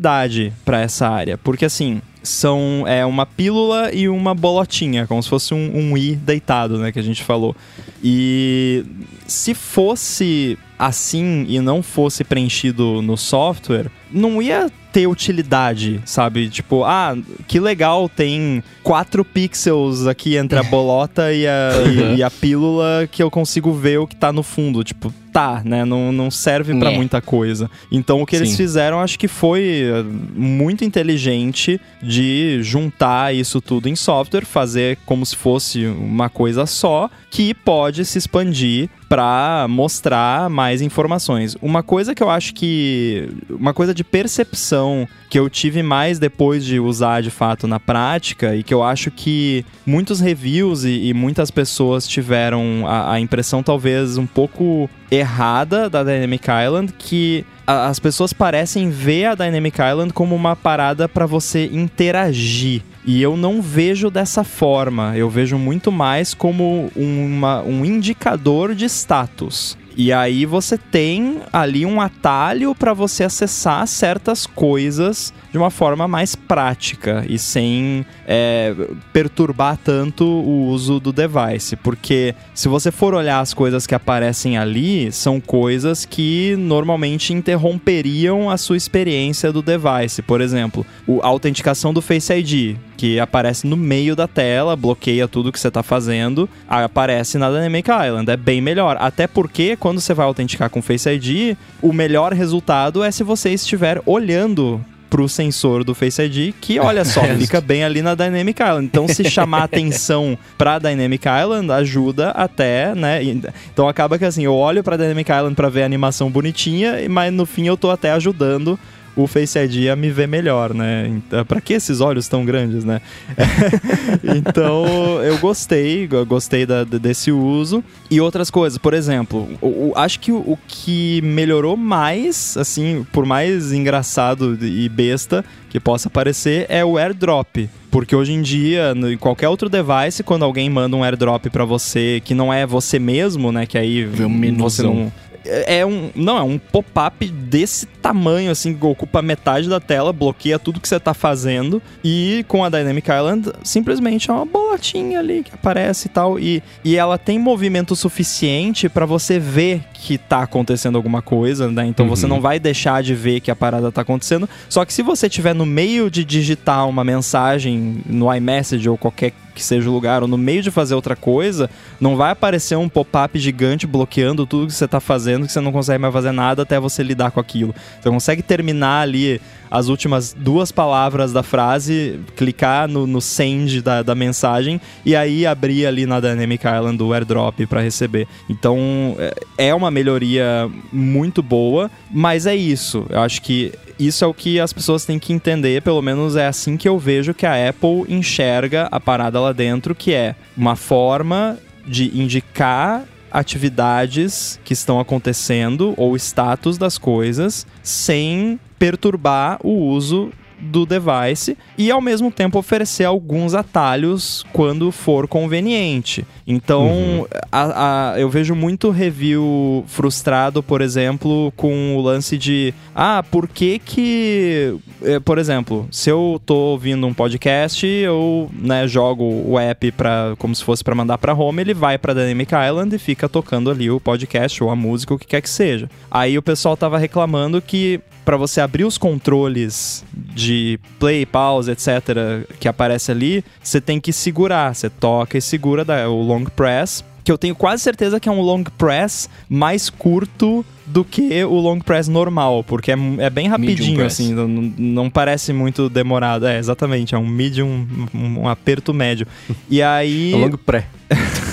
[0.63, 5.53] para essa área, porque assim são é uma pílula e uma bolotinha, como se fosse
[5.53, 7.55] um, um i deitado, né, que a gente falou.
[8.03, 8.83] E
[9.27, 16.49] se fosse assim e não fosse preenchido no software, não ia ter utilidade, sabe?
[16.49, 17.17] Tipo, ah,
[17.47, 23.07] que legal, tem 4 pixels aqui entre a bolota e a, e, e a pílula
[23.11, 24.83] que eu consigo ver o que tá no fundo.
[24.83, 25.83] Tipo, tá, né?
[25.83, 26.95] Não, não serve pra Né.
[26.95, 27.69] muita coisa.
[27.91, 28.55] Então o que eles Sim.
[28.55, 30.01] fizeram, acho que foi eh,
[30.33, 37.09] muito inteligente de juntar isso tudo em software, fazer como se fosse uma coisa só,
[37.29, 41.55] que pode se expandir para mostrar mais informações.
[41.61, 46.63] Uma coisa que eu acho que uma coisa de percepção que eu tive mais depois
[46.63, 51.13] de usar de fato na prática e que eu acho que muitos reviews e, e
[51.13, 57.87] muitas pessoas tiveram a, a impressão talvez um pouco errada da Dynamic Island que a-
[57.87, 62.81] as pessoas parecem ver a Dynamic Island como uma parada para você interagir.
[63.05, 65.15] E eu não vejo dessa forma.
[65.15, 69.77] Eu vejo muito mais como uma- um indicador de status.
[69.97, 76.05] E aí você tem ali um atalho para você acessar certas coisas de uma forma
[76.07, 78.75] mais prática e sem é,
[79.13, 81.77] perturbar tanto o uso do device.
[81.77, 88.49] Porque se você for olhar as coisas que aparecem ali, são coisas que normalmente interromperiam
[88.49, 90.21] a sua experiência do device.
[90.21, 90.85] Por exemplo,
[91.21, 95.67] a autenticação do Face ID, que aparece no meio da tela, bloqueia tudo que você
[95.67, 98.31] está fazendo, aparece na Dynamic Island.
[98.31, 98.97] É bem melhor.
[98.99, 103.51] Até porque quando você vai autenticar com Face ID, o melhor resultado é se você
[103.51, 108.61] estiver olhando pro sensor do Face ID, que olha só, fica bem ali na Dynamic
[108.61, 108.85] Island.
[108.85, 113.23] Então, se chamar atenção pra Dynamic Island, ajuda até, né?
[113.23, 117.31] Então acaba que assim, eu olho pra Dynamic Island pra ver a animação bonitinha, mas
[117.31, 118.77] no fim eu tô até ajudando
[119.15, 121.07] o Face ID a me ver melhor, né?
[121.07, 123.01] Então, pra que esses olhos tão grandes, né?
[124.23, 124.85] então,
[125.23, 127.83] eu gostei, eu gostei da- desse uso.
[128.09, 133.05] E outras coisas, por exemplo, o- o- acho que o, o que melhorou mais, assim,
[133.11, 137.67] por mais engraçado e besta que possa parecer, é o airdrop.
[137.91, 142.21] Porque hoje em dia, em qualquer outro device, quando alguém manda um airdrop pra você
[142.25, 143.65] que não é você mesmo, né?
[143.65, 145.11] Que aí Vê um você não.
[145.45, 146.09] É um.
[146.15, 150.87] Não, é um pop-up desse tamanho, assim, que ocupa metade da tela, bloqueia tudo que
[150.87, 151.81] você tá fazendo.
[152.03, 156.39] E com a Dynamic Island, simplesmente é uma bolotinha ali que aparece e tal.
[156.39, 161.85] E, e ela tem movimento suficiente para você ver que tá acontecendo alguma coisa, né?
[161.85, 164.47] Então você não vai deixar de ver que a parada tá acontecendo.
[164.69, 169.33] Só que se você tiver no meio de digitar uma mensagem no iMessage ou qualquer
[169.55, 171.69] que seja o lugar, ou no meio de fazer outra coisa,
[171.99, 175.71] não vai aparecer um pop-up gigante bloqueando tudo que você tá fazendo, que você não
[175.71, 177.73] consegue mais fazer nada até você lidar com aquilo.
[178.01, 184.01] Você consegue terminar ali as últimas duas palavras da frase, clicar no, no send da,
[184.01, 188.27] da mensagem e aí abrir ali na Dynamic Island o airdrop para receber.
[188.49, 189.15] Então
[189.57, 193.05] é- é uma melhoria muito boa, mas é isso.
[193.09, 196.47] Eu acho que isso é o que as pessoas têm que entender, pelo menos é
[196.47, 200.75] assim que eu vejo que a Apple enxerga a parada lá dentro, que é uma
[200.75, 210.31] forma de indicar atividades que estão acontecendo ou status das coisas sem perturbar o uso
[210.57, 216.25] do device e ao mesmo tempo oferecer alguns atalhos quando for conveniente.
[216.47, 223.21] Então, a- a- eu vejo muito review frustrado, por exemplo, com o lance de ah,
[223.29, 229.23] por que que, eh, por exemplo, se eu tô ouvindo um podcast, eu né, jogo
[229.45, 232.95] o app para como se fosse para mandar para home, ele vai para Dynamic Island
[232.95, 235.89] e fica tocando ali o podcast ou a música, o que quer que seja.
[236.09, 242.47] Aí o pessoal tava reclamando que para você abrir os controles de play, pause, etc,
[242.59, 247.31] que aparece ali, você tem que segurar, você toca e segura o long press, que
[247.31, 251.79] eu tenho quase certeza que é um long press mais curto do que o long
[251.79, 254.13] press normal, porque é, é bem rapidinho, press.
[254.13, 256.45] assim, não, não parece muito demorado.
[256.45, 259.27] É, exatamente, é um medium, um, um aperto médio.
[259.69, 260.33] E aí...
[260.33, 260.87] É long pré.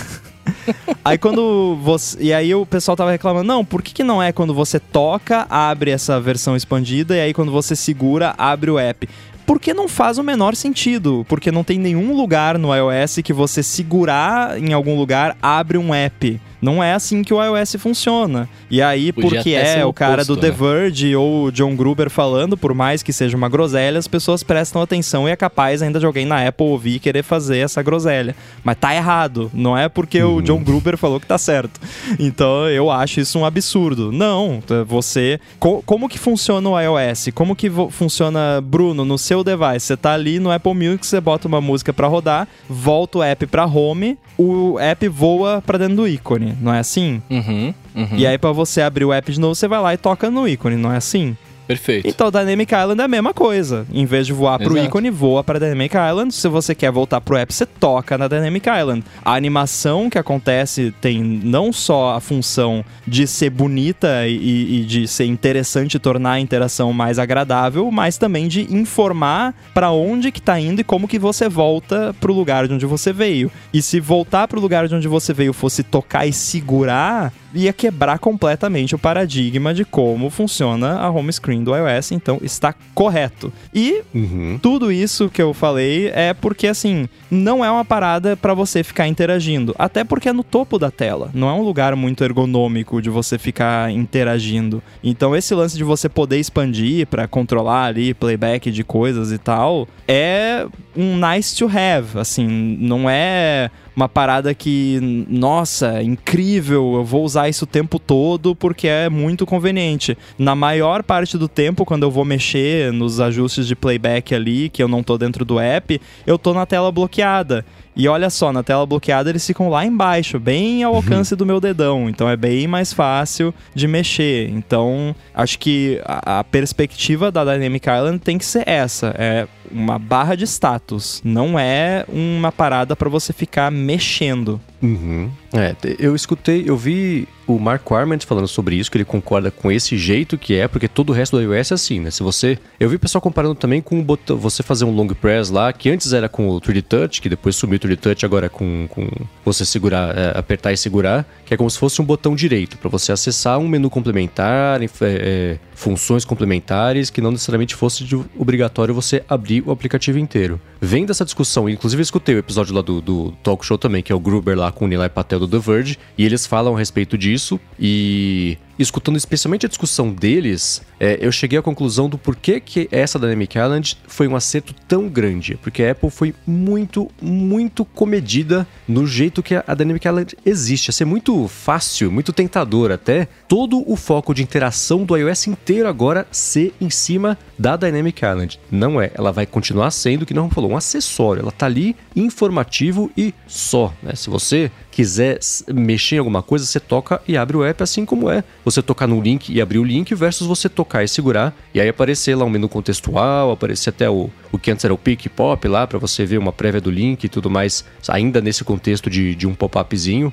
[1.04, 2.16] Aí quando você.
[2.20, 5.46] E aí o pessoal tava reclamando, não, por que, que não é quando você toca,
[5.50, 9.08] abre essa versão expandida, e aí quando você segura, abre o app?
[9.44, 11.26] Porque não faz o menor sentido.
[11.28, 15.92] Porque não tem nenhum lugar no iOS que você segurar em algum lugar, abre um
[15.92, 16.40] app.
[16.62, 18.48] Não é assim que o iOS funciona.
[18.70, 20.56] E aí, Podia porque é o o cara do oposto, The né?
[20.56, 24.80] Verge ou o John Gruber falando, por mais que seja uma groselha, as pessoas prestam
[24.80, 28.34] atenção e é capaz ainda de alguém na Apple ouvir e querer fazer essa groselha.
[28.62, 29.50] Mas tá errado.
[29.52, 31.80] Não é porque o John Gruber falou que tá certo.
[32.18, 34.12] Então eu acho isso um absurdo.
[34.12, 35.40] Não, você.
[35.58, 37.28] co- como que funciona o iOS?
[37.34, 39.80] Como que funciona, Bruno, no seu device?
[39.86, 43.46] Você tá ali no Apple Music, você bota uma música pra rodar, volta o app
[43.46, 46.51] pra home, o app voa pra dentro do ícone.
[46.60, 47.22] Não é assim?
[47.30, 48.16] Uhum, uhum.
[48.16, 50.46] E aí, pra você abrir o app de novo, você vai lá e toca no
[50.46, 51.36] ícone, não é assim?
[51.72, 52.06] Perfeito.
[52.06, 53.86] Então, Dynamic Island é a mesma coisa.
[53.92, 54.88] Em vez de voar pro Exato.
[54.88, 56.34] ícone, voa para Dynamic Island.
[56.34, 59.02] Se você quer voltar pro app, você toca na Dynamic Island.
[59.24, 65.08] A animação que acontece tem não só a função de ser bonita e, e de
[65.08, 70.60] ser interessante, tornar a interação mais agradável, mas também de informar para onde que tá
[70.60, 73.50] indo e como que você volta pro lugar de onde você veio.
[73.72, 78.18] E se voltar pro lugar de onde você veio fosse tocar e segurar, ia quebrar
[78.18, 83.52] completamente o paradigma de como funciona a home screen do iOS, então está correto.
[83.74, 84.58] E Uhum.
[84.62, 89.06] tudo isso que eu falei é porque assim, não é uma parada pra você ficar
[89.08, 93.08] interagindo, até porque é no topo da tela, não é um lugar muito ergonômico de
[93.10, 94.82] você ficar interagindo.
[95.02, 99.88] Então esse lance de você poder expandir pra controlar ali playback de coisas e tal,
[100.06, 100.66] é
[100.96, 102.46] um nice to have, assim,
[102.80, 108.88] não é uma parada que, nossa, incrível, eu vou usar isso o tempo todo porque
[108.88, 110.16] é muito conveniente.
[110.38, 114.82] Na maior parte do tempo, quando eu vou mexer nos ajustes de playback ali, que
[114.82, 117.64] eu não tô dentro do app, eu tô na tela bloqueada.
[117.94, 121.60] E olha só, na tela bloqueada eles ficam lá embaixo, bem ao alcance do meu
[121.60, 122.08] dedão.
[122.08, 124.48] Então é bem mais fácil de mexer.
[124.48, 129.98] Então acho que a, a perspectiva da Dynamic Island tem que ser essa: é uma
[129.98, 131.20] barra de status.
[131.22, 134.60] Não é uma parada para você ficar mexendo.
[134.82, 135.30] Uhum.
[135.52, 139.70] É, eu escutei, eu vi o Mark Arment falando sobre isso, que ele concorda com
[139.70, 142.10] esse jeito que é, porque todo o resto do iOS é assim, né?
[142.10, 142.58] Se você.
[142.80, 145.90] Eu vi o pessoal comparando também com botão, você fazer um long press lá, que
[145.90, 148.86] antes era com o 3D Touch, que depois sumiu o 3D Touch, agora é com,
[148.88, 149.06] com
[149.44, 152.88] você segurar, é, apertar e segurar, que é como se fosse um botão direito, para
[152.88, 158.94] você acessar um menu complementar, é, é, funções complementares, que não necessariamente fosse de- obrigatório
[158.94, 160.60] você abrir o aplicativo inteiro.
[160.80, 164.14] Vem dessa discussão, inclusive escutei o episódio lá do, do Talk Show também, que é
[164.14, 167.16] o Gruber lá com o Nilay Patel do The Verge, e eles falam a respeito
[167.16, 172.88] disso, e escutando especialmente a discussão deles, é, eu cheguei à conclusão do porquê que
[172.90, 175.56] essa Dynamic Island foi um acerto tão grande.
[175.56, 180.90] Porque a Apple foi muito, muito comedida no jeito que a Dynamic Island existe.
[180.90, 183.28] A ser muito fácil, muito tentador até.
[183.48, 188.58] Todo o foco de interação do iOS inteiro agora ser em cima da Dynamic Island.
[188.70, 189.10] Não é.
[189.14, 191.42] Ela vai continuar sendo, que não falou, um acessório.
[191.42, 193.92] Ela tá ali informativo e só.
[194.02, 194.14] Né?
[194.14, 195.38] Se você quiser
[195.72, 199.08] mexer em alguma coisa, você toca e abre o app, assim como é você tocar
[199.08, 202.44] no link e abrir o link, versus você tocar e segurar, e aí aparecer lá
[202.44, 205.98] um menu contextual, aparecer até o, o que antes era o pick pop lá, para
[205.98, 209.54] você ver uma prévia do link e tudo mais, ainda nesse contexto de, de um
[209.54, 210.32] pop-upzinho.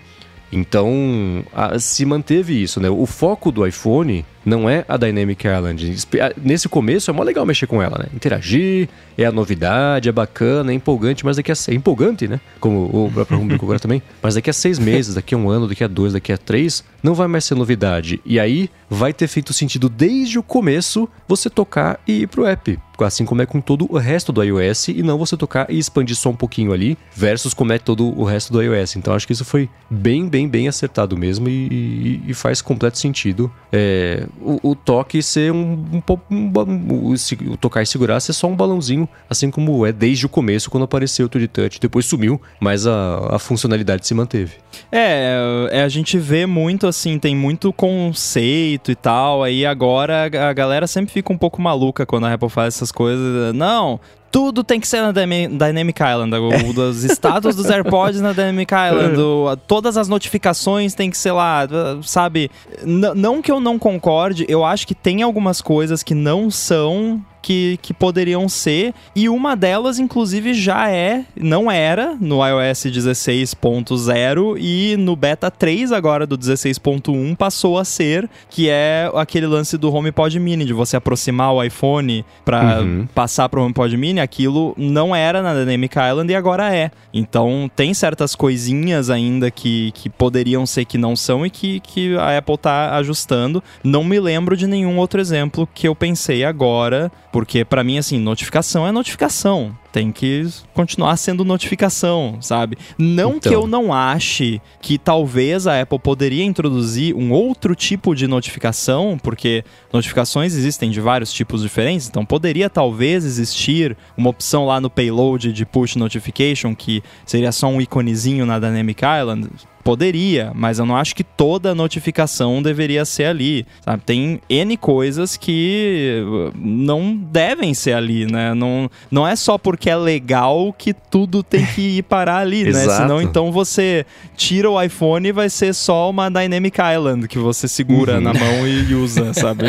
[0.51, 2.89] Então, a, se manteve isso, né?
[2.89, 5.95] O foco do iPhone não é a Dynamic Island.
[6.41, 8.05] Nesse começo é mó legal mexer com ela, né?
[8.13, 11.55] Interagir, é a novidade, é bacana, é empolgante, mas daqui a...
[11.67, 12.39] É empolgante, né?
[12.59, 14.01] Como o próprio Rumble agora também.
[14.21, 16.83] Mas daqui a seis meses, daqui a um ano, daqui a dois, daqui a três,
[17.03, 18.19] não vai mais ser novidade.
[18.25, 22.79] E aí vai ter feito sentido desde o começo você tocar e ir pro app.
[22.99, 26.17] Assim como é com todo o resto do iOS, e não você tocar e expandir
[26.17, 28.97] só um pouquinho ali, versus como é todo o resto do iOS.
[28.97, 32.97] Então acho que isso foi bem, bem, bem acertado mesmo e, e, e faz completo
[32.97, 33.49] sentido.
[33.71, 36.01] É, o, o, toque ser um, um,
[36.31, 37.13] um, um
[37.51, 40.83] o, tocar e segurar ser só um balãozinho, assim como é desde o começo quando
[40.83, 41.79] apareceu o 3D Touch.
[41.79, 44.53] Depois sumiu, mas a, a funcionalidade se manteve.
[44.91, 49.43] É, é, a gente vê muito assim, tem muito conceito e tal.
[49.43, 53.53] Aí agora a galera sempre fica um pouco maluca quando a Apple faz essas coisas.
[53.53, 53.99] Não,
[54.31, 56.35] tudo tem que ser na Dynamic Island.
[56.35, 59.15] Os status dos AirPods na Dynamic Island.
[59.67, 61.67] todas as notificações tem que ser lá,
[62.03, 62.49] sabe?
[62.83, 67.23] N não que eu não concorde, eu acho que tem algumas coisas que não são
[67.41, 74.57] que, que poderiam ser, e uma delas, inclusive, já é, não era no iOS 16.0
[74.59, 79.93] e no beta 3 agora do 16.1 passou a ser, que é aquele lance do
[79.93, 83.07] HomePod Mini, de você aproximar o iPhone para uhum.
[83.13, 86.91] passar para o HomePod Mini, aquilo não era na Dynamic Island e agora é.
[87.13, 92.15] Então tem certas coisinhas ainda que, que poderiam ser que não são e que, que
[92.17, 93.63] a Apple tá ajustando.
[93.83, 98.19] Não me lembro de nenhum outro exemplo que eu pensei agora porque para mim, assim,
[98.19, 99.77] notificação é notificação.
[99.91, 102.77] Tem que continuar sendo notificação, sabe?
[102.97, 103.39] Não então.
[103.39, 109.17] que eu não ache que talvez a Apple poderia introduzir um outro tipo de notificação,
[109.21, 114.91] porque notificações existem de vários tipos diferentes, então poderia talvez existir uma opção lá no
[114.91, 119.49] payload de push notification que seria só um iconezinho na Dynamic Island
[119.83, 123.65] Poderia, mas eu não acho que toda notificação deveria ser ali.
[123.83, 124.03] Sabe?
[124.05, 128.53] Tem N coisas que uh, não devem ser ali, né?
[128.53, 132.87] Não, não é só porque é legal que tudo tem que ir parar ali, né?
[132.89, 137.67] Senão então você tira o iPhone e vai ser só uma Dynamic Island que você
[137.67, 138.21] segura uhum.
[138.21, 139.65] na mão e usa, sabe?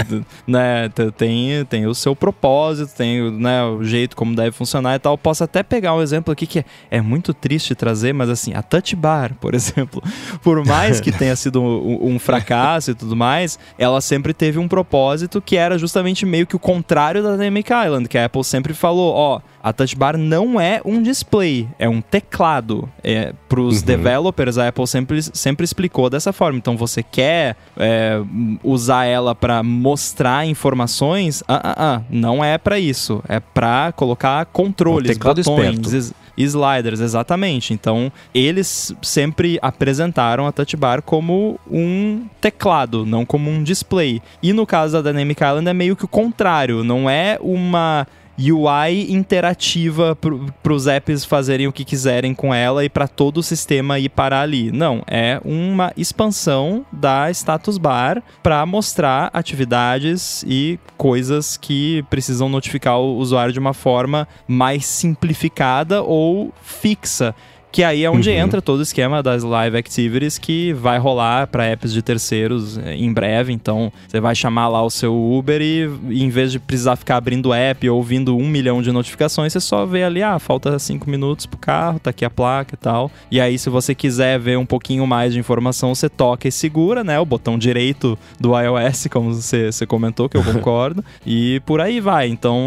[0.46, 0.90] né?
[1.16, 5.16] Tem, tem o seu propósito, tem né, o jeito como deve funcionar e tal.
[5.16, 8.62] Posso até pegar um exemplo aqui que é, é muito triste trazer, mas assim, a
[8.62, 10.02] Touch Bar, por exemplo exemplo,
[10.42, 14.68] por mais que tenha sido um, um, fracasso e tudo mais, ela sempre teve um
[14.68, 18.74] propósito que era justamente meio que o contrário da Dynamic Island, que a Apple sempre
[18.74, 22.88] falou, ó, a Touch Bar não é um display, é um teclado.
[23.04, 23.86] É, Para os uhum.
[23.86, 26.58] developers, a Apple sempre, sempre explicou dessa forma.
[26.58, 28.20] Então, você quer é,
[28.64, 31.42] usar ela para mostrar informações?
[31.46, 33.22] Ah, ah, ah, não é para isso.
[33.28, 37.72] É para colocar controles, um botões, sliders, exatamente.
[37.72, 44.22] Então, eles sempre apresentaram a Touch Bar como um teclado, não como um display.
[44.42, 48.06] E no caso da Dynamic Island é meio que o contrário, não é uma
[48.40, 53.42] UI interativa para os apps fazerem o que quiserem com ela e para todo o
[53.42, 54.70] sistema ir parar ali.
[54.70, 62.98] Não, é uma expansão da status bar para mostrar atividades e coisas que precisam notificar
[62.98, 67.34] o usuário de uma forma mais simplificada ou fixa.
[67.72, 68.36] Que aí é onde uhum.
[68.36, 72.96] entra todo o esquema das live activities que vai rolar para apps de terceiros eh,
[72.96, 73.52] em breve.
[73.52, 77.16] Então, você vai chamar lá o seu Uber e, e em vez de precisar ficar
[77.16, 81.08] abrindo app ou ouvindo um milhão de notificações, você só vê ali, ah, falta cinco
[81.08, 83.10] minutos pro carro, tá aqui a placa e tal.
[83.30, 87.04] E aí, se você quiser ver um pouquinho mais de informação, você toca e segura,
[87.04, 87.20] né?
[87.20, 91.04] O botão direito do iOS, como você, você comentou, que eu concordo.
[91.24, 92.28] e por aí vai.
[92.28, 92.60] Então,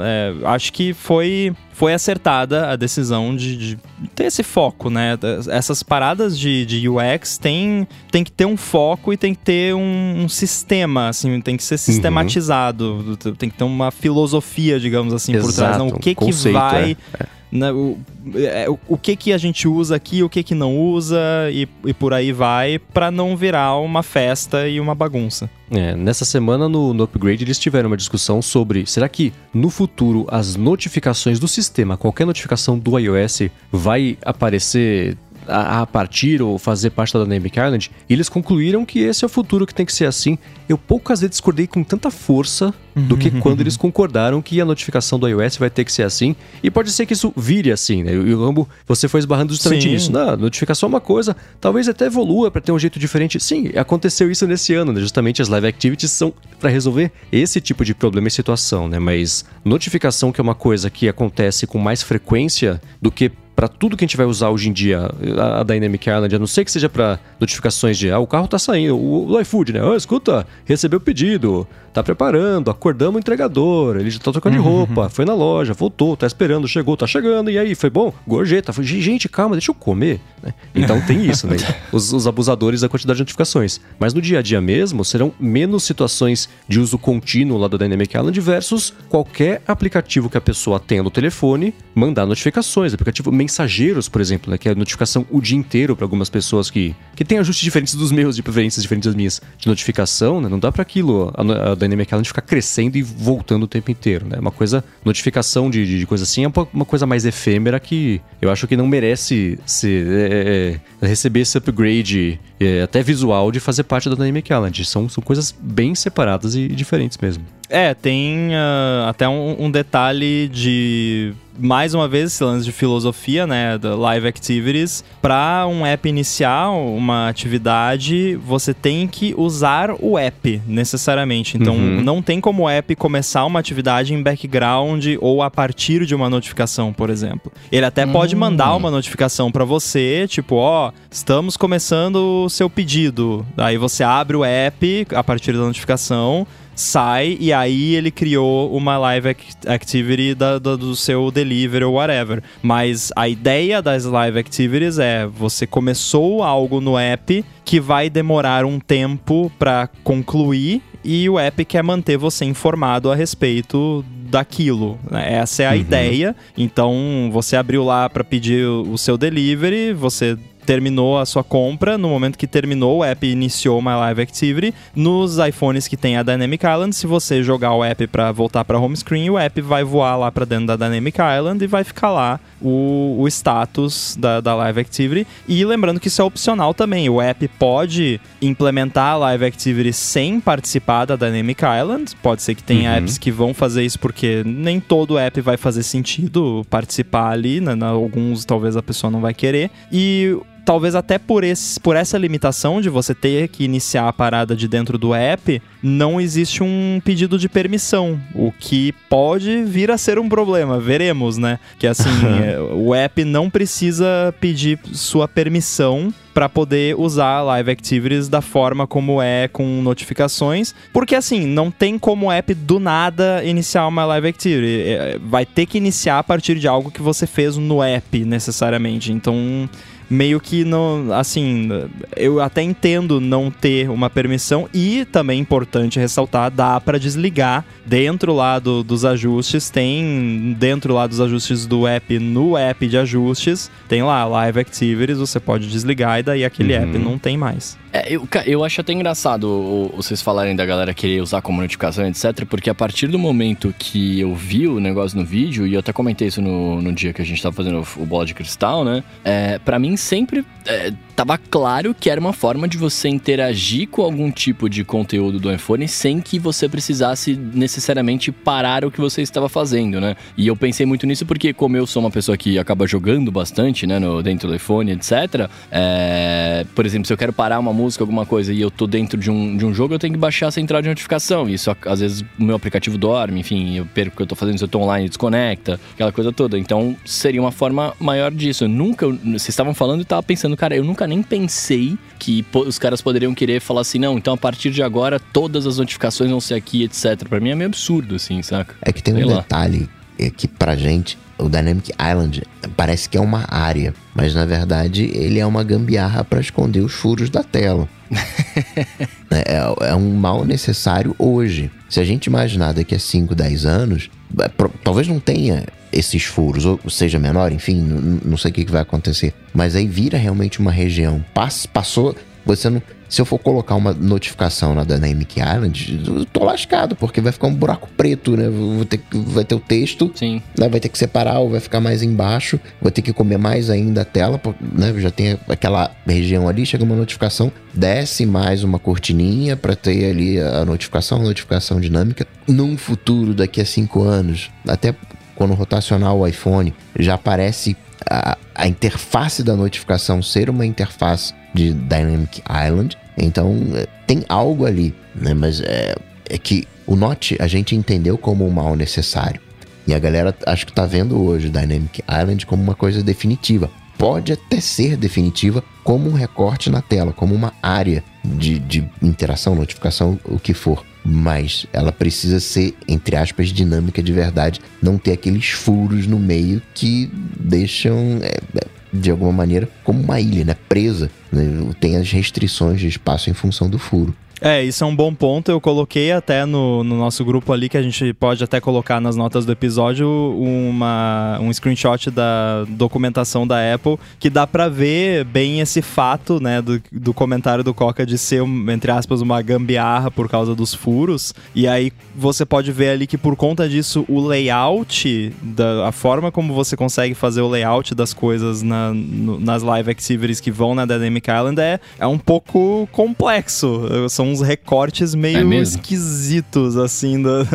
[0.00, 3.78] é, acho que foi foi acertada a decisão de, de,
[4.12, 5.18] ter esse foco, né?
[5.50, 9.74] Essas paradas de, de UX tem, tem que ter um foco e tem que ter
[9.74, 13.34] um, um sistema, assim, tem que ser sistematizado, uhum.
[13.34, 15.78] tem que ter uma filosofia, digamos assim, Exato, por trás.
[15.78, 16.96] Não, o que, um que vai.
[17.18, 17.98] É né, o,
[18.34, 21.18] é, o, que que a gente usa aqui, o que que não usa
[21.50, 25.48] e, e por aí vai, pra não virar uma festa e uma bagunça.
[25.70, 30.26] É, nessa semana no, no Upgrade eles tiveram uma discussão sobre será que no futuro
[30.30, 35.16] as notificações do sistema, qualquer notificação do iOS vai aparecer
[35.48, 39.26] a, a partir ou fazer parte da Dynamic Island, e eles concluíram que esse é
[39.26, 40.38] o futuro que tem que ser assim.
[40.68, 42.74] Eu poucas vezes discordei com tanta força
[43.06, 46.34] do que quando eles concordaram que a notificação do iOS vai ter que ser assim.
[46.62, 48.12] E pode ser que isso vire assim, né?
[48.12, 49.90] E o Rambo, você foi esbarrando justamente Sim.
[49.90, 50.12] nisso.
[50.12, 53.38] Não, notificação é uma coisa, talvez até evolua para ter um jeito diferente.
[53.40, 55.00] Sim, aconteceu isso nesse ano, né?
[55.00, 58.98] Justamente as live activities são para resolver esse tipo de problema e situação, né?
[58.98, 63.96] Mas notificação que é uma coisa que acontece com mais frequência do que para tudo
[63.96, 66.64] que a gente vai usar hoje em dia, a, a Dynamic Island, a não ser
[66.64, 69.82] que seja para notificações de ah, o carro tá saindo, o, o iFood, né?
[69.82, 74.62] Oh, escuta, recebeu o pedido, tá preparando, acordamos o entregador, ele já tá trocando de
[74.62, 78.12] roupa, foi na loja, voltou, tá esperando, chegou, tá chegando, e aí, foi bom?
[78.24, 80.20] Gorjeta, foi, gente, calma, deixa eu comer.
[80.40, 80.54] né?
[80.72, 81.56] Então tem isso, né?
[81.90, 83.80] Os, os abusadores da quantidade de notificações.
[83.98, 88.16] Mas no dia a dia mesmo, serão menos situações de uso contínuo lá da Dynamic
[88.16, 92.92] Island versus qualquer aplicativo que a pessoa tenha no telefone mandar notificações.
[92.94, 94.58] Aplicativo mensageiros, por exemplo, né?
[94.58, 98.12] Que é notificação o dia inteiro para algumas pessoas que, que têm ajustes diferentes dos
[98.12, 100.48] meus, de preferências diferentes das minhas de notificação, né?
[100.48, 104.26] Não dá para aquilo, a, a Dynamic Island ficar crescendo e voltando o tempo inteiro,
[104.26, 104.38] né?
[104.38, 108.66] Uma coisa, notificação de, de, coisa assim é uma, coisa mais efêmera que eu acho
[108.66, 114.10] que não merece ser, é, é, receber esse upgrade é, até visual de fazer parte
[114.10, 114.84] da Dynamic Island.
[114.84, 117.44] São, são coisas bem separadas e diferentes mesmo.
[117.70, 123.46] É, tem ah, até um, um detalhe de mais uma vez esse lance de filosofia,
[123.46, 125.02] né, da live activities.
[125.20, 131.56] Para um app iniciar uma atividade, você tem que usar o app necessariamente.
[131.56, 132.00] Então, Uhum.
[132.02, 136.30] não tem como o app começar uma atividade em background ou a partir de uma
[136.30, 137.52] notificação, por exemplo.
[137.70, 143.44] Ele até pode mandar uma notificação para você, tipo, ó, estamos começando o seu pedido.
[143.56, 146.46] Aí você abre o app a partir da notificação
[146.80, 151.94] sai e aí ele criou uma live ac- activity da- da- do seu delivery ou
[151.94, 152.42] whatever.
[152.62, 158.64] Mas a ideia das live activities é você começou algo no app que vai demorar
[158.64, 164.98] um tempo para concluir e o app quer manter você informado a respeito daquilo.
[165.10, 165.34] né?
[165.34, 166.36] Essa é a ideia.
[166.56, 170.36] Então você abriu lá para pedir o o seu delivery, você
[170.68, 174.74] terminou a sua compra, no momento que terminou, o app iniciou uma live activity.
[174.94, 178.78] Nos iPhones que tem a Dynamic Island, se você jogar o app para voltar para
[178.78, 182.10] home screen, o app vai voar lá para dentro da Dynamic Island e vai ficar
[182.10, 185.26] lá o, o status da, da live activity.
[185.48, 187.08] E lembrando que isso é opcional também.
[187.08, 192.14] O app pode implementar a live activity sem participar da Dynamic Island.
[192.22, 192.96] Pode ser que tenha Uhum.
[192.98, 197.74] apps que vão fazer isso porque nem todo app vai fazer sentido participar ali, né?
[197.86, 199.70] Alguns talvez a pessoa não vai querer.
[199.90, 200.36] E
[200.68, 204.68] talvez até por, esse, por essa limitação de você ter que iniciar a parada de
[204.68, 210.18] dentro do app, não existe um pedido de permissão, o que pode vir a ser
[210.18, 211.58] um problema, veremos, né?
[211.78, 212.10] Que assim,
[212.44, 218.86] é, o app não precisa pedir sua permissão para poder usar Live Activities da forma
[218.86, 224.04] como é com notificações, porque assim, não tem como o app do nada iniciar uma
[224.04, 227.82] Live Activity, É, vai ter que iniciar a partir de algo que você fez no
[227.82, 229.10] app necessariamente.
[229.10, 229.68] Então,
[230.10, 231.68] meio que não, assim,
[232.16, 237.64] eu até entendo não ter uma permissão e também é importante ressaltar, dá para desligar
[237.84, 242.96] dentro lá do- dos ajustes, tem dentro lá dos ajustes do app, no app de
[242.98, 246.82] ajustes, tem lá Live Activities, você pode desligar e daí aquele Uhum.
[246.82, 247.76] app não tem mais.
[247.92, 252.44] É, eu, eu acho até engraçado vocês falarem da galera querer usar como notificação, etc.
[252.48, 255.92] Porque a partir do momento que eu vi o negócio no vídeo, e eu até
[255.92, 258.84] comentei isso no, no dia que a gente tava fazendo o, o bola de cristal,
[258.84, 259.02] né?
[259.24, 264.02] É, para mim sempre é, tava claro que era uma forma de você interagir com
[264.02, 269.22] algum tipo de conteúdo do iPhone sem que você precisasse necessariamente parar o que você
[269.22, 270.14] estava fazendo, né?
[270.36, 273.86] E eu pensei muito nisso porque, como eu sou uma pessoa que acaba jogando bastante,
[273.86, 275.48] né, no, dentro do iPhone, etc.
[275.70, 279.18] é, por exemplo, se eu quero parar uma música, alguma coisa, e eu tô dentro
[279.18, 281.48] de um, de um jogo, eu tenho que baixar a central de notificação.
[281.48, 284.58] Isso, às vezes, o meu aplicativo dorme, enfim, eu perco o que eu tô fazendo,
[284.58, 286.58] se eu tô online, desconecta, aquela coisa toda.
[286.58, 288.64] Então, seria uma forma maior disso.
[288.64, 292.78] Eu nunca, vocês estavam falando e tava pensando, cara, eu nunca nem pensei que os
[292.78, 296.40] caras poderiam querer falar assim, não, então a partir de agora todas as notificações vão
[296.40, 297.28] ser aqui, etc.
[297.28, 298.74] Pra mim é meio absurdo, assim, saca?
[298.82, 299.40] É que tem um Sei lá.
[299.40, 299.88] detalhe
[300.18, 302.42] é que pra gente o Dynamic Island
[302.76, 306.92] parece que é uma área, mas na verdade ele é uma gambiarra para esconder os
[306.92, 307.88] furos da tela.
[309.30, 311.70] é, é, um mal necessário hoje.
[311.88, 314.50] Se a gente imaginar daqui a 5, 10 anos, é,
[314.82, 317.80] talvez não tenha esses furos, ou seja menor, enfim,
[318.24, 319.32] não sei o que vai acontecer.
[319.54, 321.24] Mas aí vira realmente uma região.
[321.72, 322.14] passou.
[322.44, 327.20] Você não se eu for colocar uma notificação na Dynamic Island, eu tô lascado, porque
[327.20, 328.48] vai ficar um buraco preto, né?
[328.48, 330.42] Vou ter, vai ter o texto, Sim.
[330.56, 330.68] Né?
[330.68, 334.02] vai ter que separar ou vai ficar mais embaixo, vou ter que comer mais ainda
[334.02, 334.92] a tela, né?
[334.98, 340.40] Já tem aquela região ali, chega uma notificação, desce mais uma cortininha para ter ali
[340.40, 342.26] a notificação, a notificação dinâmica.
[342.46, 344.94] Num futuro, daqui a cinco anos, até
[345.34, 347.76] quando rotacionar o iPhone, já aparece
[348.08, 352.96] a, a interface da notificação ser uma interface de Dynamic Island.
[353.16, 355.34] Então é, tem algo ali, né?
[355.34, 355.94] Mas é,
[356.28, 359.40] é que o Note a gente entendeu como um mal necessário.
[359.86, 363.70] E a galera acho que tá vendo hoje Dynamic Island como uma coisa definitiva.
[363.96, 369.54] Pode até ser definitiva como um recorte na tela, como uma área de, de interação,
[369.54, 370.84] notificação, o que for.
[371.04, 374.60] Mas ela precisa ser, entre aspas, dinâmica de verdade.
[374.82, 378.18] Não ter aqueles furos no meio que deixam.
[378.22, 380.56] É, é de alguma maneira, como uma ilha, né?
[380.66, 381.10] Presa.
[381.30, 381.44] Né?
[381.78, 384.14] Tem as restrições de espaço em função do furo.
[384.40, 385.50] É, isso é um bom ponto.
[385.50, 389.16] Eu coloquei até no, no, nosso grupo ali, que a gente pode até colocar nas
[389.16, 395.60] notas do episódio, uma, um screenshot da documentação da Apple, que dá para ver bem
[395.60, 400.28] esse fato, né, do, do comentário do Coca de ser, entre aspas, uma gambiarra por
[400.28, 401.34] causa dos furos.
[401.54, 406.30] E aí você pode ver ali que por conta disso, o layout, da, a forma
[406.30, 410.74] como você consegue fazer o layout das coisas na, no, nas live activities que vão
[410.74, 413.82] na Dynamic Island é, é um pouco complexo.
[414.08, 417.46] São uns recortes meio é esquisitos, assim, do,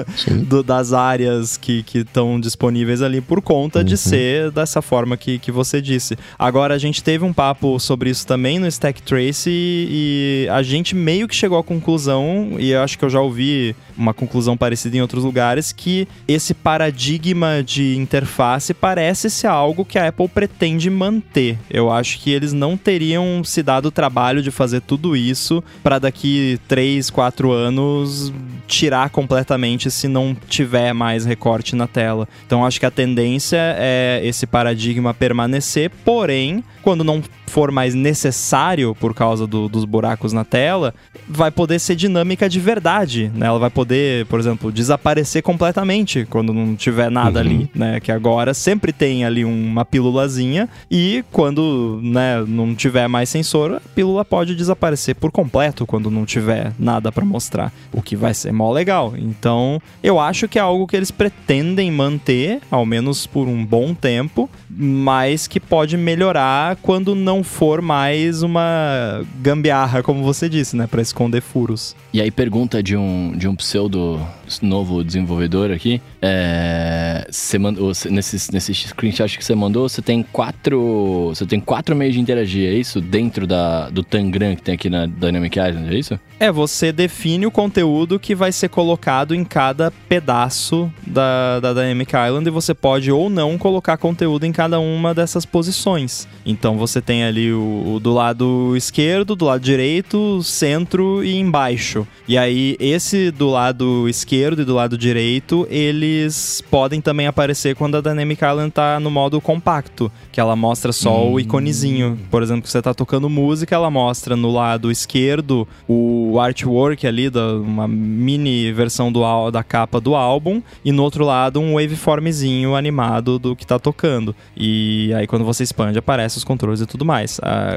[0.46, 3.86] do, das áreas que estão disponíveis ali por conta uhum.
[3.86, 6.18] de ser dessa forma que, que você disse.
[6.38, 10.62] Agora, a gente teve um papo sobre isso também no Stack Trace e, e a
[10.64, 14.58] gente meio que chegou à conclusão, e eu acho que eu já ouvi uma conclusão
[14.58, 20.28] parecida em outros lugares, que esse paradigma de interface parece ser algo que a Apple
[20.28, 21.58] pretende manter.
[21.70, 26.00] Eu acho que eles não teriam se dado o trabalho de fazer tudo isso para
[26.00, 28.34] daqui 3, 4 anos
[28.68, 32.28] tirar completamente se não tiver mais recorte na tela.
[32.46, 37.22] Então acho que a tendência é esse paradigma permanecer, porém, quando não
[37.54, 40.92] for mais necessário por causa do, dos buracos na tela,
[41.30, 43.46] vai poder ser dinâmica de verdade, né?
[43.46, 47.46] Ela vai poder, por exemplo, desaparecer completamente quando não tiver nada uhum.
[47.46, 48.00] ali, né?
[48.00, 53.82] Que agora sempre tem ali uma pílulazinha e quando, né, não tiver mais sensor, a
[53.94, 58.52] pílula pode desaparecer por completo quando não tiver nada para mostrar, o que vai ser
[58.52, 59.14] mó legal.
[59.16, 63.94] Então, eu acho que é algo que eles pretendem manter, ao menos por um bom
[63.94, 70.88] tempo, mas que pode melhorar quando não for mais uma gambiarra, como você disse, né,
[70.88, 71.96] para esconder furos.
[72.14, 74.20] E aí pergunta de um de um pseudo
[74.62, 81.30] novo desenvolvedor aqui, é, você mandou nesse nesse screenshot que você mandou, você tem quatro,
[81.30, 83.02] você tem quatro meios de interagir, é isso?
[83.02, 86.20] Dentro da do Tangram que tem aqui na Dynamic Island, é isso?
[86.40, 92.12] É, você define o conteúdo que vai ser colocado em cada pedaço da, da Dynamic
[92.14, 96.28] Island e você pode ou não colocar conteúdo em cada uma dessas posições.
[96.46, 102.08] Então você tem ali o, o do lado esquerdo, do lado direito, centro e embaixo.
[102.28, 107.98] E aí esse do lado esquerdo e do lado direito, eles podem também aparecer quando
[107.98, 111.34] a Dynamic Island tá no modo compacto, que ela mostra só hum.
[111.34, 112.20] o iconezinho.
[112.30, 117.54] Por exemplo, você tá tocando música, ela mostra no lado esquerdo o artwork ali da
[117.56, 123.40] uma mini versão do da capa do álbum e no outro lado um waveformzinho animado
[123.40, 124.36] do que tá tocando.
[124.56, 127.23] E aí quando você expande aparece os controles e tudo mais.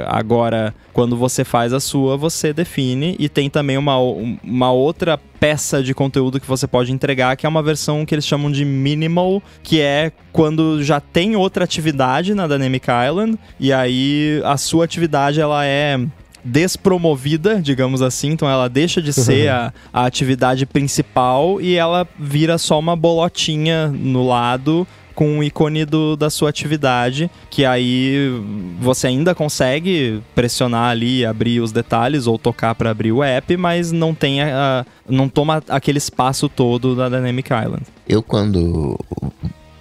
[0.06, 5.82] Agora, quando você faz a sua, você define e tem também uma, uma outra peça
[5.82, 9.43] de conteúdo que você pode entregar, que é uma versão que eles chamam de minimal,
[9.62, 15.40] que é quando já tem outra atividade na Dynamic Island e aí a sua atividade
[15.40, 15.98] ela é
[16.47, 22.56] despromovida, digamos assim, então ela deixa de ser a, a atividade principal e ela vira
[22.56, 24.86] só uma bolotinha no lado
[25.16, 28.30] com o ícone do, da sua atividade, que aí
[28.78, 33.90] você ainda consegue pressionar ali, abrir os detalhes ou tocar para abrir o app, mas
[33.90, 37.84] não tem a, não toma aquele espaço todo da Dynamic Island.
[38.06, 38.98] Eu quando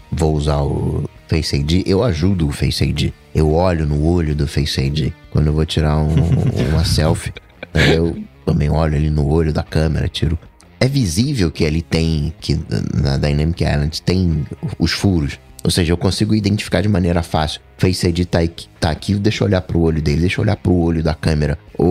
[0.10, 3.12] vou usar o Face ID, eu ajudo o Face ID.
[3.34, 5.12] Eu olho no olho do Face ID.
[5.32, 6.16] Quando eu vou tirar um,
[6.72, 7.34] uma selfie,
[7.94, 10.40] eu também olho ali no olho da câmera, tiro
[10.80, 12.60] é visível que ali tem, que
[12.94, 14.46] na Dynamic Island tem
[14.78, 15.40] os furos.
[15.66, 17.60] Ou seja, eu consigo identificar de maneira fácil.
[17.76, 20.56] Face ID tá aqui, tá aqui deixa eu olhar pro olho dele, deixa eu olhar
[20.56, 21.58] pro olho da câmera.
[21.76, 21.90] Ou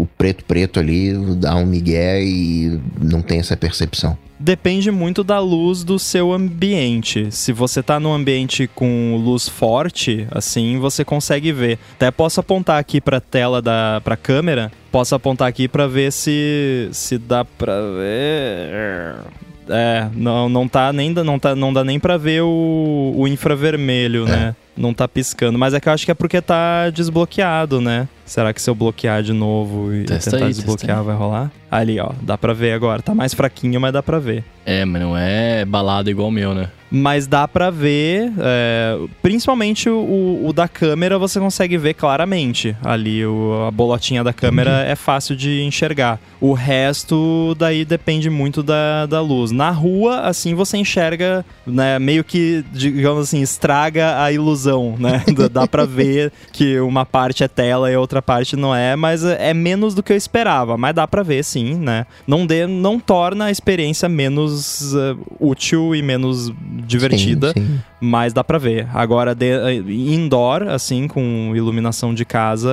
[0.00, 4.18] o, preto preto ali dá um migué e não tem essa percepção.
[4.36, 7.30] Depende muito da luz do seu ambiente.
[7.30, 11.78] Se você tá num ambiente com luz forte, assim, você consegue ver.
[11.94, 16.88] Até posso apontar aqui pra tela da pra câmera, posso apontar aqui para ver se
[16.90, 19.51] se dá pra ver.
[19.72, 24.26] É, não, não tá nem não tá não dá nem para ver o, o infravermelho,
[24.28, 24.30] É.
[24.30, 24.56] né?
[24.76, 28.08] Não tá piscando, mas é que eu acho que é porque tá desbloqueado, né?
[28.24, 31.50] Será que se eu bloquear de novo e Testa tentar aí, desbloquear vai rolar?
[31.70, 33.02] Ali, ó, dá pra ver agora.
[33.02, 34.44] Tá mais fraquinho, mas dá pra ver.
[34.64, 36.68] É, mas não é balada igual o meu, né?
[36.90, 42.76] Mas dá pra ver, é, principalmente o, o da câmera você consegue ver claramente.
[42.84, 46.18] Ali, o- a bolotinha da câmera é fácil de enxergar.
[46.40, 49.50] O resto, daí depende muito da, da luz.
[49.50, 54.61] Na rua, assim, você enxerga, né, meio que, digamos assim, estraga a ilusão,
[54.98, 55.24] né?
[55.50, 59.24] Dá- pra ver que uma parte é tela e a outra parte não é, mas
[59.24, 60.76] é menos do que eu esperava.
[60.76, 62.06] Mas dá pra ver, sim, né?
[62.26, 66.52] Não, dê, não torna a experiência menos eh, útil e menos
[66.86, 67.80] divertida, Sim, sim.
[68.00, 68.86] mas dá pra ver.
[68.92, 72.70] Agora, de, eh, indoor, assim, com iluminação de casa,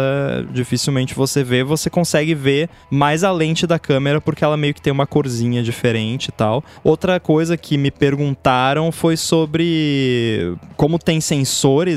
[0.51, 1.63] dificilmente você vê.
[1.63, 5.63] Você consegue ver mais a lente da câmera, porque ela meio que tem uma corzinha
[5.63, 6.63] diferente e tal.
[6.83, 11.19] Outra coisa que me perguntaram foi sobre como tem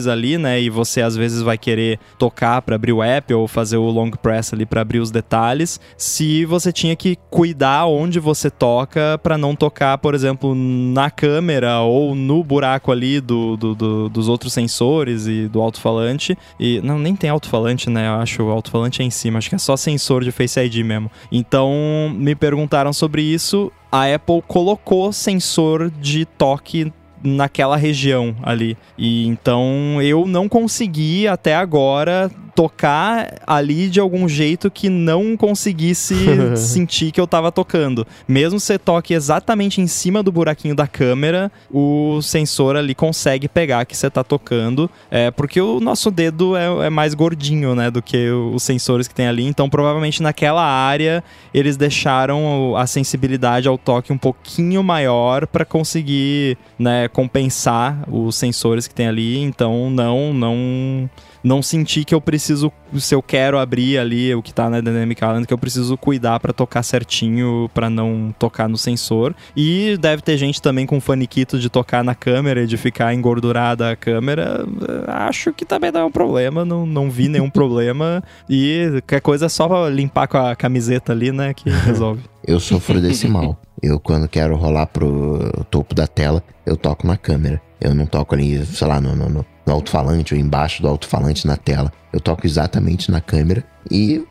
[0.07, 0.61] ali, né?
[0.61, 4.11] E você às vezes vai querer tocar pra abrir o app ou fazer o long
[4.11, 5.81] press ali pra abrir os detalhes.
[5.97, 11.81] Se você tinha que cuidar onde você toca pra não tocar, por exemplo, na câmera
[11.81, 16.37] ou no buraco ali do, do- do- dos outros sensores e do alto-falante.
[16.61, 18.09] E não, nem tem alto-falante, né?
[18.09, 20.77] Eu acho o alto-falante é em cima, acho que é só sensor de Face ID
[20.85, 21.11] mesmo.
[21.31, 23.71] Então, me perguntaram sobre isso.
[23.91, 26.93] A Apple colocou sensor de toque
[27.23, 28.77] naquela região ali.
[28.97, 36.15] E então eu não consegui até agora tocar ali de algum jeito que não conseguisse
[36.57, 38.07] sentir que eu tava tocando.
[38.27, 43.49] Mesmo se você toque exatamente em cima do buraquinho da câmera, o sensor ali consegue
[43.49, 44.91] pegar que você tá tocando.
[45.11, 49.15] É porque o nosso dedo é, é mais gordinho, né, do que os sensores que
[49.15, 49.45] tem ali.
[49.45, 51.23] Então, provavelmente naquela área
[51.53, 58.87] eles deixaram a sensibilidade ao toque um pouquinho maior para conseguir, né, compensar os sensores
[58.87, 59.39] que tem ali.
[59.39, 61.11] Então, não, não
[61.43, 65.23] não sentir que eu preciso, se eu quero abrir ali o que tá na Dynamic
[65.23, 69.35] Island, que eu preciso cuidar pra tocar certinho, pra não tocar no sensor.
[69.57, 73.91] E deve ter gente também com faniquito de tocar na câmera e de ficar engordurada
[73.91, 74.65] a câmera.
[75.09, 78.23] Acho que também não é um problema, não, não vi nenhum problema.
[78.49, 82.23] E qualquer coisa é só limpar com a camiseta ali, né, que resolve.
[82.47, 83.59] Eu sofro desse mal.
[83.83, 85.41] Eu, quando quero rolar pro
[85.71, 87.61] topo da tela, eu toco na câmera.
[87.81, 91.47] Eu não toco ali, sei lá, no, no, no- no alto-falante ou embaixo do alto-falante
[91.47, 91.93] na tela.
[92.13, 93.65] Eu toco exatamente na câmera.
[93.91, 94.25] E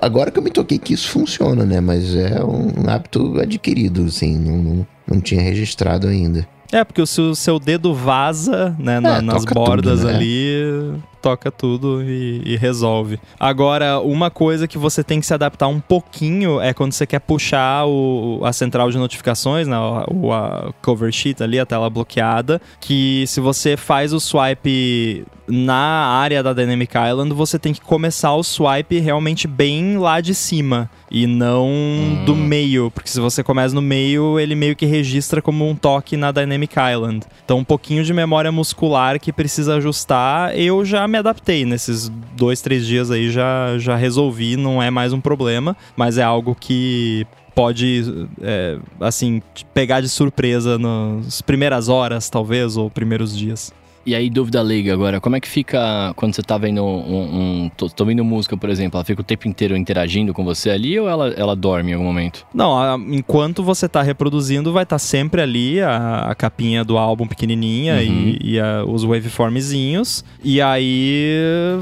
[0.00, 1.80] agora que eu me toquei que isso funciona, né?
[1.80, 4.38] Mas é um hábito adquirido, assim.
[4.38, 6.46] Não, não, não tinha registrado ainda.
[6.70, 10.16] É, porque se o seu dedo vaza, né, na- É, nas toca bordas tudo, né?
[10.16, 13.18] ali, toca tudo e, e resolve.
[13.38, 17.20] Agora, uma coisa que você tem que se adaptar um pouquinho é quando você quer
[17.20, 19.76] puxar o, a central de notificações, né,
[20.10, 25.74] o a cover sheet ali, a tela bloqueada, que se você faz o swipe na
[25.74, 30.90] área da Dynamic Island, você tem que começar o swipe realmente bem lá de cima
[31.10, 35.66] e não do meio, porque se você começa no meio, ele meio que registra como
[35.66, 37.24] um toque na Dynamic Island.
[37.44, 40.54] Então, um pouquinho de memória muscular que precisa ajustar.
[40.54, 45.12] Eu já me adaptei nesses dois, três dias aí, já, já resolvi, não é mais
[45.12, 49.42] um problema, mas é algo que pode, é, assim,
[49.74, 53.72] pegar de surpresa nas primeiras horas, talvez, ou primeiros dias.
[54.08, 57.64] E aí, dúvida leiga agora, como é que fica quando você tá vendo um.
[57.66, 60.70] um tô, tô vendo música, por exemplo, ela fica o tempo inteiro interagindo com você
[60.70, 62.46] ali ou ela, ela dorme em algum momento?
[62.54, 67.26] Não, a- enquanto você tá reproduzindo, vai estar sempre ali a, a capinha do álbum
[67.26, 68.00] pequenininha Uhum.
[68.40, 70.24] e, e a- os waveformzinhos.
[70.42, 71.26] E aí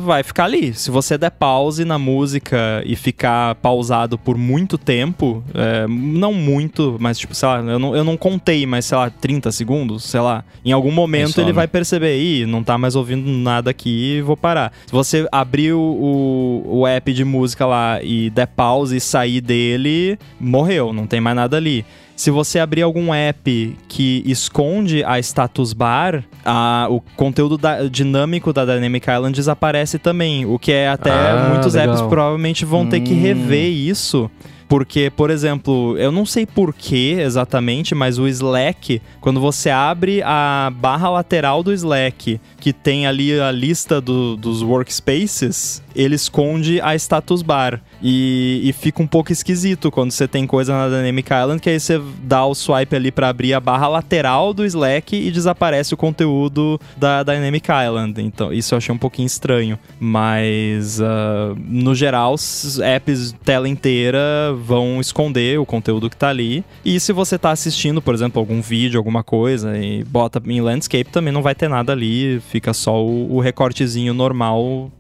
[0.05, 0.75] vai ficar ali.
[0.75, 6.97] Se você der pause na música e ficar pausado por muito tempo, é, não muito,
[6.99, 10.21] mas tipo, sei lá, eu não, eu não contei, mas sei lá, 30 segundos, sei
[10.21, 10.45] lá.
[10.65, 11.55] Em algum momento só, ele né?
[11.55, 12.16] vai perceber,
[12.47, 14.73] não tá mais ouvindo nada aqui, vou parar.
[14.87, 20.19] Se você abrir o, o, app de música lá e der pause e sair dele,
[20.41, 21.85] morreu, não tem mais nada ali.
[22.15, 28.55] Se você abrir algum app que esconde a status bar, a- o conteúdo da- dinâmico
[28.55, 30.47] da Dynamic Island desaparece também.
[30.47, 31.95] O que é até Ah, muitos legal.
[31.95, 33.21] apps provavelmente vão ter que Hum.
[33.21, 34.31] rever isso.
[34.69, 40.73] Porque, por exemplo, eu não sei porquê exatamente, mas o Slack, quando você abre a
[40.75, 46.95] barra lateral do Slack, que tem ali a lista do, dos workspaces, ele esconde a
[46.95, 47.81] status bar.
[48.03, 51.81] E, e, fica um pouco esquisito quando você tem coisa na Dynamic Island, que aí
[51.81, 55.97] você dá o swipe ali para abrir a barra lateral do Slack e desaparece o
[55.97, 58.21] conteúdo da Dynamic Island.
[58.23, 59.79] Então, isso eu achei um pouquinho estranho.
[59.99, 64.19] Mas, uh, no geral, os apps tela inteira
[64.61, 66.63] vão esconder o conteúdo que tá ali.
[66.85, 71.11] E se você tá assistindo, por exemplo, algum vídeo, alguma coisa, e bota em landscape,
[71.11, 72.41] também não vai ter nada ali.
[72.51, 74.91] Fica só o, o recortezinho normal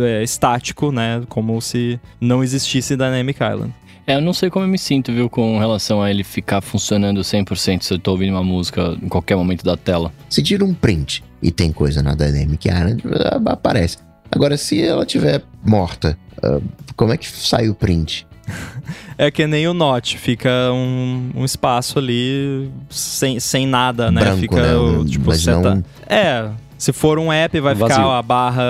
[0.00, 1.22] é, estático, né?
[1.28, 3.74] Como se não existisse Dynamic Island.
[4.06, 7.20] É, eu não sei como eu me sinto, viu, com relação a ele ficar funcionando
[7.20, 10.12] 100% se eu tô ouvindo uma música em qualquer momento da tela.
[10.28, 13.02] Se tira um print e tem coisa na Dynamic Island,
[13.46, 13.98] aparece.
[14.30, 16.62] Agora, se ela tiver morta, uh,
[16.96, 18.26] como é que sai o print?
[19.16, 24.20] é que nem o Note, fica um, um espaço ali sem, sem nada, né?
[24.20, 24.76] Branco, fica né?
[24.76, 25.62] o, tipo, Mas não...
[25.62, 25.78] tá...
[26.06, 26.50] É,
[26.84, 27.96] se for um app, vai Vazio.
[27.96, 28.62] ficar a barra.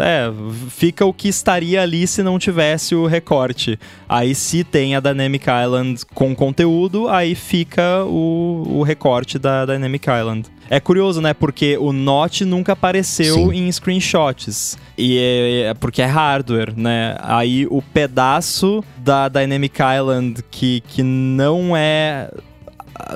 [0.00, 0.30] É,
[0.70, 3.76] fica o que estaria ali se não tivesse o recorte.
[4.08, 10.06] Aí, se tem a Dynamic Island com conteúdo, aí fica o, o recorte da Dynamic
[10.08, 10.46] Island.
[10.70, 11.34] É curioso, né?
[11.34, 13.66] Porque o Note nunca apareceu Sim.
[13.66, 14.78] em screenshots.
[14.96, 17.16] E é, é porque é hardware, né?
[17.20, 22.30] Aí o pedaço da Dynamic Island que, que não é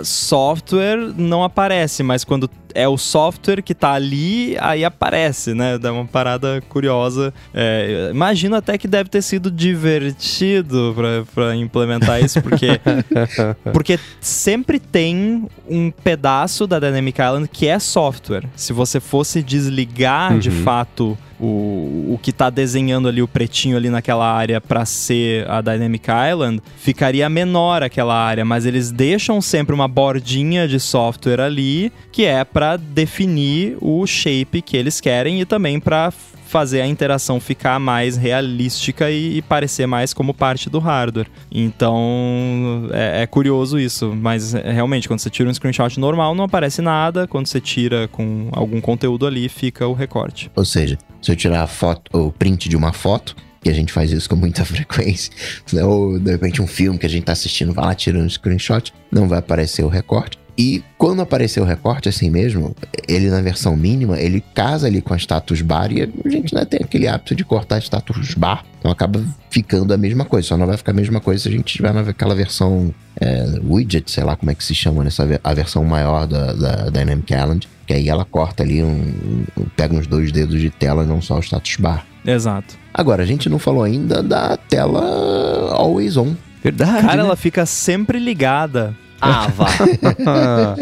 [0.03, 5.78] software não aparece, mas quando é o software que tá ali, aí aparece, né?
[5.78, 7.32] Dá uma parada curiosa.
[7.53, 10.95] É, imagino até que deve ter sido divertido
[11.35, 12.81] para implementar isso, porque,
[13.73, 18.45] porque sempre tem um pedaço da Dynamic Island que é software.
[18.57, 23.89] Se você fosse desligar de fato o, o que tá desenhando ali o pretinho ali
[23.89, 29.74] naquela área para ser a Dynamic Island, ficaria menor aquela área, mas eles deixam sempre
[29.74, 35.44] uma bordinha de software ali que é para definir o shape que eles querem e
[35.44, 40.80] também para fazer a interação ficar mais realística e, e, parecer mais como parte do
[40.80, 41.28] hardware.
[41.52, 46.43] Então é, é, curioso isso, mas é, realmente quando você tira um screenshot normal não
[46.43, 50.51] aparece nada, quando você tira com algum conteúdo ali fica o recorte.
[50.56, 53.93] Ou seja, se eu tirar a foto, o print de uma foto, que a gente
[53.93, 55.32] faz isso com muita frequência,
[55.72, 55.85] né?
[55.85, 58.93] ou de repente um filme que a gente tá assistindo, vai lá tirando um screenshot,
[59.12, 60.36] não vai aparecer o recorte.
[60.59, 62.74] E quando aparecer o recorte assim mesmo,
[63.06, 66.64] ele na versão mínima, ele casa ali com a status bar e a gente né,
[66.64, 68.64] tem aquele hábito de cortar status bar.
[68.80, 71.52] Então acaba ficando a mesma coisa, só não vai ficar a mesma coisa se a
[71.52, 75.55] gente tiver naquela versão é, widget, sei lá como é que se chama nessa a
[75.55, 80.09] versão maior da, da Dynamic Island, que aí ela corta ali um, um pega uns
[80.09, 82.05] dois dedos de tela, não só o status bar.
[82.26, 82.76] Exato.
[82.93, 86.35] Agora, a gente não falou ainda da tela always on.
[86.62, 87.06] Verdade.
[87.06, 87.22] Cara, né?
[87.22, 88.94] ela fica sempre ligada.
[89.20, 89.66] Ah, vá.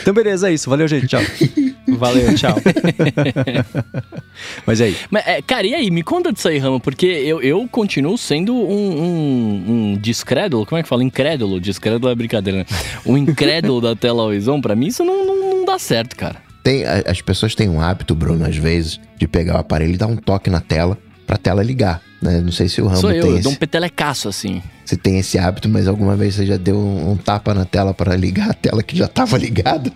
[0.00, 0.68] então, beleza, é isso.
[0.70, 1.06] Valeu, gente.
[1.06, 1.20] Tchau.
[1.96, 2.56] Valeu, tchau.
[4.66, 4.96] Mas aí.
[5.10, 5.90] Mas, é, cara, e aí?
[5.90, 10.66] Me conta disso aí, Ramo, porque eu, eu continuo sendo um, um, um descrédulo.
[10.66, 11.04] Como é que fala?
[11.04, 11.60] Incrédulo.
[11.60, 12.66] Descrédulo é brincadeira, né?
[13.04, 16.36] Um incrédulo da tela Horizon, pra mim, isso não, não, não dá certo, cara.
[16.62, 20.08] Tem, as pessoas têm um hábito, Bruno, às vezes, de pegar o aparelho e dar
[20.08, 22.02] um toque na tela pra tela ligar.
[22.26, 22.40] Né?
[22.40, 24.60] Não sei se o Rambo Sou eu, tem eu esse, dou um petelecaço assim.
[24.84, 27.94] se tem esse hábito, mas alguma vez você já deu um, um tapa na tela
[27.94, 29.92] para ligar a tela que já tava ligada?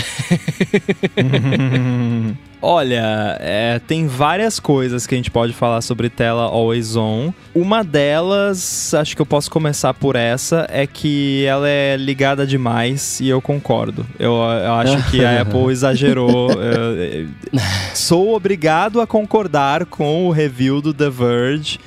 [2.66, 7.30] Olha, é, tem várias coisas que a gente pode falar sobre tela always on.
[7.54, 13.20] Uma delas, acho que eu posso começar por essa, é que ela é ligada demais
[13.20, 14.06] e eu concordo.
[14.18, 16.50] Eu, eu acho que a Apple exagerou.
[16.52, 17.28] Eu- eu-
[17.92, 21.78] sou obrigado a concordar com o review do The Verge.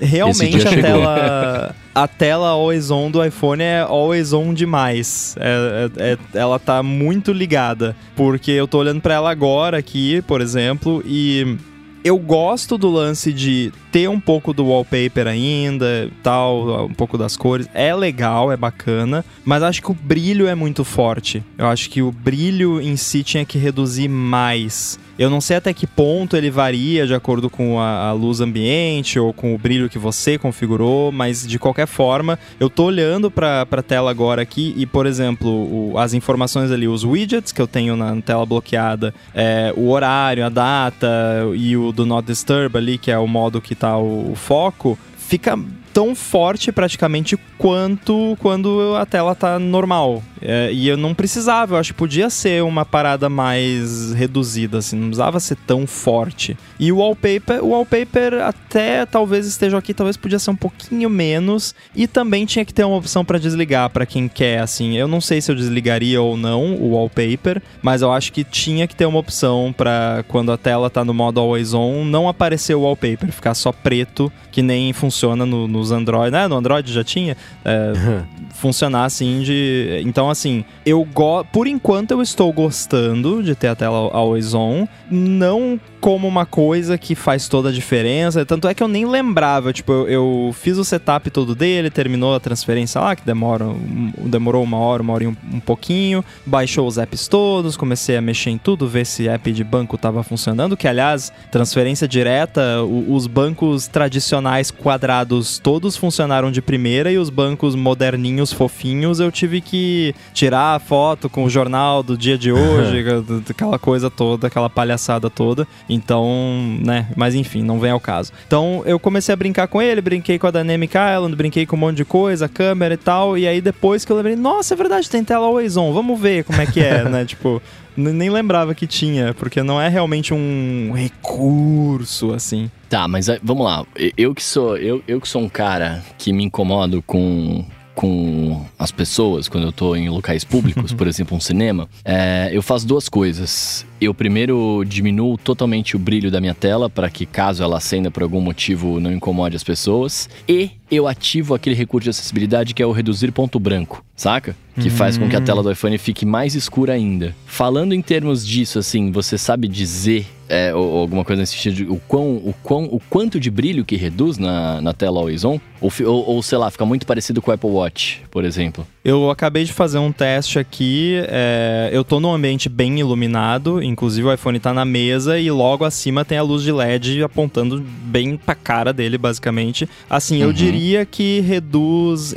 [0.00, 5.36] Realmente a tela, a tela always on do iPhone é always on demais.
[5.38, 7.94] É- é- é- ela tá muito ligada.
[8.16, 11.56] Porque eu tô olhando pra ela agora aqui, por exemplo, e
[12.04, 17.34] eu gosto do lance de ter um pouco do wallpaper ainda, tal, um pouco das
[17.34, 17.66] cores.
[17.72, 21.42] É legal, é bacana, mas acho que o brilho é muito forte.
[21.56, 24.98] Eu acho que o brilho em si tinha que reduzir mais.
[25.18, 29.18] Eu não sei até que ponto ele varia de acordo com a, a luz ambiente
[29.18, 33.64] ou com o brilho que você configurou, mas de qualquer forma, eu tô olhando pra,
[33.64, 35.48] pra tela agora aqui e, por exemplo,
[35.92, 40.44] o- as informações ali, os widgets que eu tenho na tela bloqueada, é, o horário,
[40.44, 41.06] a data
[41.54, 44.98] e o do Not Disturb ali, que é o modo que tá o, o foco,
[45.16, 45.56] fica
[45.94, 50.22] tão forte praticamente quanto quando a tela tá normal.
[50.42, 54.96] É, e eu não precisava, eu acho que podia ser uma parada mais reduzida, assim,
[54.96, 56.54] não precisava ser tão forte.
[56.78, 61.74] E o wallpaper, o wallpaper até talvez esteja aqui, talvez podia ser um pouquinho menos.
[61.94, 64.96] E também tinha que ter uma opção para desligar para quem quer, assim.
[64.98, 68.86] Eu não sei se eu desligaria ou não o wallpaper, mas eu acho que tinha
[68.86, 72.74] que ter uma opção para quando a tela tá no modo always on, não aparecer
[72.74, 76.30] o wallpaper, ficar só preto, que nem funciona no, nos Android.
[76.30, 77.36] né no Android já tinha.
[77.64, 77.92] É,
[78.54, 80.00] funcionar assim de.
[80.04, 81.44] Então, assim, eu go...
[81.52, 84.86] por enquanto eu estou gostando de ter a tela always on.
[85.10, 88.44] Não como uma coisa que faz toda a diferença.
[88.44, 89.72] Tanto é que eu nem lembrava.
[89.72, 94.12] Tipo, eu, eu fiz o setup todo dele, terminou a transferência lá, que demora, um,
[94.18, 96.22] demorou uma hora, uma hora e um, um, pouquinho.
[96.44, 100.22] Baixou os apps todos, comecei a mexer em tudo, ver se app de banco estava
[100.22, 100.76] funcionando.
[100.76, 107.30] Que, aliás, transferência direta, o, os bancos tradicionais quadrados todos funcionaram de primeira e os
[107.30, 112.52] bancos moderninhos, fofinhos, eu tive que tirar a foto com o jornal do dia de
[112.52, 113.02] hoje,
[113.48, 115.66] aquela coisa toda, aquela palhaçada toda.
[115.94, 118.32] Então, né, mas enfim, não vem ao caso.
[118.46, 121.78] Então eu comecei a brincar com ele, brinquei com a Dynamic Island, brinquei com um
[121.78, 125.08] monte de coisa, câmera e tal, e aí depois que eu lembrei, nossa, é verdade,
[125.08, 127.62] tem tela always on, vamos ver como é que é, né, tipo...
[127.96, 132.68] Nem lembrava que tinha, porque não é realmente um recurso assim.
[132.90, 133.86] Tá, mas vamos lá.
[134.18, 137.64] Eu que sou, eu, eu que sou um cara que me incomodo com
[137.94, 142.62] com as pessoas, quando eu tô em locais públicos, por exemplo, um cinema, é, eu
[142.62, 143.86] faço duas coisas.
[144.00, 148.22] Eu primeiro diminuo totalmente o brilho da minha tela para que caso ela acenda por
[148.22, 150.28] algum motivo não incomode as pessoas.
[150.48, 154.54] E eu ativo aquele recurso de acessibilidade que é o reduzir ponto branco, saca?
[154.80, 157.34] Que faz com que a tela do iPhone fique mais escura ainda.
[157.46, 161.74] Falando em termos disso, assim, você sabe dizer é, ou, ou, alguma coisa nesse sentido,
[161.74, 165.44] de, o, quão, o, quão, o quanto de brilho que reduz na, na tela Always
[165.44, 165.58] On?
[165.84, 168.86] Ou, ou, ou, sei lá, fica muito parecido com o Apple Watch, por exemplo?
[169.04, 171.22] Eu acabei de fazer um teste aqui.
[171.28, 175.84] É, eu tô num ambiente bem iluminado, inclusive o iPhone tá na mesa e logo
[175.84, 179.86] acima tem a luz de LED apontando bem pra cara dele, basicamente.
[180.08, 180.44] Assim, uhum.
[180.48, 182.34] eu diria que reduz.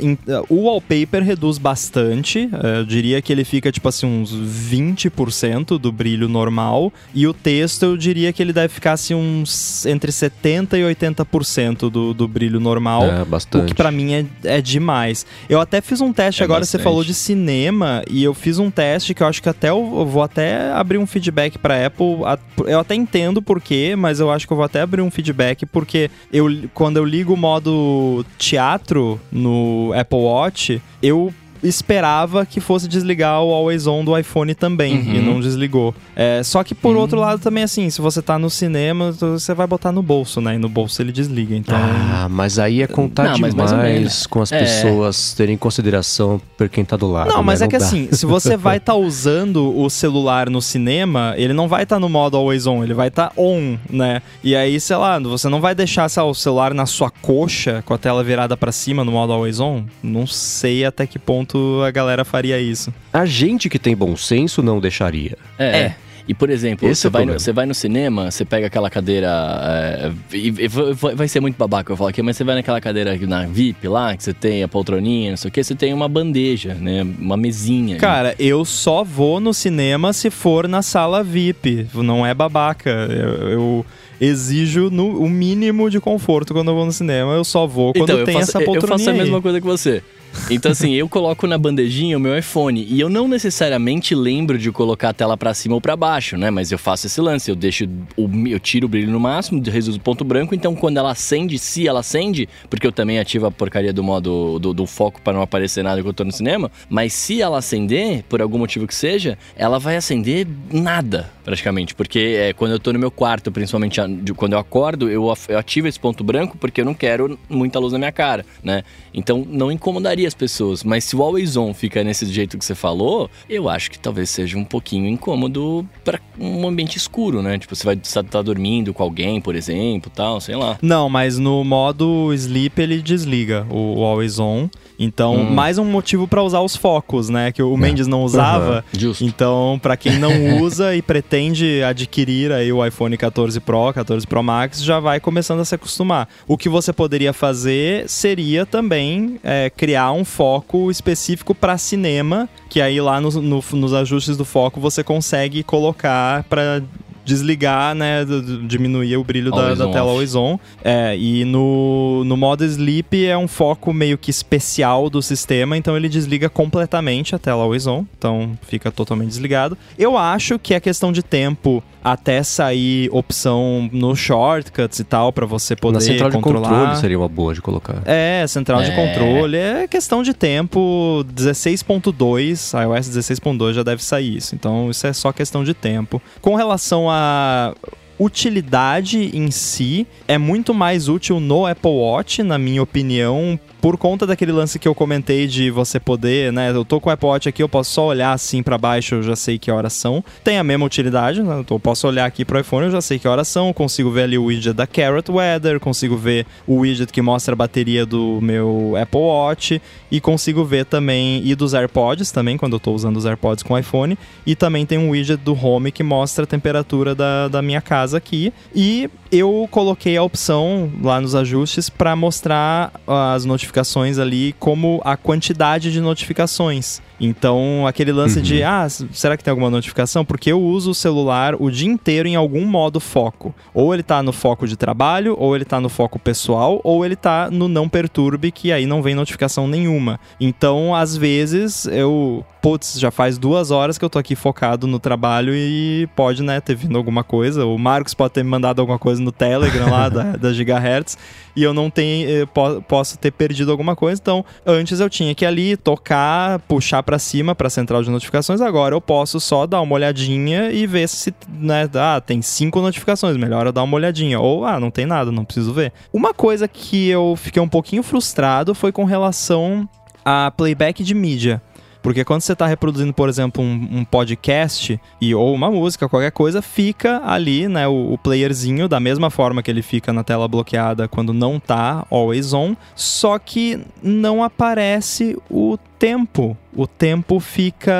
[0.50, 2.50] o wallpaper reduz bastante.
[2.62, 6.92] É, eu diria que ele fica, tipo assim, uns 20% do brilho normal.
[7.14, 11.88] E o texto, eu diria que ele deve ficar assim, uns entre 70% e 80%
[11.88, 13.04] do, do brilho normal.
[13.04, 13.37] É, bastante.
[13.62, 15.24] O que pra mim é, é demais.
[15.48, 16.80] Eu até fiz um teste É agora, bastante.
[16.80, 19.76] você falou de cinema, e eu fiz um teste que eu acho que até eu,
[19.98, 22.24] eu vou até abrir um feedback pra Apple.
[22.24, 25.10] A- Eu até entendo por quê, mas eu acho que eu vou até abrir um
[25.10, 31.32] feedback, porque eu, quando eu ligo o modo teatro no Apple Watch, eu
[31.62, 35.14] esperava que fosse desligar o Always On do iPhone também, Uhum.
[35.14, 35.94] e não desligou.
[36.16, 39.66] É, só que por outro lado também, assim, se você tá no cinema, você vai
[39.66, 40.54] botar no bolso, né?
[40.54, 41.76] E no bolso ele desliga, então...
[41.78, 44.58] Ah, mas aí é contar Não, demais com as É.
[44.60, 47.28] pessoas terem em consideração por quem tá do lado.
[47.28, 47.42] Não, né?
[47.42, 47.84] mas é que dá.
[47.84, 52.08] assim, se você vai estar usando o celular no cinema, ele não vai estar no
[52.08, 54.20] modo always on, ele vai estar on, né?
[54.42, 57.82] E aí, sei lá, você não vai deixar sei lá, o celular na sua coxa
[57.86, 59.84] com a tela virada pra cima no modo always on?
[60.02, 61.47] Não sei até que ponto
[61.86, 62.92] a galera faria isso.
[63.12, 65.36] A gente que tem bom senso não deixaria.
[65.58, 65.64] É.
[65.64, 65.96] É.
[66.28, 68.90] E, por exemplo, Esse você, é vai no, você vai no cinema, você pega aquela
[68.90, 69.28] cadeira.
[69.62, 72.78] é, e, e vai vai ser muito babaca eu falar aqui, mas você vai naquela
[72.82, 75.94] cadeira na VIP lá, que você tem a poltroninha, não sei o que, você tem
[75.94, 77.02] uma bandeja, né?
[77.18, 77.96] Uma mesinha.
[77.96, 82.90] Cara, eu só vou no cinema se for na sala VIP, não é babaca.
[82.90, 83.86] Eu, eu
[84.20, 88.04] exijo no, o mínimo de conforto quando eu vou no cinema, eu só vou quando
[88.04, 90.02] então, eu tem faço, essa eu poltroninha faço a mesma coisa que você.
[90.50, 92.86] Então, assim, eu coloco na bandejinha o meu iPhone.
[92.88, 96.50] E eu não necessariamente lembro de colocar a tela pra cima ou pra baixo, né?
[96.50, 99.98] Mas eu faço esse lance, eu deixo o, eu tiro o brilho no máximo, reduzo
[99.98, 103.50] o ponto branco, então quando ela acende, se ela acende, porque eu também ativo a
[103.50, 106.70] porcaria do modo do, do foco pra não aparecer nada quando eu tô no cinema,
[106.88, 112.36] mas se ela acender, por algum motivo que seja, ela vai acender nada, praticamente, porque
[112.38, 114.00] é, quando eu tô no meu quarto, principalmente
[114.36, 117.92] quando eu acordo, eu, eu ativo esse ponto branco porque eu não quero muita luz
[117.92, 118.82] na minha cara, né?
[119.12, 122.74] Então não incomodaria as pessoas, mas se o always on fica nesse jeito que você
[122.74, 127.58] falou, eu acho que talvez seja um pouquinho incômodo pra um ambiente escuro, né?
[127.58, 130.78] Tipo, você vai estar tá dormindo com alguém, por exemplo, tal, sei lá.
[130.82, 134.68] Não, mas no modo sleep ele desliga o always on.
[134.98, 135.50] Então, Hum.
[135.54, 137.52] mais um motivo pra usar os focos, né?
[137.52, 138.84] Que o Mendes não usava.
[138.92, 139.24] Justo.
[139.24, 140.30] Então, pra quem não
[140.60, 145.60] usa e pretende adquirir aí o iPhone 14 Pro, 14 Pro Max, já vai começando
[145.60, 146.28] a se acostumar.
[146.48, 152.80] O que você poderia fazer seria também é, criar um foco específico pra cinema, que
[152.80, 156.82] aí lá no- no- nos ajustes do foco você consegue colocar pra
[157.28, 158.24] desligar, né,
[158.66, 160.58] diminuir o brilho da, Always da on, tela always on.
[160.82, 165.94] É, e no, no modo sleep é um foco meio que especial do sistema, então
[165.96, 169.76] ele desliga completamente a tela always on, então fica totalmente desligado.
[169.98, 175.44] Eu acho que é questão de tempo até sair opção no shortcuts e tal, pra
[175.44, 176.68] você poder Na central de controlar.
[176.68, 178.00] controle seria uma boa de colocar.
[178.06, 178.94] É, central de É.
[178.94, 179.56] controle.
[179.58, 181.22] É questão de tempo.
[181.34, 184.54] 16.2, iOS 16.2 já deve sair isso.
[184.54, 186.22] Então isso é só questão de tempo.
[186.40, 187.74] Com relação à
[188.18, 193.58] utilidade em si, é muito mais útil no Apple Watch, na minha opinião.
[193.80, 196.70] Por conta daquele lance que eu comentei de você poder, né?
[196.70, 199.36] Eu tô com o Watch aqui, eu posso só olhar assim pra baixo, eu já
[199.36, 200.24] sei que horas são.
[200.42, 201.64] Tem a mesma utilidade, né?
[201.68, 203.72] Eu posso olhar aqui pro iPhone, eu já sei que horas são.
[203.72, 207.56] Consigo ver ali o widget da Carrot Weather, consigo ver o widget que mostra a
[207.56, 209.80] bateria do meu Apple Watch
[210.10, 213.74] e consigo ver também e dos AirPods também, quando eu tô usando os AirPods com
[213.74, 214.18] o iPhone.
[214.44, 218.16] E também tem um widget do Home que mostra a temperatura da, da minha casa
[218.16, 218.52] aqui.
[218.74, 225.16] E eu coloquei a opção lá nos ajustes para mostrar as notificações ali como a
[225.16, 227.00] quantidade de notificações.
[227.20, 230.24] Então, aquele lance de, ah, será que tem alguma notificação?
[230.24, 233.54] Porque eu uso o celular o dia inteiro em algum modo foco.
[233.74, 237.16] Ou ele tá no foco de trabalho, ou ele tá no foco pessoal, ou ele
[237.16, 240.20] tá no não perturbe, que aí não vem notificação nenhuma.
[240.40, 242.44] Então, às vezes, eu.
[242.60, 246.60] Putz, já faz duas horas que eu tô aqui focado no trabalho e pode, né,
[246.60, 247.64] ter vindo alguma coisa.
[247.64, 251.16] O Marcos pode ter me mandado alguma coisa no Telegram lá da, da Gigahertz
[251.54, 254.20] e eu não tenho, eh, po- posso ter perdido alguma coisa.
[254.20, 258.60] Então, antes eu tinha que ir ali tocar, puxar pra cima pra central de notificações.
[258.60, 263.34] Agora eu posso só dar uma olhadinha e ver se, né, ah, tem cinco notificações,
[263.38, 264.38] melhor eu dar uma olhadinha.
[264.38, 265.90] Ou, ah, não tem nada, não preciso ver.
[266.12, 269.88] Uma coisa que eu fiquei um pouquinho frustrado foi com relação
[270.22, 271.62] a playback de mídia.
[272.02, 276.30] Porque quando você está reproduzindo, por exemplo, um, um podcast e ou uma música, qualquer
[276.30, 280.48] coisa, fica ali, né, o, o playerzinho da mesma forma que ele fica na tela
[280.48, 286.56] bloqueada quando não tá always on, só que não aparece o tempo.
[286.74, 287.92] O tempo fica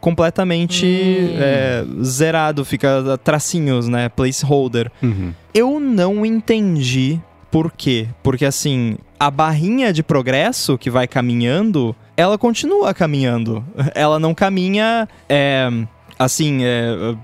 [0.00, 0.86] completamente
[1.38, 4.92] é, zerado, fica tracinhos, né, placeholder.
[5.02, 5.32] Uhum.
[5.54, 7.18] Eu não entendi
[7.50, 8.08] por quê.
[8.22, 13.64] Porque assim, a barrinha de progresso que vai caminhando, ela continua caminhando.
[13.94, 15.70] Ela não caminha é,
[16.18, 17.14] assim, é,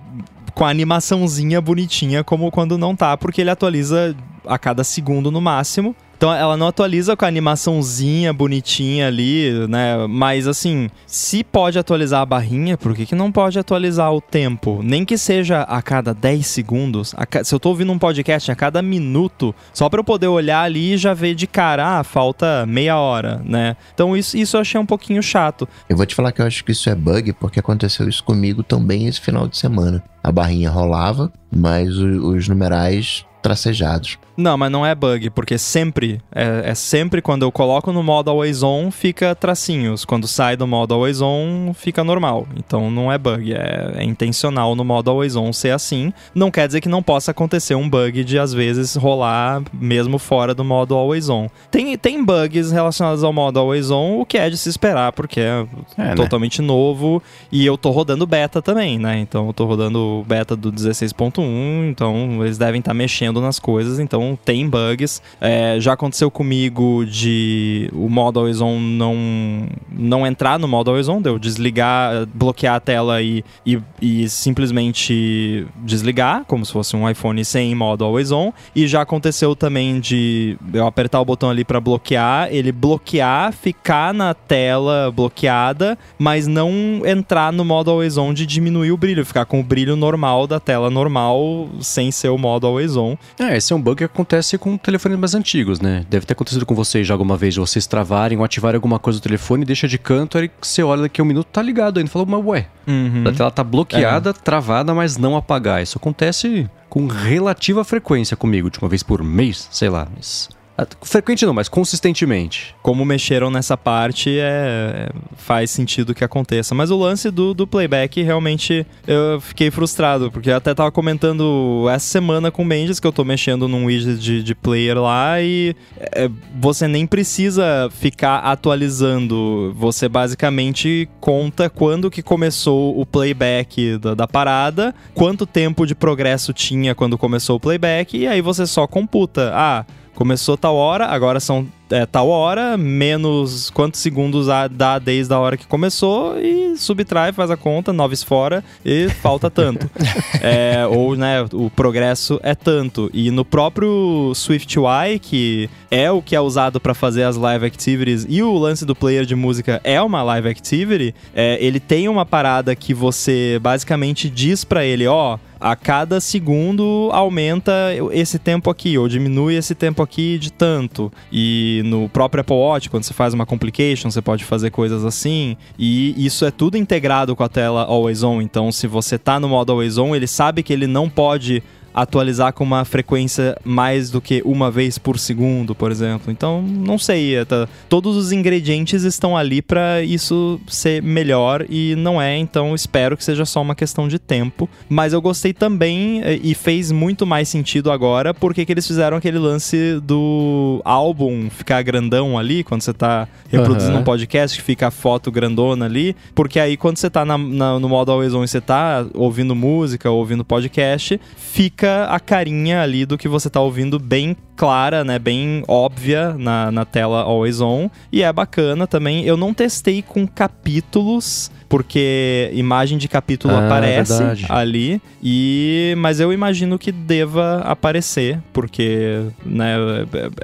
[0.54, 4.14] com a animaçãozinha bonitinha como quando não tá, porque ele atualiza
[4.46, 5.96] a cada segundo no máximo.
[6.24, 10.06] Então ela não atualiza com a animaçãozinha bonitinha ali, né?
[10.08, 14.80] Mas assim, se pode atualizar a barrinha, por que, que não pode atualizar o tempo?
[14.82, 17.14] Nem que seja a cada 10 segundos.
[17.28, 20.62] ca- Se eu tô ouvindo um podcast a cada minuto, só pra eu poder olhar
[20.62, 23.76] ali e já ver de cara, ah, falta meia hora, né?
[23.92, 25.68] Então isso, isso eu achei um pouquinho chato.
[25.90, 28.62] Eu vou te falar que eu acho que isso é bug, porque aconteceu isso comigo
[28.62, 30.02] também esse final de semana.
[30.22, 34.16] A barrinha rolava, mas os numerais tracejados.
[34.36, 38.30] Não, mas não é bug, porque sempre, é, é sempre quando eu coloco no modo
[38.30, 40.04] always on, fica tracinhos.
[40.04, 42.46] Quando sai do modo always on, fica normal.
[42.56, 46.12] Então não é bug, é, é intencional no modo always on ser assim.
[46.34, 50.52] Não quer dizer que não possa acontecer um bug de às vezes rolar mesmo fora
[50.52, 51.48] do modo always on.
[51.70, 55.40] Tem, tem bugs relacionados ao modo always on, o que é de se esperar, porque
[55.40, 55.66] é,
[55.96, 56.14] É, né?
[56.14, 57.22] totalmente novo.
[57.52, 59.18] E eu tô rodando beta também, né?
[59.18, 64.23] Então eu tô rodando beta do 16.1, então eles devem estar mexendo nas coisas, então
[64.44, 65.20] tem bugs.
[65.40, 71.08] É, já aconteceu comigo de o modo always on não, não entrar no modo always
[71.08, 76.96] on, de eu desligar, bloquear a tela e, e, e simplesmente desligar, como se fosse
[76.96, 78.52] um iPhone sem modo always on.
[78.74, 84.14] E já aconteceu também de eu apertar o botão ali para bloquear, ele bloquear, ficar
[84.14, 89.44] na tela bloqueada, mas não entrar no modo always on de diminuir o brilho, ficar
[89.44, 93.16] com o brilho normal da tela normal, sem ser o modo always on.
[93.38, 96.04] É, esse é um bug acontece com telefones mais antigos, né?
[96.08, 99.22] Deve ter acontecido com vocês já alguma vez, vocês travarem ou ativarem alguma coisa do
[99.22, 102.10] telefone, deixa de canto, aí você olha daqui a um minuto, tá ligado ainda.
[102.10, 103.24] Fala, mas ué, Uhum.
[103.26, 105.82] a tela tá bloqueada, travada, mas não apagar.
[105.82, 110.06] Isso acontece com relativa frequência comigo, de uma vez por mês, sei lá.
[110.14, 110.48] Mas...
[110.76, 112.74] ah, Frequente não, mas consistentemente.
[112.82, 116.74] como mexeram nessa parte é, faz sentido que aconteça.
[116.74, 121.86] Mas o lance do, do playback realmente eu fiquei frustrado, porque eu até tava comentando
[121.90, 125.40] essa semana com o Mendes que eu tô mexendo num widget de, de player lá
[125.40, 126.28] e é,
[126.60, 129.72] você nem precisa ficar atualizando.
[129.76, 136.52] Você basicamente conta quando que começou o playback da, da parada, quanto tempo de progresso
[136.52, 139.52] tinha quando começou o playback, e aí você só computa.
[139.54, 139.84] Ah,
[140.14, 145.56] Começou tal hora, agora são é, tal hora, menos quantos segundos dá desde a hora
[145.56, 149.88] que começou e subtrai, faz a conta, noves fora e falta tanto.
[150.40, 153.10] É, ou, né, o progresso é tanto.
[153.14, 158.26] E no próprio SwiftUI, que é o que é usado para fazer as live activities,
[158.28, 162.26] e o lance do player de música é uma live activity, é, ele tem uma
[162.26, 167.72] parada que você basicamente diz para ele, ó, a cada segundo aumenta
[168.12, 171.10] esse tempo aqui, ou diminui esse tempo aqui de tanto.
[171.32, 175.56] E no próprio Apple Watch, quando você faz uma complication, você pode fazer coisas assim.
[175.78, 178.40] E isso é tudo integrado com a tela Always On.
[178.40, 181.62] Então, se você tá no modo Always On, ele sabe que ele não pode
[181.94, 186.32] atualizar com uma frequência mais do que uma vez por segundo, por exemplo.
[186.32, 191.94] Então, não sei, é, tá- todos os ingredientes estão ali para isso ser melhor e
[191.96, 194.68] não é, então espero que seja só uma questão de tempo.
[194.88, 199.16] Mas eu gostei também eh, e fez muito mais sentido agora porque que eles fizeram
[199.16, 204.00] aquele lance do álbum ficar grandão ali quando você tá reproduzindo Aham.
[204.00, 207.78] um podcast que fica a foto grandona ali, porque aí quando você tá na- na-
[207.78, 213.04] no modo Always On e você tá ouvindo música, ouvindo podcast, fica a carinha ali
[213.06, 217.88] do que você tá ouvindo bem clara, né, bem óbvia na, na tela Always On,
[218.12, 219.24] e é bacana também.
[219.24, 224.46] Eu não testei com capítulos, porque imagem de capítulo Ah, aparece verdade.
[224.48, 229.74] ali, e mas eu imagino que deva aparecer, porque né,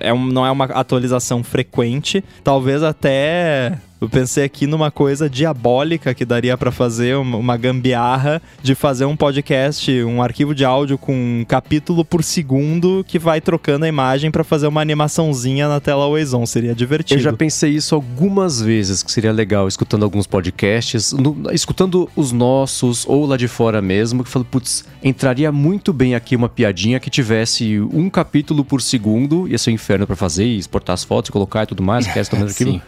[0.01, 6.15] é um, não é uma atualização frequente, talvez até eu pensei aqui numa coisa diabólica
[6.15, 11.13] que daria pra fazer, uma, gambiarra de fazer um podcast, um arquivo de áudio com
[11.13, 16.05] um capítulo por segundo que vai trocando a imagem pra fazer uma animaçãozinha na tela
[16.05, 16.47] Always On.
[16.47, 17.21] Seria divertido.
[17.21, 22.33] Eu já pensei isso algumas vezes, que seria legal, escutando alguns podcasts, no- escutando os
[22.33, 26.99] nossos ou lá de fora mesmo, que falo, putz, entraria muito bem aqui uma piadinha
[26.99, 31.05] que tivesse um capítulo por segundo, ia ser um inferno pra fazer, e exportar as
[31.05, 32.23] fotos, colocar e tudo mais, que é.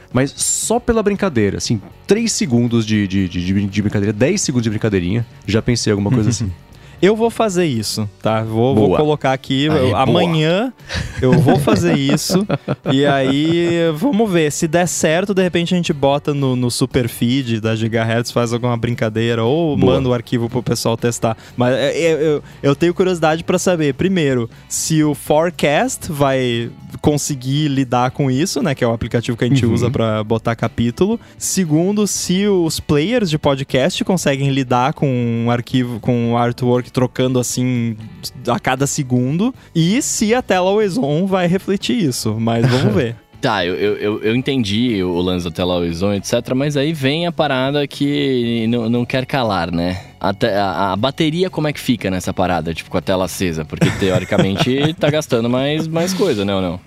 [0.13, 4.65] Mas só pela brincadeira, assim, 3 segundos de, de, de, de- de brincadeira, 10 segundos
[4.65, 6.51] de brincadeirinha, já pensei alguma coisa assim.
[7.03, 8.43] Eu vou fazer isso, tá?
[8.45, 9.69] Vou, vou colocar aqui.
[9.69, 10.73] Aí, eu- amanhã
[11.21, 12.47] eu vou fazer isso.
[12.93, 14.53] e aí, vamos ver.
[14.53, 18.53] Se der certo, de repente a gente bota no, no super feed da Gigahertz, faz
[18.53, 19.95] alguma brincadeira ou Boa.
[19.95, 21.37] manda o arquivo pro pessoal testar.
[21.57, 26.71] Mas é, é, eu, eu tenho curiosidade pra saber, primeiro, se o Forecast vai
[27.01, 28.77] conseguir lidar com isso, né?
[28.77, 29.73] Que é o aplicativo que a gente Uhum.
[29.75, 31.19] usa pra botar capítulo.
[31.37, 37.39] Segundo, se os players de podcast conseguem lidar com um arquivo, com um artwork trocando
[37.39, 37.97] assim
[38.47, 39.55] a cada segundo.
[39.75, 42.37] E se a tela Always On vai refletir isso.
[42.39, 43.17] Mas vamos ver.
[43.41, 46.55] Tá, eu, eu, eu- entendi o lance da tela horizonte, etc.
[46.55, 50.01] Mas aí vem a parada que não, não quer calar, né?
[50.25, 52.73] A, te- a- a bateria, como é que fica nessa parada?
[52.73, 53.65] Tipo, com a tela acesa?
[53.65, 56.81] Porque teoricamente tá gastando mais, mais coisa, né ou não?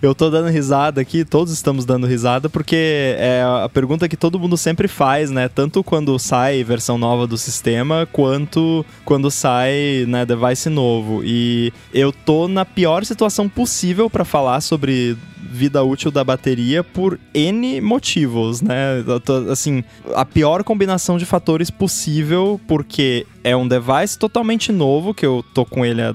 [0.00, 4.38] Eu tô dando risada aqui, todos estamos dando risada, porque é a pergunta que todo
[4.38, 5.46] mundo sempre faz, né?
[5.48, 11.20] Tanto quando sai versão nova do sistema, quanto quando sai, né, device novo.
[11.22, 15.14] E eu tô na pior situação possível pra falar sobre
[15.50, 19.02] vida útil da bateria por N motivos, né?
[19.50, 19.82] Assim,
[20.14, 25.64] a pior combinação de fatores possível, porque é um device totalmente novo, que eu tô
[25.64, 26.14] com ele há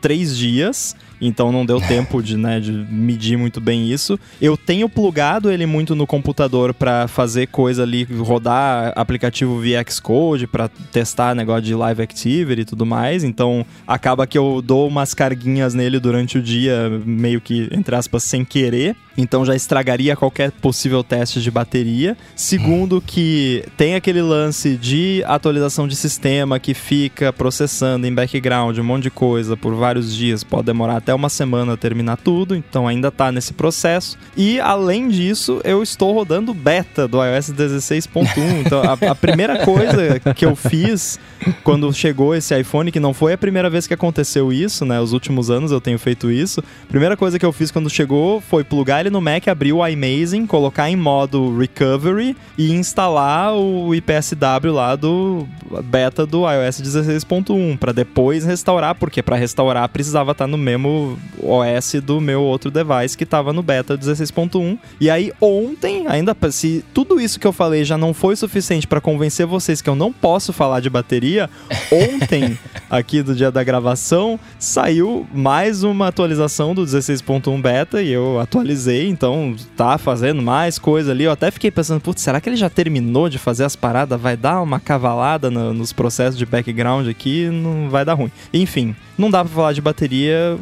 [0.00, 4.18] três dias, então não deu tempo de, né, de medir muito bem isso.
[4.40, 10.46] Eu tenho plugado ele muito no computador para fazer coisa ali, rodar aplicativo via Xcode
[10.46, 13.22] para testar negócio de live activity e tudo mais.
[13.22, 18.22] Então acaba que eu dou umas carguinhas nele durante o dia, meio que entre aspas
[18.22, 18.96] sem querer.
[19.18, 22.16] Então já estragaria qualquer possível teste de bateria.
[22.36, 28.84] Segundo que tem aquele lance de atualização de sistema que fica processando em background um
[28.84, 33.10] monte de coisa por vários dias, pode demorar até uma semana terminar tudo, então ainda
[33.10, 34.16] tá nesse processo.
[34.36, 38.28] E além disso, eu estou rodando beta do iOS 16.1.
[38.68, 41.18] Então a, a primeira coisa que eu fiz
[41.64, 45.00] quando chegou esse iPhone, que não foi a primeira vez que aconteceu isso, né?
[45.00, 46.62] Os últimos anos eu tenho feito isso.
[46.88, 50.46] Primeira coisa que eu fiz quando chegou foi plugar ele no Mac, abrir o iMazing,
[50.46, 55.46] colocar em modo recovery e instalar o IPSW lá do
[55.84, 61.94] beta do iOS 16.1 para depois restaurar, porque para restaurar precisava estar no mesmo OS
[62.02, 64.78] do meu outro device que estava no beta 16.1.
[65.00, 69.00] E aí ontem, ainda se tudo isso que eu falei já não foi suficiente para
[69.00, 71.48] convencer vocês que eu não posso falar de bateria,
[71.92, 72.58] ontem
[72.88, 78.97] aqui do dia da gravação saiu mais uma atualização do 16.1 beta e eu atualizei,
[79.06, 81.24] então tá fazendo mais coisa ali.
[81.24, 84.20] Eu até fiquei pensando, putz, será que ele já terminou de fazer as paradas?
[84.20, 87.48] Vai dar uma cavalada no- nos processos de background aqui?
[87.50, 88.30] Não vai dar ruim.
[88.52, 90.56] Enfim, não dá pra falar de bateria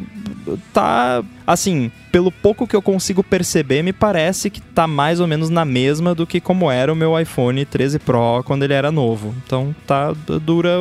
[0.73, 5.49] tá assim, pelo pouco que eu consigo perceber, me parece que tá mais ou menos
[5.49, 9.33] na mesma do que como era o meu iPhone 13 Pro quando ele era novo.
[9.45, 10.71] Então tá dura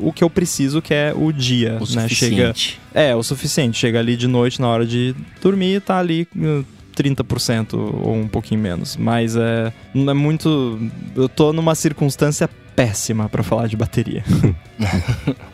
[0.00, 2.08] o que eu preciso, que é o dia, O né?
[2.08, 2.80] Chega suficiente.
[2.94, 3.78] é, o suficiente.
[3.78, 6.64] Chega ali de noite na hora de dormir e tá ali uh,
[6.96, 8.96] 30% ou um pouquinho menos.
[8.96, 10.78] Mas é, é muito.
[11.14, 14.22] Eu tô numa circunstância péssima pra falar de bateria.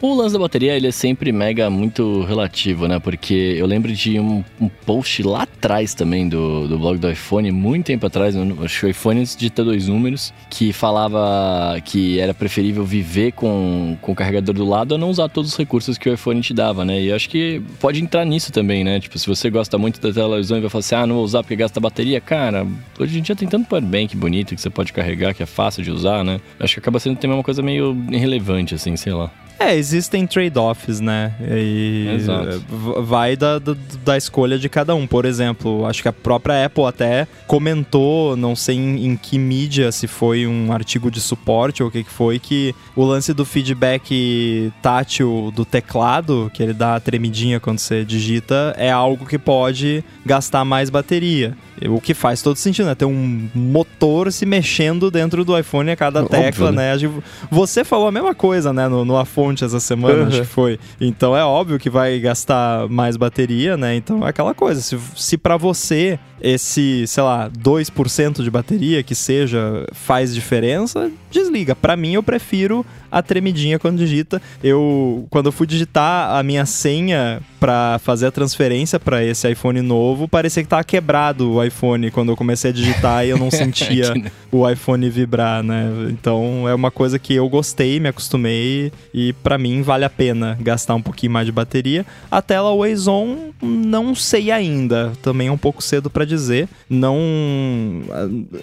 [0.01, 2.99] O lance da bateria, ele é sempre mega muito relativo, né?
[2.99, 7.53] Porque eu lembro de um, um post lá atrás também do, do blog do iPhone,
[7.53, 12.19] muito tempo atrás, acho que o iPhone antes de ter dois números, que falava que
[12.19, 15.97] era preferível viver com, com o carregador do lado a não usar todos os recursos
[15.97, 17.01] que o iPhone te dava, né?
[17.01, 18.99] E acho que pode entrar nisso também, né?
[18.99, 21.44] Tipo, se você gosta muito da televisão e vai falar assim, ah, não vou usar
[21.44, 22.66] porque gasta bateria, cara,
[22.99, 25.93] hoje em dia tem tanto powerbank bonito que você pode carregar, que é fácil de
[25.93, 26.40] usar, né?
[26.59, 29.30] Acho que acaba sendo também uma coisa meio irrelevante, assim, sei lá.
[29.62, 31.34] É, existem trade-offs, né?
[31.40, 32.64] E Exato.
[33.05, 35.06] vai da, da, da escolha de cada um.
[35.06, 39.93] Por exemplo, acho que a própria Apple até comentou, não sei em, em que mídia,
[39.93, 43.44] se foi um artigo de suporte ou o que, que foi, que o lance do
[43.44, 49.39] feedback tátil do teclado, que ele dá a tremidinha quando você digita, é algo que
[49.39, 51.56] pode gastar mais bateria.
[51.88, 52.94] O que faz todo sentido, né?
[52.94, 56.94] Ter um motor se mexendo dentro do iPhone a cada Óbvio, tecla, né?
[56.94, 56.98] né?
[56.98, 57.10] Que
[57.50, 58.88] Você falou a mesma coisa, né?
[58.88, 60.28] No, no A Fonte essa semana, Uhum.
[60.28, 60.78] acho que foi.
[61.00, 63.94] Então é óbvio que vai gastar mais bateria, né?
[63.96, 64.80] Então é aquela coisa.
[64.80, 71.74] Se, se para você esse, sei lá, 2% de bateria que seja faz diferença, desliga.
[71.76, 74.40] Pra mim, eu prefiro a tremidinha quando digita.
[74.64, 79.80] Eu, quando eu fui digitar a minha senha pra fazer a transferência pra esse iPhone
[79.82, 83.51] novo, parecia que tava quebrado o iPhone quando eu comecei a digitar e eu não
[83.52, 84.14] sentia
[84.51, 86.09] o iPhone vibrar, né?
[86.10, 90.56] Então é uma coisa que eu gostei, me acostumei e pra mim vale a pena
[90.60, 92.06] gastar um pouquinho mais de bateria.
[92.30, 96.68] A tela Always On não sei ainda, também é um pouco cedo pra dizer.
[96.89, 97.16] Não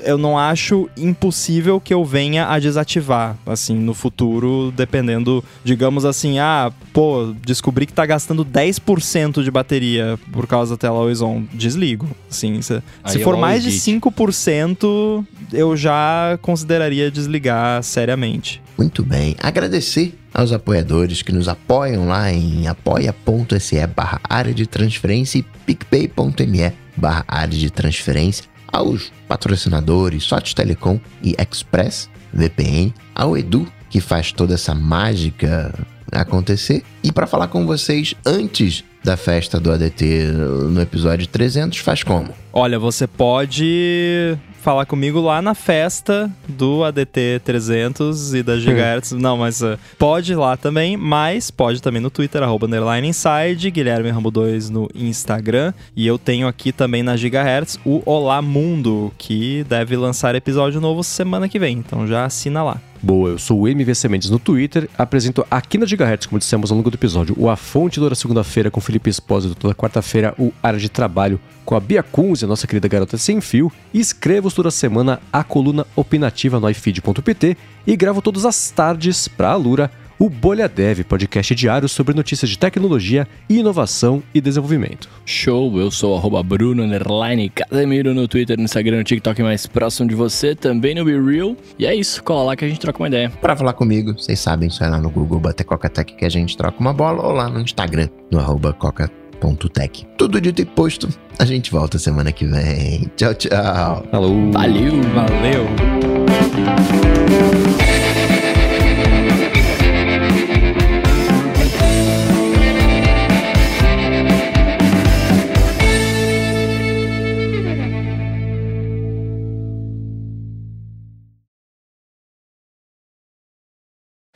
[0.03, 4.38] eu não acho impossível que eu venha a desativar assim no futuro,
[4.75, 10.77] dependendo, digamos assim, ah, pô, descobri que tá gastando 10% de bateria por causa da
[10.77, 12.07] tela Always On, desligo.
[12.29, 18.61] Assim, se, se é for mais de always 5%, eu já consideraria desligar seriamente.
[18.77, 19.35] Muito bem.
[19.41, 26.71] Agradecer aos apoiadores que nos apoiam lá em apoia.se barra área de transferência e picpay.me
[26.95, 34.31] barra área de transferência, aos patrocinadores Sotes Telecom e Express VPN, ao Edu, que faz
[34.31, 35.73] toda essa mágica
[36.11, 40.25] acontecer, e para falar com vocês antes da festa do ADT
[40.69, 42.33] no episódio 300, faz como?
[42.51, 49.11] Olha, você pode falar comigo lá na festa do ADT 300 e da Gigahertz.
[49.13, 53.71] Não, mas uh, pode ir lá também, mas pode também no Twitter, arroba underline inside,
[53.71, 55.73] Guilherme Rambo 2 no Instagram.
[55.95, 61.03] E eu tenho aqui também na Gigahertz o Olá Mundo, que deve lançar episódio novo
[61.03, 61.77] semana que vem.
[61.77, 62.81] Então já assina lá.
[63.01, 66.75] Boa, eu sou o MVC Mendes no Twitter, apresento aqui na Gigahertz, como dissemos ao
[66.75, 70.77] longo do episódio, o A Fonte toda segunda-feira com Felipe Espósito, toda quarta-feira o Área
[70.77, 74.69] de Trabalho com a Bia Kunz, a nossa querida garota sem fio, e escrevo toda
[74.69, 77.55] semana a coluna opinativa no ifeed.pt
[77.87, 79.89] e gravo todas as tardes para a Lura
[80.19, 85.07] o Bolha Dev, podcast diário sobre notícias de tecnologia, inovação e desenvolvimento.
[85.25, 90.09] Show, eu sou arroba Bruno underline Casemiro no Twitter, no Instagram, no TikTok mais próximo
[90.09, 91.55] de você, também no Be Real.
[91.77, 93.29] E é isso, cola lá que a gente troca uma ideia.
[93.29, 96.57] Para falar comigo, vocês sabem, só é lá no Google, bater Coca-Tech que a gente
[96.57, 100.05] troca uma bola ou lá no Instagram, no arroba coca.tech.
[100.17, 101.07] Tudo dito e posto,
[101.39, 103.09] a gente volta semana que vem.
[103.15, 104.05] Tchau, tchau.
[104.11, 104.51] Alô!
[104.51, 105.01] Valeu!
[105.13, 105.65] Valeu!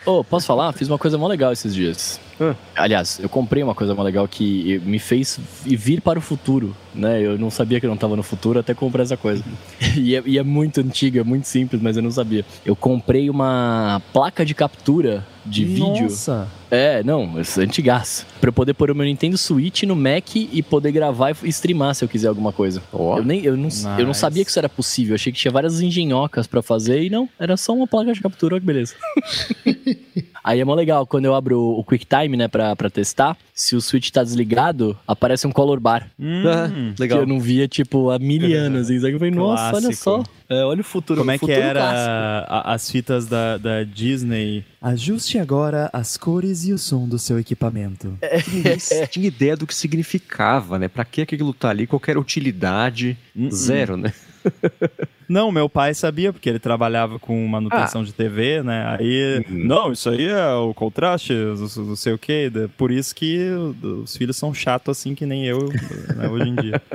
[0.06, 0.72] Ô, posso falar?
[0.74, 2.20] Fiz uma coisa mó legal esses dias.
[2.40, 2.56] Ah.
[2.76, 7.22] Aliás, eu comprei uma coisa mó legal que me fez vir para o futuro, né?
[7.22, 9.44] Eu não sabia que eu não estava no futuro até comprar essa coisa.
[9.96, 12.46] E é, e é muito antiga, é muito simples, mas eu não sabia.
[12.66, 16.04] Eu comprei uma placa de captura de vídeo.
[16.04, 16.48] Nossa!
[16.72, 18.26] É, não, é antigaço.
[18.42, 21.94] Pra eu poder pôr o meu Nintendo Switch no Mac e poder gravar e streamar
[21.94, 22.82] se eu quiser alguma coisa.
[22.92, 23.18] Ó.
[23.20, 24.20] Eu, nem, eu, não, eu não Nice.
[24.20, 25.12] sabia que isso era possível.
[25.12, 28.22] Eu achei que tinha várias engenhocas pra fazer e não, era só uma placa de
[28.22, 28.96] captura, olha que beleza.
[30.44, 33.82] Aí é mó legal, quando eu abro o QuickTime, né, pra, pra testar, se o
[33.82, 36.10] switch tá desligado, aparece um color bar.
[36.20, 37.20] Ah, Hum, Que legal.
[37.22, 38.82] eu não via, tipo, há mil anos.
[38.88, 39.00] assim.
[39.00, 40.24] Só que eu falei, nossa, olha só.
[40.50, 41.20] É, olha o futuro.
[41.22, 44.66] Como é o que futuro era a- as fitas da, da Disney?
[44.82, 48.18] Ajuste agora as cores e o som do seu equipamento.
[48.54, 48.78] Ninguém
[49.10, 50.88] tinha ideia do que significava, né?
[50.90, 54.14] Pra que aquilo tá ali, qualquer utilidade, Hum, zero, né?
[55.28, 58.98] Não, meu pai sabia, porque ele trabalhava com manutenção de TV, né?
[59.00, 59.66] Aí, Uhum.
[59.66, 62.50] não, isso aí é o contraste, não sei o quê.
[62.50, 63.40] da- Por isso que
[64.04, 65.70] os filhos são chatos assim que nem eu,
[66.16, 66.82] né, hoje em dia.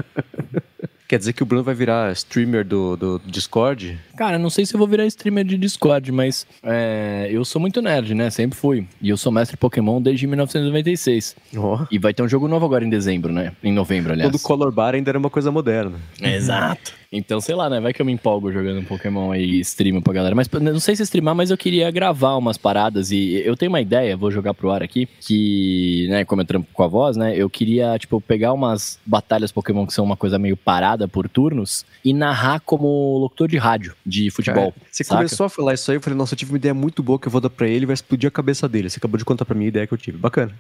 [1.09, 3.99] Quer dizer que o Bruno vai virar streamer do, do Discord?
[4.15, 7.81] Cara, não sei se eu vou virar streamer de Discord, mas é, eu sou muito
[7.81, 8.29] nerd, né?
[8.29, 8.87] Sempre fui.
[9.01, 11.35] E eu sou mestre Pokémon desde 1996.
[11.57, 11.87] Ó.
[11.91, 13.53] E vai ter um jogo novo agora em dezembro, né?
[13.65, 14.31] Em novembro, aliás.
[14.31, 15.99] Quando o Color Bar ainda era uma coisa moderna.
[16.20, 16.93] Exato.
[17.10, 17.80] Então, sei lá, né?
[17.80, 20.35] Vai que eu me empolgo jogando Pokémon aí e streamo pra galera.
[20.35, 23.10] Mas não sei se streamar, mas eu queria gravar umas paradas.
[23.10, 26.68] E eu tenho uma ideia, vou jogar pro ar aqui, que, né, como eu trampo
[26.70, 27.35] com a voz, né?
[27.35, 31.86] Eu queria, tipo, pegar umas batalhas Pokémon que são uma coisa meio parada por turnos
[32.05, 34.72] e narrar como locutor de rádio, de futebol.
[34.72, 35.16] Cara, você saca?
[35.16, 37.26] começou a falar isso aí, eu falei, nossa, eu tive uma ideia muito boa que
[37.26, 38.90] eu vou dar pra ele e vai explodir a cabeça dele.
[38.90, 40.18] Você acabou de contar pra mim a ideia que eu tive.
[40.18, 40.52] Bacana.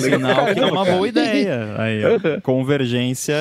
[0.00, 1.76] Sinal que é uma boa ideia.
[1.78, 3.36] Aí, ó, convergência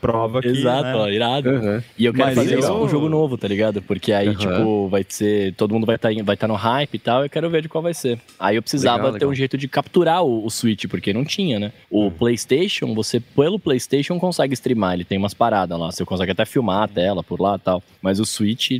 [0.00, 0.48] prova que.
[0.48, 0.94] Exato, né?
[0.94, 1.55] ó, irado.
[1.98, 3.80] E eu quero Mas fazer eu- isso com um jogo novo, tá ligado?
[3.82, 4.36] Porque aí, Aham.
[4.38, 5.54] tipo, vai ser.
[5.54, 7.82] Todo mundo vai estar vai tá no hype e tal, eu quero ver de qual
[7.82, 8.18] vai ser.
[8.38, 9.30] Aí eu precisava Legal, ter legal.
[9.30, 11.72] um jeito de capturar o, o Switch, porque não tinha, né?
[11.90, 14.94] O PlayStation, você, pelo PlayStation, consegue streamar.
[14.94, 15.90] Ele tem umas paradas lá.
[15.90, 17.82] Você consegue até filmar a tela por lá e tal.
[18.02, 18.70] Mas o Switch,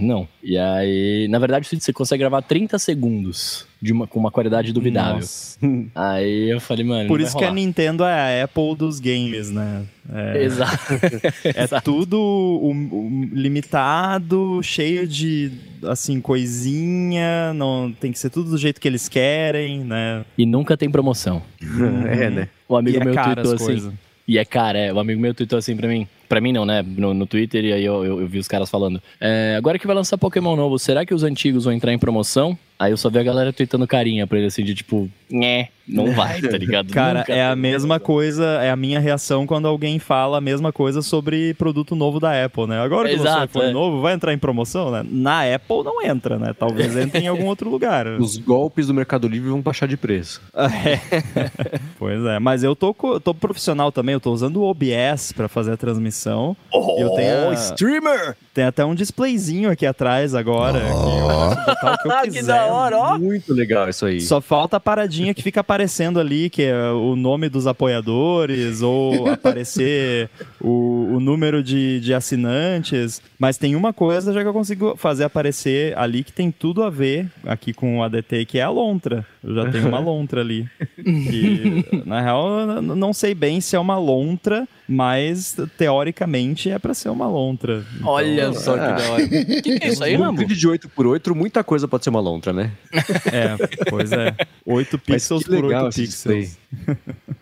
[0.00, 0.26] não.
[0.42, 4.30] E aí, na verdade, o Switch você consegue gravar 30 segundos de uma, com uma
[4.30, 5.14] qualidade duvidável.
[5.20, 5.58] Nossa.
[5.94, 7.08] Aí eu falei, mano.
[7.08, 7.60] Por não isso vai que a rolar.
[7.60, 9.82] Nintendo é a Apple dos games, né?
[10.12, 10.94] É, Exato.
[11.44, 12.18] é tudo
[12.62, 15.50] um- um limitado, cheio de,
[15.84, 20.24] assim, coisinha, não tem que ser tudo do jeito que eles querem, né?
[20.36, 21.42] E nunca tem promoção.
[22.10, 22.48] é, né?
[22.68, 23.92] O amigo e é meu caro tweetou as assim.
[24.28, 24.92] E é cara, é.
[24.92, 26.06] O amigo meu tweetou assim pra mim.
[26.30, 26.80] Pra mim não, né?
[26.80, 29.02] No, no Twitter, e aí eu, eu, eu vi os caras falando.
[29.20, 32.56] É, agora que vai lançar Pokémon novo, será que os antigos vão entrar em promoção?
[32.80, 36.12] Aí eu só vi a galera tweetando carinha pra ele assim, de tipo, né, não
[36.16, 36.88] vai, tá ligado?
[36.94, 40.72] Cara, Nunca é a mesma coisa, é a minha reação quando alguém fala a mesma
[40.72, 42.80] coisa sobre produto novo da Apple, né?
[42.80, 43.72] Agora que lançou o Exato, iPhone é.
[43.74, 45.04] novo, vai entrar em promoção, né?
[45.06, 46.54] Na Apple não entra, né?
[46.58, 48.06] Talvez entre em algum outro lugar.
[48.18, 50.40] Os golpes do Mercado Livre vão baixar de preço.
[50.54, 50.98] É.
[51.98, 55.72] Pois é, mas eu tô, tô profissional também, eu tô usando o OBS pra fazer
[55.72, 56.19] a transmissão.
[56.28, 58.36] Eu tenho, Oh, a- streamer!
[58.52, 60.92] tem até um displayzinho aqui atrás agora, que eu
[61.26, 61.54] Ó.
[61.54, 63.18] posso botar o que Que da hora, ó!
[63.18, 64.20] Muito legal isso aí.
[64.20, 69.28] Só falta a paradinha que fica aparecendo ali, que é o nome dos apoiadores, ou
[69.30, 70.28] aparecer
[70.60, 73.22] o, o número de, de assinantes.
[73.38, 76.90] Mas tem uma coisa já que eu consigo fazer aparecer ali que tem tudo a
[76.90, 79.24] ver aqui com o ADT, que é a lontra.
[79.42, 80.68] Eu já tenho uma lontra ali.
[80.98, 87.08] E, na real, não sei bem se é uma lontra, mas teoricamente é pra ser
[87.08, 87.84] uma lontra.
[87.96, 89.24] Então, Olha só que da hora.
[89.24, 90.40] O que, que é isso aí, Rambo?
[90.40, 92.70] vídeo de 8x8, muita coisa pode ser uma lontra, né?
[93.32, 93.56] É,
[93.88, 94.34] pois é.
[94.66, 96.58] 8 Mas pixels por legal 8 esse pixels.
[96.88, 96.96] O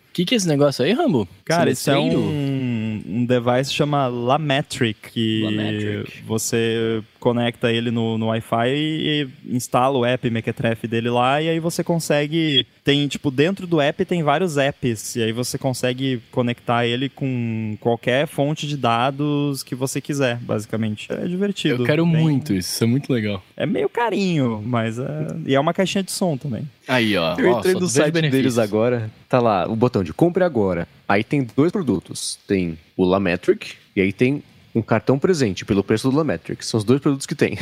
[0.12, 1.27] que, que é esse negócio aí, Rambo?
[1.45, 6.23] Cara, Esse isso é um, um device que chama Lametric, que Lametric.
[6.27, 11.61] você conecta ele no, no Wi-Fi e instala o app Mequetrefe dele lá, e aí
[11.61, 12.66] você consegue.
[12.85, 17.77] Tem, tipo, dentro do app tem vários apps, e aí você consegue conectar ele com
[17.81, 21.12] qualquer fonte de dados que você quiser, basicamente.
[21.12, 21.82] É divertido.
[21.82, 23.43] Eu quero Bem- muito isso, isso é muito legal.
[23.57, 25.05] É meio carinho, mas é.
[25.47, 26.69] E é uma caixinha de som também.
[26.86, 27.35] Aí, ó.
[27.39, 28.55] Eu ó, entrei no site benefícios.
[28.55, 30.89] deles agora, tá lá o botão de compre agora.
[31.07, 32.39] Aí tem dois produtos.
[32.47, 34.43] Tem o Lametric e aí tem
[34.79, 36.65] um cartão presente pelo preço do Lametric.
[36.65, 37.59] São os dois produtos que tem.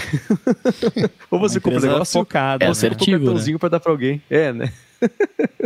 [1.30, 2.64] ou você compra o negócio, focada.
[2.64, 2.68] É né?
[2.68, 3.18] ou você compra um né?
[3.18, 4.22] cartãozinho pra dar pra alguém.
[4.30, 4.72] É, né?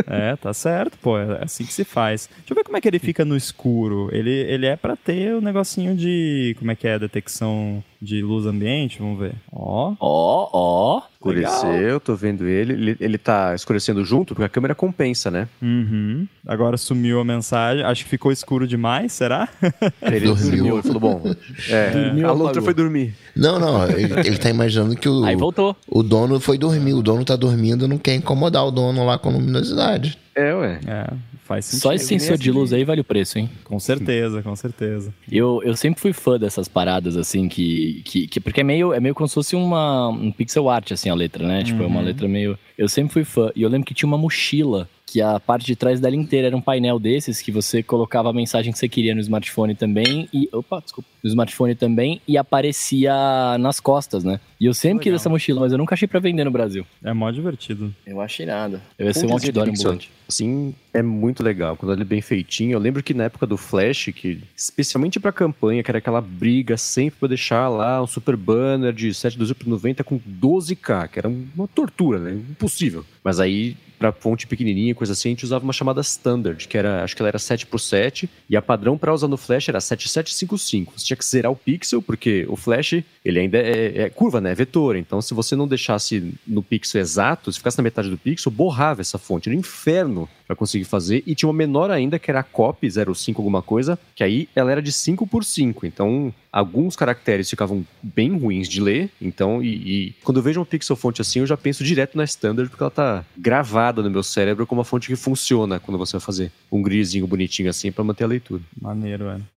[0.07, 1.17] É, tá certo, pô.
[1.17, 2.27] É assim que se faz.
[2.39, 4.09] Deixa eu ver como é que ele fica no escuro.
[4.11, 6.53] Ele, ele é pra ter o negocinho de.
[6.59, 6.99] Como é que é?
[6.99, 8.99] Detecção de luz ambiente?
[8.99, 9.35] Vamos ver.
[9.51, 9.95] Ó.
[9.99, 11.01] Ó, ó.
[11.21, 12.73] Escureceu, tô vendo ele.
[12.73, 12.97] ele.
[12.99, 15.47] Ele tá escurecendo junto porque a câmera compensa, né?
[15.61, 16.27] Uhum.
[16.47, 17.83] Agora sumiu a mensagem.
[17.85, 19.47] Acho que ficou escuro demais, será?
[20.01, 20.51] Ele Dormiu.
[20.51, 21.35] dormiu, ele falou, bom,
[21.69, 22.61] é, Dormiu, a apagou.
[22.63, 23.13] foi dormir.
[23.35, 25.75] Não, não, ele, ele tá imaginando que o, Aí voltou.
[25.87, 26.93] o dono foi dormir.
[26.93, 30.17] O dono tá dormindo, não quer incomodar o dono lá com luminosidade.
[30.35, 30.79] É, ué.
[30.87, 31.07] É,
[31.53, 31.81] faz sentido.
[31.81, 33.49] Só esse sensor de luz aí vale o preço, hein?
[33.63, 35.13] Com certeza, com certeza.
[35.31, 38.99] Eu, eu sempre fui fã dessas paradas, assim, que, que, que- Porque é meio, é
[38.99, 41.63] meio como se fosse uma, um pixel art, assim, a letra, né?
[41.63, 42.57] Tipo, é uma letra meio...
[42.77, 43.51] Eu sempre fui fã.
[43.55, 46.55] E eu lembro que tinha uma mochila que a parte de trás dela inteira era
[46.55, 50.47] um painel desses que você colocava a mensagem que você queria no smartphone também e
[50.53, 53.13] opa, desculpa, no smartphone também e aparecia
[53.59, 54.39] nas costas, né?
[54.57, 55.15] E eu sempre quis Legal.
[55.17, 56.85] essa mochila, mas eu nunca achei pra vender no Brasil.
[57.03, 57.93] É mó divertido.
[58.07, 58.81] Eu achei nada.
[58.97, 60.09] Eu ia ser um outdoor ambulante.
[60.29, 61.75] Assim, é muito legal.
[61.75, 62.73] Quando ele é bem feitinho.
[62.73, 66.77] Eu lembro que na época do Flash, que especialmente pra campanha, que era aquela briga
[66.77, 71.27] sempre pra deixar lá um super banner de 712 por 90 com 12K, que era
[71.27, 72.31] uma tortura, né?
[72.33, 73.03] Impossível.
[73.23, 77.03] Mas aí, pra fonte pequenininha, coisa assim, a gente usava uma chamada standard, que era,
[77.03, 79.79] acho que ela era 7 por 7 e a padrão pra usar no Flash era
[79.79, 80.93] 7755.
[80.97, 84.53] Você tinha que zerar o pixel, porque o Flash, ele ainda é, é curva, né?
[84.53, 84.95] É vetor.
[84.95, 89.01] Então, se você não deixasse no pixel exato, se ficasse na metade do pixel, borrava
[89.01, 89.47] essa fonte.
[89.47, 91.23] Era um inferno pra conseguir fazer.
[91.25, 94.71] E tinha uma menor ainda, que era a copy 05 alguma coisa, que aí ela
[94.71, 95.85] era de 5 por 5.
[95.85, 99.09] Então, alguns caracteres ficavam bem ruins de ler.
[99.21, 102.25] Então, e, e quando eu vejo uma pixel fonte assim, eu já penso direto na
[102.25, 106.13] standard, porque ela tá gravada no meu cérebro como uma fonte que funciona quando você
[106.13, 108.61] vai fazer um grisinho bonitinho assim pra manter a leitura.
[108.79, 109.45] Maneiro, velho.